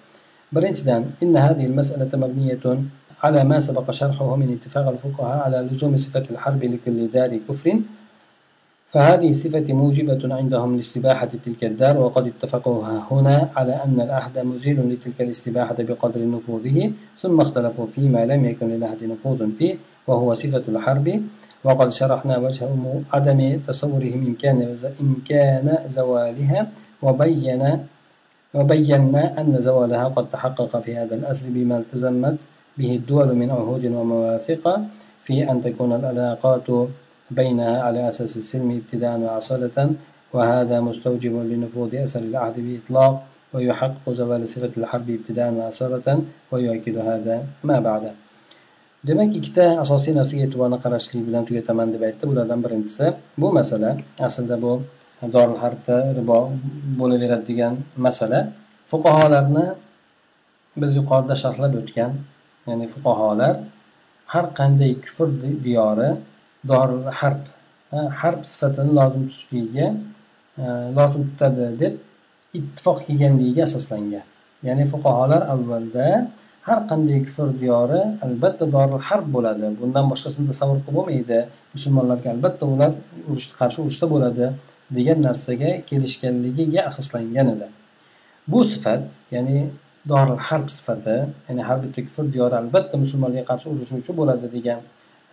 birinchidan 0.55 1.01
إن 1.23 1.35
هذه 1.37 1.65
المسألة 1.71 2.11
مبنية 2.23 2.65
على 3.23 3.43
ما 3.43 3.57
سبق 3.67 3.91
شرحه 3.99 4.35
من 4.41 4.49
اتفاق 4.55 4.87
الفقهاء 4.87 5.37
على 5.45 5.57
لزوم 5.67 5.93
صفة 5.97 6.25
الحرب 6.33 6.61
لكل 6.73 6.97
دار 7.15 7.31
كفر 7.47 7.67
فهذه 8.92 9.30
الصفة 9.30 9.72
موجبة 9.72 10.34
عندهم 10.34 10.76
لاستباحة 10.76 11.26
تلك 11.26 11.64
الدار 11.64 11.98
وقد 11.98 12.26
اتفقوا 12.26 12.84
هنا 13.10 13.48
على 13.56 13.72
أن 13.84 14.00
العهد 14.00 14.38
مزيل 14.38 14.92
لتلك 14.92 15.20
الاستباحة 15.20 15.76
بقدر 15.78 16.28
نفوذه 16.28 16.92
ثم 17.18 17.40
اختلفوا 17.40 17.86
فيما 17.86 18.26
لم 18.26 18.44
يكن 18.44 18.68
للعهد 18.68 19.04
نفوذ 19.04 19.52
فيه 19.52 19.76
وهو 20.06 20.34
صفة 20.34 20.62
الحرب. 20.68 21.22
وقد 21.64 21.88
شرحنا 21.88 22.38
وجه 22.38 22.68
عدم 23.12 23.60
تصورهم 23.66 24.26
إمكان 24.26 24.76
إمكان 25.00 25.78
زوالها 25.88 26.68
وبين 27.02 27.86
وبينا 28.54 29.40
أن 29.40 29.60
زوالها 29.60 30.08
قد 30.08 30.30
تحقق 30.30 30.80
في 30.80 30.96
هذا 30.96 31.14
الأسر 31.14 31.46
بما 31.48 31.78
التزمت 31.78 32.38
به 32.78 32.90
الدول 32.96 33.34
من 33.34 33.50
عهود 33.50 33.86
ومواثيق 33.86 34.64
في 35.24 35.50
أن 35.50 35.62
تكون 35.62 35.92
العلاقات 35.92 36.66
بينها 37.31 37.75
على 37.87 38.09
أساس 38.09 38.31
السلم 38.41 38.69
ابتداء 38.79 39.19
وأصالة 39.19 39.77
وهذا 40.33 40.77
مستوجب 40.87 41.33
لنفوذ 41.51 41.95
أثر 41.95 42.19
العهد 42.19 42.55
بإطلاق 42.65 43.13
ويحقق 43.53 44.05
زوال 44.19 44.47
صفة 44.47 44.73
الحرب 44.77 45.07
ابتداء 45.17 45.49
وأصالة 45.57 46.07
ويؤكد 46.51 46.95
هذا 46.97 47.35
ما 47.63 47.79
بعده 47.79 48.13
demak 49.07 49.29
ikkita 49.39 49.65
asosiy 49.83 50.11
narsaga 50.19 50.43
e'tiborni 50.47 50.77
qarashlik 50.83 51.21
bilan 51.27 51.43
tugataman 51.47 51.87
deb 51.93 52.01
aytdi 52.07 52.23
bulardan 52.29 52.59
birinchisi 52.65 53.05
bu 53.41 53.47
masala 53.57 53.91
aslida 54.27 54.57
bu 54.63 54.71
doril 55.33 55.57
harbda 55.63 55.97
ribo 56.17 56.39
bo'laveradi 56.99 57.45
degan 57.49 57.73
masala 58.05 58.39
fuqarolarni 58.91 59.65
biz 60.81 60.91
yuqorida 60.99 61.35
sharhlab 61.43 61.73
o'tgan 61.81 62.11
ya'ni 62.67 62.85
fuqarolar 62.93 63.55
har 64.33 64.45
qanday 64.59 64.91
kufr 65.05 65.27
diyori 65.65 66.09
doril 66.70 67.04
harb 67.20 67.42
harb 68.20 68.40
sifatini 68.44 68.92
lozim 68.98 69.22
tutishligiga 69.28 69.86
e, 70.58 70.64
lozim 70.98 71.22
tutadi 71.30 71.66
deb 71.82 71.94
ittifoq 72.58 72.98
kelganligiga 73.06 73.62
asoslangan. 73.68 74.24
Ya'ni 74.66 74.84
fuqarolar 74.92 75.42
avvalda 75.54 76.06
har 76.66 76.78
qanday 76.90 77.18
kufr 77.26 77.48
diyori 77.62 78.00
albatta 78.26 78.64
doril 78.76 79.02
harb 79.08 79.26
bo'ladi. 79.36 79.66
Bundan 79.80 80.04
boshqasini 80.12 80.46
tasavvur 80.50 80.78
qilib 80.84 80.96
bo'lmaydi. 80.98 81.38
Musulmonlarga 81.74 82.28
albatta 82.34 82.64
ular 82.74 82.90
urushga 83.30 83.54
qarshi 83.60 83.78
urushda 83.84 84.06
bo'ladi 84.14 84.46
degan 84.96 85.18
narsaga 85.26 85.70
kelishganligiga 85.88 86.80
asoslangan 86.90 87.46
edi. 87.54 87.68
Bu 88.52 88.60
sifat 88.72 89.04
ya'ni 89.34 89.58
doril 90.12 90.40
harb 90.48 90.68
sifati 90.76 91.16
ya'ni 91.48 91.62
har 91.68 91.78
bitta 91.84 92.00
kufr 92.06 92.24
diyori 92.34 92.54
albatta 92.62 92.94
musulmonlarga 93.04 93.44
qarshi 93.50 93.66
urushuvchi 93.74 94.12
bo'ladi 94.20 94.46
degan 94.56 94.80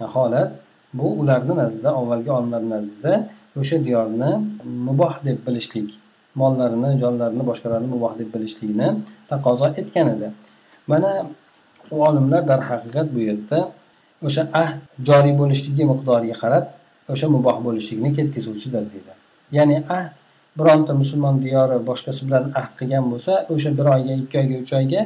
e, 0.01 0.05
holat 0.15 0.51
bu 0.93 1.07
ularni 1.21 1.53
nazdida 1.61 1.89
avvalgi 1.99 2.31
olimlar 2.37 2.63
nazdida 2.73 3.13
o'sha 3.59 3.77
diyorni 3.85 4.31
muboh 4.87 5.13
deb 5.27 5.37
bilishlik 5.47 5.89
mollarini 6.41 6.89
jonlarini 7.01 7.43
boshqalarni 7.49 7.89
muboh 7.95 8.13
deb 8.19 8.29
bilishlikni 8.35 8.87
taqozo 9.31 9.67
etgan 9.81 10.07
edi. 10.15 10.27
Mana 10.91 11.11
u 11.91 11.97
olimlar 12.07 12.41
darhaqiqat 12.51 13.07
bu 13.15 13.19
yerda 13.29 13.59
o'sha 14.27 14.41
ahd 14.63 14.79
joriy 15.07 15.33
bo'lishligi 15.41 15.83
miqdoriga 15.91 16.35
qarab 16.43 16.65
o'sha 17.13 17.27
muboh 17.35 17.57
bo'lishlikni 17.65 18.09
ketkazuvchidir 18.17 18.83
deydi 18.93 19.13
ya'ni 19.57 19.77
ahd 19.97 20.13
bironta 20.59 20.93
musulmon 21.01 21.35
diyori 21.45 21.77
boshqasi 21.89 22.21
bilan 22.27 22.45
ahd 22.59 22.71
qilgan 22.79 23.05
bo'lsa 23.11 23.33
o'sha 23.53 23.69
bir 23.77 23.85
oyga 23.95 24.13
ikki 24.21 24.35
oyga 24.41 24.55
uch 24.63 24.73
oyga 24.79 25.01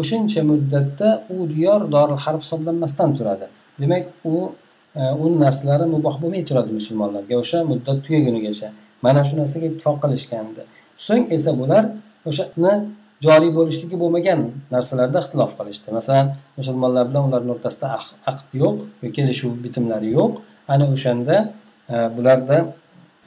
o'shancha 0.00 0.40
muddatda 0.50 1.08
u 1.34 1.36
diyor 1.54 1.80
doril 1.94 2.18
harb 2.24 2.40
hisoblanmasdan 2.44 3.14
turadi. 3.18 3.46
Demak 3.80 4.04
u 4.32 4.34
e, 4.94 5.00
uni 5.24 5.36
narsalari 5.44 5.86
muboh 5.94 6.16
bo'lmay 6.22 6.42
turadi 6.48 6.72
musulmonlarga. 6.78 7.34
O'sha 7.42 7.58
muddat 7.70 7.98
tugagunigacha 8.04 8.68
mana 9.02 9.20
shu 9.28 9.34
narsaga 9.40 9.66
ittifoq 9.70 9.96
qilishgandi. 10.04 10.62
So'ng 11.06 11.24
esa 11.36 11.50
bular 11.60 11.84
o'shani 12.28 12.72
joriy 13.26 13.50
bo'lishligi 13.58 13.96
bo'lmagan 14.02 14.40
narsalarda 14.74 15.18
ixtilof 15.24 15.52
qilishdi. 15.58 15.88
Masalan 15.98 16.26
musulmonlar 16.58 17.04
bilan 17.10 17.22
ularni 17.28 17.50
o'rtasida 17.56 17.86
aqd 18.30 18.46
yo'q 18.62 18.76
kelishuv 19.16 19.52
bitimlari 19.64 20.08
yo'q. 20.18 20.32
Ana 20.72 20.84
o'shanda 20.94 21.36
e, 21.92 21.96
bularda 22.16 22.58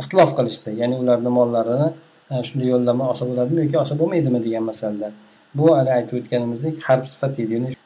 ixtilof 0.01 0.32
qilishdi. 0.38 0.70
Ya'ni 0.82 0.95
ularni 1.03 1.32
mollarini 1.39 1.89
e, 2.32 2.34
shunday 2.47 2.68
yo'llama 2.74 3.03
olsa 3.12 3.24
bo'ladimi 3.30 3.59
yoki 3.64 3.78
olsa 3.82 3.93
bo'lmaydimi 4.01 4.39
degan 4.45 4.64
masalada. 4.72 5.09
Bu 5.57 5.66
hali 5.78 5.91
aytib 5.97 6.16
o'tganimizdek 6.20 6.76
harb 6.88 7.05
sifat 7.14 7.36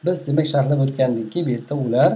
biz 0.06 0.18
demak 0.28 0.48
sharhlab 0.54 0.80
o'tgandikki 0.86 1.40
bu 1.46 1.50
yerda 1.56 1.76
ular 1.86 2.12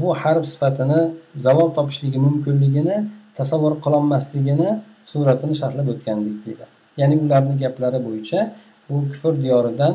bu 0.00 0.08
harb 0.22 0.44
sifatini 0.52 1.00
zavol 1.44 1.68
topishligi 1.78 2.18
mumkinligini 2.26 2.96
tasavvur 3.38 3.74
qilolmasligini 3.84 4.68
suratini 5.10 5.54
sharhlab 5.60 5.88
o'tgandik 5.94 6.36
deydi. 6.46 6.64
Ya'ni 7.00 7.16
ularni 7.24 7.54
gaplari 7.64 7.98
bo'yicha 8.06 8.40
bu 8.88 8.96
kufr 9.10 9.32
diyoridan 9.44 9.92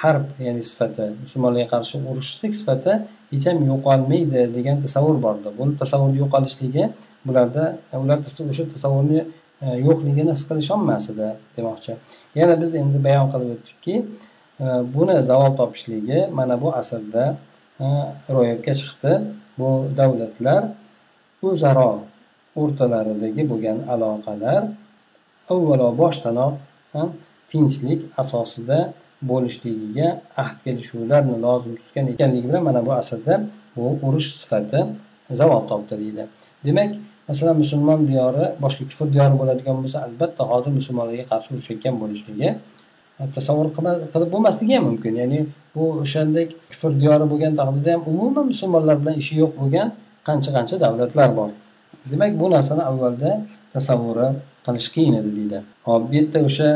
harb 0.00 0.24
ya'ni 0.46 0.62
sifati 0.70 1.04
musulmonlarga 1.22 1.68
qarshi 1.74 1.96
urushlik 2.10 2.52
sifati 2.60 2.92
hech 3.32 3.44
ham 3.48 3.58
yo'qolmaydi 3.70 4.40
degan 4.56 4.76
tasavvur 4.84 5.16
bordi. 5.26 5.48
Buni 5.58 5.72
tasavvurni 5.82 6.18
yo'qolishligi 6.22 6.84
bularda 7.26 7.64
ular 8.02 8.18
o'sha 8.52 8.64
tasavvurni 8.74 9.20
e, 9.64 9.66
yo'qligini 9.86 10.30
his 10.36 10.44
qilisholmas 10.48 11.04
edi 11.12 11.28
demoqchi. 11.56 11.92
Yana 12.40 12.54
biz 12.62 12.70
endi 12.82 12.98
bayon 13.06 13.26
qilib 13.32 13.50
o'tdikki 13.56 13.94
e, 14.64 14.66
buni 14.94 15.16
zavol 15.30 15.52
topishligi 15.60 16.18
mana 16.38 16.54
bu 16.62 16.68
asrda 16.80 17.24
ro'yobga 18.36 18.72
chiqdi. 18.80 19.12
Bu 19.58 19.70
davlatlar 19.98 20.62
o'zaro 21.48 21.90
o'rtalaridagi 22.60 23.42
bo'lgan 23.50 23.78
aloqalar 23.94 24.62
avvalo 25.52 25.88
boshdanoq 26.02 26.54
tinchlik 27.50 28.00
asosida 28.22 28.78
bo'lishligiga 29.30 30.08
ahd 30.42 30.56
kelishuvlarni 30.64 31.36
lozim 31.46 31.72
tutgan 31.80 32.06
ekanligi 32.12 32.46
bilan 32.50 32.62
mana 32.68 32.80
bu 32.86 32.92
asrda 33.02 33.34
bu 33.76 33.86
urush 34.06 34.28
sifati 34.40 34.80
zavol 35.38 35.62
topdi 35.70 35.94
deydi. 36.02 36.22
Demak 36.66 36.90
masalan 37.28 37.56
musulmon 37.62 38.00
diyori 38.10 38.44
boshqa 38.64 38.82
kufr 38.90 39.06
diyori 39.14 39.34
bo'ladigan 39.40 39.76
bo'lsa 39.82 39.98
albatta 40.06 40.42
hozir 40.50 40.72
musulmonlarga 40.78 41.24
qarshi 41.32 41.48
urushayotgan 41.54 41.94
bo'lishligi 42.02 42.48
tasavvur 43.36 43.68
qilib 43.76 44.30
bo'lmasligi 44.34 44.74
ham 44.76 44.84
mumkin. 44.90 45.14
Ya'ni 45.22 45.40
bu 45.74 45.84
o'shandek 46.02 46.48
kufr 46.70 46.90
diyori 47.00 47.26
bo'lgan 47.32 47.52
taqdirda 47.60 47.90
ham 47.94 48.02
umuman 48.12 48.46
musulmonlar 48.52 48.96
bilan 49.00 49.16
ishi 49.22 49.34
yo'q 49.42 49.52
bo'lgan 49.60 49.88
qancha 50.28 50.50
qancha 50.56 50.76
davlatlar 50.84 51.28
bor. 51.38 51.50
Demak 52.10 52.32
bu 52.40 52.46
narsani 52.54 52.82
avvalda 52.90 53.30
tasavvuri 53.74 54.28
qilish 54.66 54.88
qiyin 54.94 55.14
edi 55.20 55.30
deydi. 55.38 55.58
Hop 55.88 56.02
bu 56.08 56.12
yerda 56.18 56.38
o'sha 56.48 56.68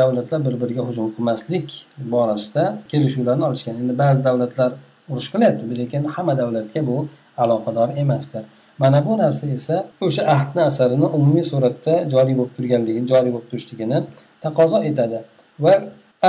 davlatlar 0.00 0.40
bir 0.46 0.54
biriga 0.62 0.82
hujum 0.88 1.06
qilmaslik 1.14 1.66
borasida 2.14 2.64
kelishuvlarni 2.90 3.44
olishgan. 3.50 3.74
Endi 3.82 3.94
ba'zi 4.02 4.20
davlatlar 4.28 4.70
urush 5.10 5.28
qilyapti 5.32 5.64
lekin 5.80 6.02
hamma 6.14 6.34
davlatga 6.42 6.80
bu 6.90 6.96
aloqador 7.42 7.88
emaslar 8.02 8.44
mana 8.78 9.06
bu 9.06 9.18
narsa 9.18 9.46
esa 9.46 9.76
o'sha 10.00 10.22
ahdni 10.34 10.62
asarini 10.70 11.06
umumiy 11.16 11.44
suratda 11.52 11.94
joriy 12.12 12.34
bo'lib 12.38 12.52
turganligini 12.56 13.06
joriy 13.12 13.32
bo'lib 13.34 13.48
turishligini 13.50 13.98
taqozo 14.44 14.78
etadi. 14.90 15.18
Va 15.64 15.74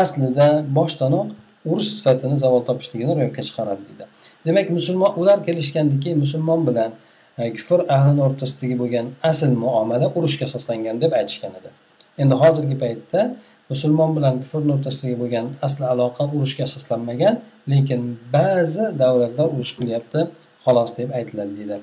aslida 0.02 0.48
boshdanoq 0.78 1.28
urush 1.70 1.90
sifatini 1.98 2.38
zavol 2.44 2.62
topishligini 2.70 3.14
ro'yobga 3.18 3.42
chiqaradi 3.48 3.82
deydi. 3.88 4.06
Demak 4.46 4.68
musulmon 4.78 5.12
ular 5.22 5.38
kelishgandiki 5.48 6.16
musulmon 6.24 6.68
bilan 6.68 6.92
e, 7.38 7.54
kufr 7.58 7.80
ahlini 7.96 8.22
o'rtasidagi 8.28 8.76
bo'lgan 8.82 9.06
asl 9.32 9.52
muomala 9.64 10.08
urushga 10.18 10.46
asoslangan 10.50 11.02
deb 11.04 11.12
aytishgan 11.20 11.54
edi. 11.60 11.70
Endi 12.22 12.36
hozirgi 12.42 12.76
paytda 12.84 13.22
musulmon 13.72 14.12
bilan 14.18 14.36
kufrni 14.42 14.72
o'rtasidagi 14.76 15.18
bo'lgan 15.22 15.46
asli 15.68 15.86
aloqa 15.94 16.24
urushga 16.36 16.64
asoslanmagan 16.70 17.36
lekin 17.72 18.02
ba'zi 18.36 18.86
davlatlar 19.02 19.48
urush 19.56 19.74
qilyapti 19.80 20.20
xolos 20.66 20.92
deb 21.00 21.10
aytiladi 21.20 21.54
deydi. 21.60 21.78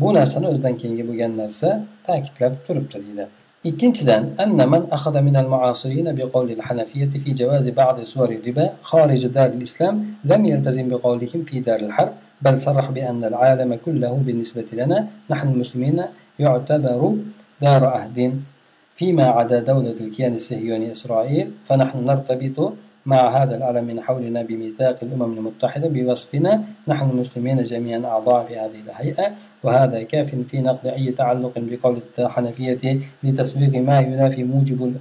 Bu 0.00 0.08
narsani 0.18 0.46
o'zidan 0.52 0.74
keyingi 0.80 1.04
bo'lgan 1.10 1.32
narsa 1.42 1.68
ta'kidlab 2.06 2.54
turibdi 2.66 2.98
deydi. 3.06 3.26
İkinciden, 3.64 4.30
enne 4.38 4.66
men 4.66 4.82
akhada 4.90 5.20
minel 5.20 5.46
muasirine 5.46 6.16
bi 6.16 6.32
kavlil 6.32 6.58
hanefiyeti 6.58 7.18
fi 7.18 7.36
cevazi 7.36 7.76
ba'di 7.76 8.06
suvari 8.06 8.44
riba 8.44 8.76
harici 8.82 9.34
daril 9.34 9.60
islam 9.60 10.04
lem 10.28 10.44
yeltezim 10.44 10.90
bi 10.90 10.98
kavlihim 10.98 11.44
fi 11.44 11.64
daril 11.64 11.88
harb 11.88 12.12
bel 12.44 12.56
sarrah 12.56 12.94
bi 12.94 13.00
ennel 13.00 13.34
aleme 13.34 13.78
kullehu 13.78 14.26
bin 14.26 14.38
nisbeti 14.38 14.76
lena 14.76 15.08
nahnu 15.30 15.56
muslimine 15.56 16.08
yu'tabaru 16.38 17.18
dar 17.60 17.82
ahdin 17.82 18.42
fima 18.94 19.22
فيما 19.22 19.26
عدا 19.38 19.60
دولة 19.60 19.98
الكيان 20.00 20.34
الصهيوني 20.34 20.94
fe 20.94 21.48
فنحن 21.66 21.98
nartabitu 22.06 22.64
مع 23.06 23.42
هذا 23.42 23.56
العالم 23.56 23.84
من 23.84 24.00
حولنا 24.00 24.42
بميثاق 24.42 24.96
الأمم 25.02 25.38
المتحدة 25.38 25.88
بوصفنا 25.88 26.64
نحن 26.88 27.10
المسلمين 27.10 27.62
جميعا 27.62 28.00
أعضاء 28.06 28.44
في 28.44 28.56
هذه 28.58 28.80
الهيئة 28.86 29.26
وهذا 29.62 30.02
كاف 30.02 30.34
في 30.34 30.62
نقد 30.62 30.86
أي 30.86 31.12
تعلق 31.12 31.52
بقول 31.56 31.98
الحنفية 32.18 33.00
لتسويق 33.22 33.74
ما 33.74 34.00
ينافي 34.00 34.44
موجب 34.44 34.96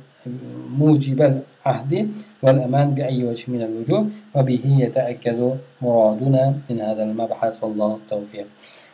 موجب 0.78 1.22
العهد 1.66 2.10
والأمان 2.43 2.91
بأي 2.91 3.24
وجه 3.24 3.43
من 3.47 3.62
الوجوه 3.62 4.08
وبه 4.36 4.62
يتأكد 4.66 5.58
مرادنا 5.82 6.43
من 6.70 6.82
هذا 6.82 7.04
المبحث 7.04 7.64
والله 7.64 7.95
التوفيق. 7.95 8.45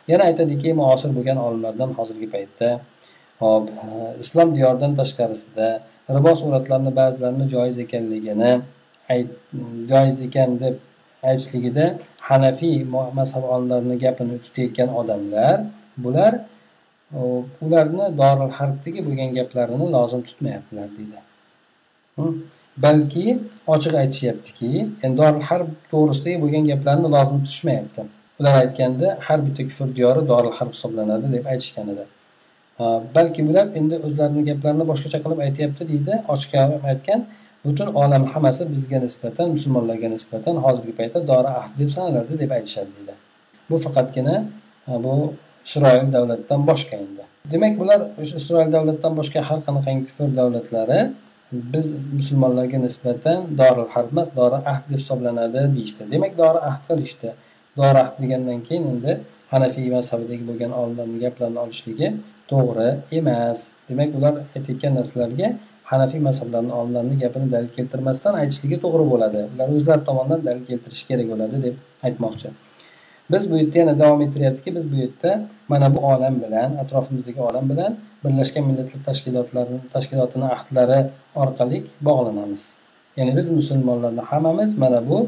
yana 0.08 0.24
aytadiki 0.30 0.72
muosir 0.74 1.10
bo'lgan 1.16 1.38
olimlardan 1.46 1.90
hozirgi 1.98 2.28
paytda 2.34 2.68
hop 3.42 3.64
islom 4.22 4.48
diyoridan 4.56 4.92
tashqarisida 5.00 5.68
ribo 6.16 6.32
suratlarini 6.42 6.92
ba'zilarini 7.00 7.46
joiz 7.54 7.78
ekanligini 7.84 8.50
joiz 9.90 10.16
ekan 10.26 10.50
deb 10.62 10.76
aytishligida 11.30 11.86
hanafiy 12.28 12.76
mazhab 13.18 13.44
olimlarini 13.54 13.96
gapini 14.04 14.36
tutayotgan 14.44 14.88
odamlar 15.00 15.56
bular 16.04 16.32
ularni 17.64 18.04
doril 18.20 18.50
harbdagi 18.58 19.00
bo'lgan 19.06 19.30
gaplarini 19.38 19.86
lozim 19.96 20.20
tutmayaptilar 20.28 20.88
deydi. 20.96 21.18
Balki 22.84 23.26
ochiq 23.74 23.94
aytishyaptiki 24.02 24.70
endi 25.04 25.16
doril 25.22 25.42
harb 25.50 25.68
to'g'risidagi 25.92 26.38
bo'lgan 26.44 26.64
gaplarni 26.70 27.08
lozim 27.16 27.38
tutishmayapti. 27.44 28.02
Ular 28.40 28.54
aytganda 28.62 29.08
har 29.26 29.38
bitta 29.46 29.62
kufr 29.68 29.88
diyori 29.98 30.22
doril 30.32 30.54
harb 30.58 30.72
hisoblanadi 30.76 31.26
deb 31.36 31.44
aytishgan 31.52 31.86
edi. 31.94 32.04
Balki 33.16 33.40
bular 33.48 33.66
endi 33.78 33.94
o'zlarini 34.06 34.42
gaplarini 34.50 34.84
boshqacha 34.90 35.18
qilib 35.24 35.40
aytyapti 35.46 35.82
deydi. 35.92 36.12
Ochiq 36.34 36.52
aytgan. 36.92 37.20
Butun 37.64 37.88
olam 38.02 38.24
hammasi 38.32 38.62
bizga 38.72 38.98
nisbatan 39.06 39.46
musulmonlarga 39.56 40.08
nisbatan 40.16 40.54
hozirgi 40.64 40.92
paytda 41.00 41.18
dori 41.30 41.50
ahd 41.60 41.72
deb 41.80 41.90
sanaladi 41.96 42.32
deb 42.42 42.50
aytishadi 42.56 42.90
deydi. 42.96 43.14
Bu 43.70 43.76
faqatgina 43.84 44.36
bu 45.04 45.14
isroil 45.66 46.12
davlatidan 46.16 46.60
boshqa 46.70 46.94
endi. 47.04 47.24
Demak 47.52 47.74
bular 47.80 48.00
o'sha 48.20 48.36
isroil 48.42 48.70
davlatidan 48.76 49.12
boshqa 49.20 49.40
har 49.48 49.58
qanaqangi 49.66 50.02
kufr 50.08 50.28
davlatlari 50.40 51.00
biz 51.52 51.86
musulmonlarga 52.18 52.78
nisbatan 52.86 53.38
doril 53.60 53.88
harb 53.94 54.10
emas 54.14 54.28
dori 54.38 54.58
ahd 54.72 54.84
deb 54.90 54.98
hisoblanadi 55.02 55.60
deyishdi. 55.76 56.02
Demak 56.14 56.32
dori 56.42 56.60
ahd 56.70 56.82
qilishdi. 56.88 57.30
Dori 57.78 57.98
ahd 58.04 58.16
degandan 58.22 58.60
keyin 58.68 58.84
endi 58.92 59.12
hanafiy 59.52 59.88
mazhabidagi 59.96 60.44
bo'lgan 60.50 60.72
olimlarni 60.80 61.18
gaplarini 61.24 61.60
olishligi 61.64 62.08
to'g'ri 62.50 62.88
emas. 63.18 63.60
Demak 63.88 64.10
ular 64.18 64.34
aytayotgan 64.56 64.92
narsalarga 64.98 65.48
hanafiy 65.90 66.20
mazhablarni 66.28 66.72
olimlarini 66.78 67.16
gapini 67.22 67.46
dalil 67.54 67.70
keltirmasdan 67.76 68.34
aytishligi 68.42 68.76
to'g'ri 68.84 69.04
bo'ladi 69.12 69.40
ular 69.54 69.68
o'zlari 69.76 70.02
tomonidan 70.08 70.40
dalil 70.48 70.64
keltirishi 70.70 71.04
kerak 71.10 71.26
bo'ladi 71.32 71.56
deb 71.66 71.74
aytmoqchi. 72.06 72.48
Biz 73.32 73.42
bu 73.50 73.54
yerda 73.60 73.78
yana 73.78 73.94
davom 74.02 74.20
ettiryaptiki 74.26 74.70
biz 74.76 74.84
bu 74.92 74.96
yerda 75.02 75.30
mana 75.72 75.88
bu 75.94 75.98
olam 76.12 76.34
bilan 76.44 76.70
atrofimizdagi 76.82 77.40
olam 77.48 77.64
bilan 77.72 77.92
birlashgan 78.24 78.64
millatlar 78.68 79.00
tashkilotlarini 79.08 79.80
tashkilotini 79.94 80.46
ahdlari 80.56 81.00
orqali 81.42 81.78
bog'lanamiz. 82.08 82.62
Ya'ni 83.16 83.36
biz 83.38 83.48
musulmonlarni 83.58 84.22
hammamiz 84.30 84.78
mana 84.78 85.00
bu 85.08 85.18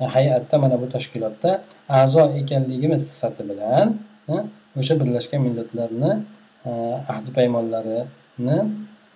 e, 0.00 0.04
hay'atda 0.04 0.58
mana 0.64 0.76
bu 0.82 0.86
tashkilotda 0.94 1.50
a'zo 1.88 2.22
ekanligimiz 2.40 3.02
sifati 3.12 3.42
bilan 3.50 3.86
e, 4.32 4.34
o'sha 4.80 4.94
birlashgan 5.00 5.40
millatlarni 5.46 6.12
e, 6.68 6.70
ahdi 7.12 7.30
paymonlarini 7.38 8.58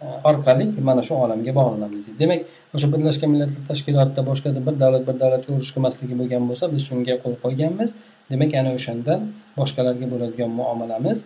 orqali 0.00 0.64
mana 0.88 1.02
shu 1.02 1.14
olamga 1.24 1.52
bog'lanamiz. 1.58 2.02
Deydi 2.06 2.18
demak 2.22 2.40
o'sha 2.74 2.86
birlashgan 2.92 3.30
millatlar 3.34 3.62
tashkilotida 3.70 4.22
boshqa 4.30 4.48
bir 4.66 4.74
davlat 4.82 5.02
bir 5.08 5.16
davlatga 5.22 5.50
urush 5.56 5.72
qilmasligi 5.74 6.14
bo'lgan 6.20 6.42
bo'lsa 6.50 6.64
biz 6.74 6.82
shunga 6.88 7.14
qo'l 7.22 7.34
qo'yganmiz. 7.44 7.90
Demak 8.30 8.50
ana 8.60 8.70
o'shandan 8.78 9.20
boshqalarga 9.58 10.06
bo'ladigan 10.12 10.50
muomalamiz 10.60 11.18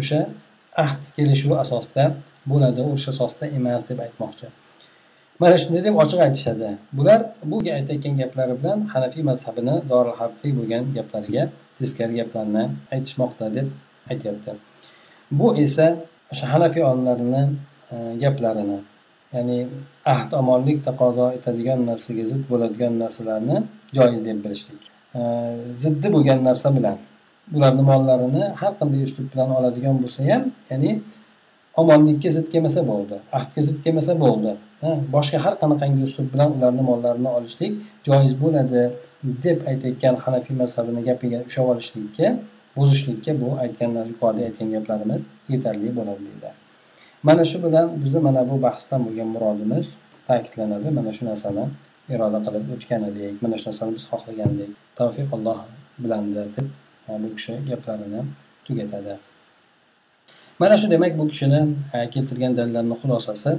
o'sha 0.00 0.20
ahd 0.84 1.02
kelishuvi 1.16 1.56
asosida 1.64 2.04
bo'ladi 2.50 2.80
urush 2.88 3.06
asosida 3.12 3.46
emas 3.58 3.82
deb 3.90 3.98
aytmoqchi. 4.06 4.46
Mana 5.40 5.56
shunday 5.62 5.82
deb 5.86 5.94
ochiq 6.02 6.20
aytishadi. 6.26 6.68
Bular 6.98 7.20
bu 7.50 7.56
aytayotgan 7.78 8.14
gaplari 8.22 8.54
bilan 8.60 8.78
hanafiy 8.92 9.22
mazhabini 9.30 9.74
doril 9.90 10.14
harbdek 10.20 10.52
bo'lgan 10.58 10.84
gaplariga 10.96 11.44
teskari 11.78 12.14
gaplarni 12.20 12.64
aytishmoqda 12.94 13.46
deb 13.56 13.66
aytyapti. 14.12 14.50
Bu 15.38 15.46
esa 15.64 15.86
o'sha 16.32 16.46
hanafiy 16.54 16.82
olimlarini 16.90 17.42
E, 17.92 17.96
gaplarini 18.22 18.78
ya'ni 19.34 19.58
ahd 20.14 20.30
omonlik 20.40 20.78
taqozo 20.88 21.26
etadigan 21.38 21.80
narsaga 21.90 22.24
zid 22.32 22.42
bo'ladigan 22.50 22.92
narsalarni 23.02 23.56
joiz 23.96 24.20
deb 24.28 24.38
bilishlik. 24.44 24.82
E, 25.18 25.20
ziddi 25.82 26.08
bo'lgan 26.14 26.44
narsa 26.48 26.68
bilan 26.76 26.98
ularni 27.56 27.82
mollarini 27.90 28.44
har 28.60 28.72
qanday 28.80 29.02
uslub 29.08 29.26
bilan 29.32 29.50
oladigan 29.58 29.96
bo'lsa 30.02 30.20
ham 30.30 30.42
ya'ni 30.70 30.90
omonlikka 31.82 32.30
zid 32.36 32.46
kelmasa 32.52 32.80
bo'ldi 32.90 33.16
ahdga 33.38 33.60
zid 33.68 33.78
kelmasa 33.84 34.14
bo'ldi 34.24 34.52
boshqa 35.14 35.38
har 35.44 35.54
qanaqangi 35.62 36.02
uslub 36.08 36.28
bilan 36.34 36.48
ularni 36.56 36.82
mollarini 36.90 37.30
olishlik 37.38 37.72
joiz 38.08 38.32
bo'ladi 38.42 38.82
deb 39.44 39.58
aytayotgan 39.70 40.16
hanafiy 40.24 40.56
mazhabini 40.62 41.02
gapiga 41.08 41.38
ushlab 41.48 41.68
olishlikka 41.74 42.26
buzishlikka 42.76 43.32
bu 43.42 43.48
aytgan 43.64 43.90
yuqorida 44.10 44.42
aytgan 44.48 44.68
gaplarimiz 44.74 45.22
yetarli 45.52 45.96
bo'ladi 45.98 46.22
deydi. 46.28 46.50
Mana 47.22 47.44
shu 47.44 47.58
bilan 47.64 47.86
bizni 48.02 48.20
mana 48.26 48.42
bu 48.50 48.62
bahsdan 48.62 49.00
bo'lgan 49.06 49.28
murodimiz 49.34 49.86
ta'kidlanadi. 50.28 50.88
Mana 50.98 51.10
shu 51.16 51.22
narsani 51.30 51.64
iroda 52.14 52.38
qilib 52.46 52.64
o'tgan 52.74 53.02
edik. 53.10 53.34
Mana 53.44 53.56
shu 53.60 53.66
narsani 53.70 53.90
biz 53.96 54.04
xohlagan 54.10 54.50
edik 54.56 54.70
tavfiq 54.98 55.28
alloh 55.36 55.58
bilandir 56.02 56.46
deb 56.56 56.66
e, 57.08 57.12
bu 57.22 57.28
kishi 57.36 57.52
gaplarini 57.70 58.20
tugatadi. 58.66 59.14
Mana 60.60 60.76
shu 60.80 60.86
demak 60.94 61.12
bu 61.18 61.24
kishini 61.32 61.60
e, 61.96 61.98
keltirgan 62.14 62.52
dalillarni 62.58 62.96
xulosasi 63.02 63.52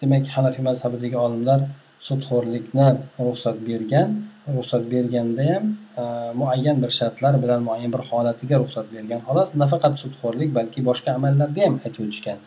demak 0.00 0.24
hanafiy 0.36 0.64
mazhabidagi 0.70 1.16
olimlar 1.26 1.60
sudxo'rlikni 2.08 2.88
ruxsat 3.26 3.56
bergan 3.68 4.08
ruxsat 4.56 4.82
berganda 4.92 5.44
ham 5.50 5.64
e, 6.00 6.02
muayyan 6.40 6.76
bir 6.82 6.90
shartlar 6.98 7.34
bilan 7.42 7.60
muayyan 7.68 7.90
bir 7.94 8.02
holatiga 8.10 8.56
ruxsat 8.62 8.86
bergan. 8.94 9.20
Xolos 9.28 9.48
nafaqat 9.62 9.94
sudxo'rlik 10.02 10.50
balki 10.58 10.80
boshqa 10.88 11.10
amallarda 11.18 11.60
ham 11.66 11.74
aytib 11.84 12.02
o'tishgan. 12.06 12.38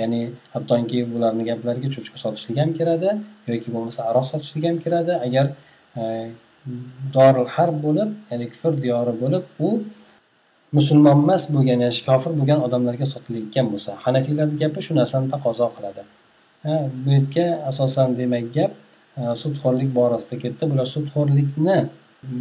Ya'ni 0.00 0.20
hattoki 0.54 0.98
bularni 1.12 1.44
gaplariga 1.50 1.88
cho'chqa 1.94 2.16
sotishlik 2.24 2.56
ham 2.62 2.70
kiradi 2.78 3.10
yoki 3.50 3.68
bo'lmasa 3.74 4.00
aroq 4.10 4.26
sotishlik 4.32 4.64
ham 4.68 4.76
kiradi. 4.84 5.12
Agar 5.26 5.46
e, 6.00 6.02
dorul 7.16 7.48
harb 7.56 7.76
bo'lib 7.86 8.10
ya'ni 8.30 8.46
kufr 8.52 8.72
diyori 8.84 9.14
bo'lib 9.22 9.44
u 9.66 9.68
musulmon 10.78 11.16
emas 11.24 11.42
bo'lgan 11.54 11.78
ya'ni 11.84 12.02
kofir 12.08 12.32
bo'lgan 12.40 12.60
odamlarga 12.66 13.06
sotilayotgan 13.14 13.66
bo'lsa 13.72 13.90
hanafiylarni 14.04 14.56
gapi 14.62 14.80
shu 14.86 14.92
narsani 15.00 15.26
taqozo 15.34 15.66
qiladi. 15.76 16.02
Bu 17.02 17.08
yerga 17.16 17.46
asosan 17.70 18.08
demak 18.20 18.46
gap 18.56 18.72
e, 19.20 19.22
sudxo'rlik 19.42 19.90
borasida 19.98 20.36
ketdi. 20.44 20.62
Bular 20.72 20.86
sudxo'rlikni 20.94 21.78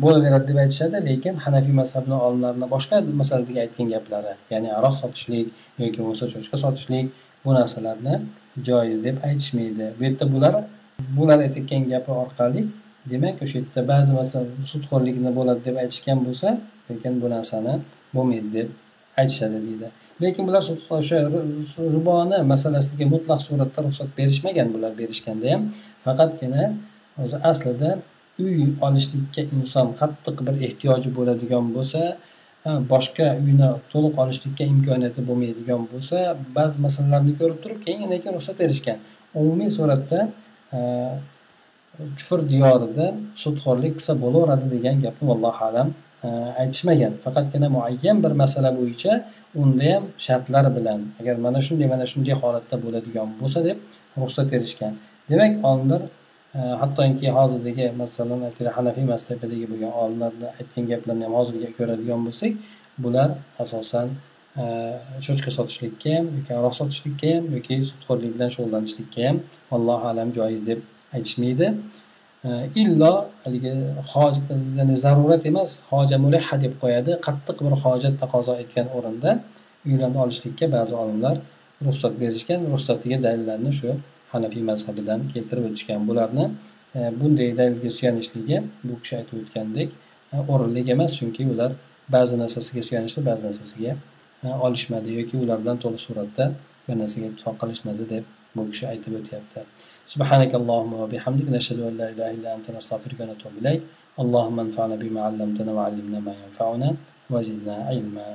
bo'laveradi 0.04 0.48
deb 0.50 0.58
aytishadi 0.64 0.98
lekin 1.10 1.36
hanafiy 1.44 1.74
mazhabni 1.82 2.16
olimlarini 2.26 2.68
boshqa 2.74 2.98
masaladagi 3.22 3.60
aytgan 3.66 3.88
gaplari 3.94 4.34
ya'ni 4.54 4.70
aroq 4.80 4.96
sotishlik 5.02 5.48
yoki 5.82 6.00
bo'lmasa 6.04 6.26
cho'chqa 6.34 6.58
sotishlik 6.64 7.08
bu 7.46 7.54
narsalarni 7.58 8.16
joiz 8.68 9.04
deb 9.04 9.18
aytishmaydi. 9.28 9.86
Bu 10.00 10.04
yerda 10.04 10.26
bular 10.34 10.54
bular 11.18 11.40
aytayotgan 11.46 11.84
gapi 11.94 12.12
orqali 12.24 12.62
demak 13.12 13.42
o'sha 13.44 13.58
yerda 13.60 13.82
ba'zi 13.92 14.12
masalan 14.20 14.48
sudxo'rlikni 14.72 15.32
bo'ladi 15.38 15.62
deb 15.68 15.76
aytishgan 15.84 16.20
bo'lsa 16.28 16.48
lekin 16.90 17.14
bu 17.22 17.28
narsani 17.36 17.74
bo'lmaydi 18.16 18.50
deb 18.58 18.68
aytishadi 19.22 19.60
deydi. 19.68 19.88
Lekin 20.22 20.44
bular 20.48 20.64
o'sha 20.98 21.18
riboni 21.96 22.38
masalasiga 22.54 23.06
mutlaq 23.14 23.40
suratda 23.48 23.80
ruxsat 23.86 24.10
berishmagan 24.20 24.68
bular 24.76 24.92
berishganda 25.02 25.48
ham 25.54 25.62
faqatgina 26.06 26.64
o'zi 27.24 27.38
aslida 27.52 27.90
uy 28.46 28.60
olishlikka 28.86 29.42
inson 29.56 29.88
qattiq 30.00 30.38
bir 30.48 30.56
ehtiyoji 30.68 31.10
bo'ladigan 31.18 31.66
bo'lsa 31.76 32.02
boshqa 32.66 33.28
uyni 33.46 33.70
to'liq 33.92 34.16
olishlikka 34.24 34.64
imkoniyati 34.74 35.22
bo'lmaydigan 35.30 35.82
bo'lsa 35.94 36.18
ba'zi 36.58 36.78
masalalarni 36.86 37.34
ko'rib 37.42 37.60
turib 37.64 37.80
keyin 37.86 38.08
lekin 38.14 38.32
ruxsat 38.38 38.56
berishgan 38.64 38.98
umumiy 39.42 39.70
suratda 39.78 40.20
kufr 42.18 42.40
diyorida 42.54 43.06
sudxo'rlik 43.44 43.94
qilsa 43.98 44.14
bo'laveradi 44.24 44.66
degan 44.76 44.96
gapni 45.06 45.26
vallohu 45.32 45.64
alam 45.70 45.90
aytishmagan. 46.62 47.14
Faqatgina 47.24 47.68
muayyan 47.76 48.18
bir 48.24 48.32
masala 48.44 48.70
bo'yicha 48.80 49.12
unda 49.62 49.88
ham 49.94 50.04
shartlar 50.26 50.66
bilan 50.78 51.00
agar 51.20 51.36
mana 51.46 51.60
shunday 51.68 51.88
mana 51.94 52.06
shunday 52.12 52.36
holatda 52.42 52.76
bo'ladigan 52.84 53.28
bo'lsa 53.42 53.60
deb 53.68 53.78
ruxsat 54.22 54.48
berishgan 54.54 54.94
demak 55.30 55.54
olimlar 55.70 56.02
Э, 56.54 56.60
hattoki 56.82 57.30
hozirdagi 57.32 57.86
masalan 58.02 58.42
hanafiy 58.78 59.06
mazhabidagi 59.14 59.68
bo'lgan 59.72 59.92
olimlarni 60.02 60.48
aytgan 60.60 60.84
gaplarini 60.92 61.24
ham 61.28 61.36
hozirga 61.40 61.70
ko'radigan 61.78 62.26
bo'lsak 62.28 62.52
bular 63.04 63.30
asosan 63.64 64.08
e, 64.62 64.64
cho'chqa 65.26 65.52
sotishlikka 65.58 66.10
ham 66.18 66.26
yoki 66.38 66.52
aroq 66.60 66.76
sotishlikka 66.80 67.30
ham 67.36 67.46
yoki 67.56 67.76
sudxo'rlik 67.90 68.32
bilan 68.36 68.50
shug'ullanishlikka 68.56 69.22
ham 69.28 69.38
allohu 69.78 70.06
alam 70.12 70.30
joiz 70.38 70.62
deb 70.70 70.80
aytishmaydi. 71.16 71.68
E, 72.48 72.50
Illo 72.82 73.14
haligi 73.44 73.74
ya'ni 74.80 74.96
zarurat 75.06 75.44
emas 75.52 75.72
hoja 75.92 76.18
muliha 76.26 76.56
deb 76.64 76.74
qo'yadi. 76.84 77.12
Qattiq 77.28 77.58
bir 77.66 77.74
hojat 77.84 78.16
taqozo 78.24 78.54
etgan 78.64 78.88
o'rinda 78.98 79.32
uylarni 79.90 80.20
olishlikka 80.26 80.66
ba'zi 80.78 80.94
olimlar 81.04 81.36
ruxsat 81.88 82.14
berishgan 82.22 82.60
ruxsatiga 82.74 83.18
dalillarni 83.26 83.72
shu 83.80 83.90
hanafiy 84.33 84.63
mazhabidan 84.71 85.21
keltirib 85.33 85.65
o'tishgan 85.69 86.03
bularni 86.09 86.45
e, 86.97 87.01
bunday 87.21 87.51
dalilga 87.61 87.91
suyanishligi 87.99 88.57
bu 88.87 88.95
kishi 89.03 89.15
aytib 89.21 89.37
o'tgandek 89.43 89.89
e, 90.35 90.37
o'rinli 90.53 90.81
emas 90.95 91.13
chunki 91.19 91.43
ular 91.55 91.71
ba'zi 92.15 92.35
narsasiga 92.43 92.83
suyanishdi 92.89 93.21
ba'zi 93.31 93.43
narsasiga 93.49 93.93
e, 94.45 94.49
olishmadi 94.67 95.09
yoki 95.19 95.37
ular 95.45 95.59
bilan 95.63 95.79
to'liq 95.85 96.03
suratda 96.09 96.45
bir 96.87 96.97
narsaga 97.03 97.27
ittifoq 97.33 97.57
qilishmadi 97.63 98.05
deb 98.15 98.25
bu 98.57 98.63
kishi 98.71 98.85
aytib 98.93 99.13
o'tyapti 99.21 99.61
سبحانك 100.15 100.53
اللهم 100.61 100.93
وبحمدك 101.03 101.49
نشهد 101.57 101.79
أن 101.89 101.95
لا 102.01 102.07
إله 102.13 102.29
إلا 102.37 102.49
أنت 102.57 102.67
نستغفرك 102.77 103.19
ونتوب 103.21 103.53
إليك 103.61 103.81
اللهم 104.23 104.57
انفعنا 104.67 104.97
بما 105.03 105.21
علمتنا 105.29 105.71
وعلمنا 105.77 106.19
ما 106.27 106.35
ينفعنا 106.43 106.89
وزدنا 107.33 107.75
علما 107.89 108.25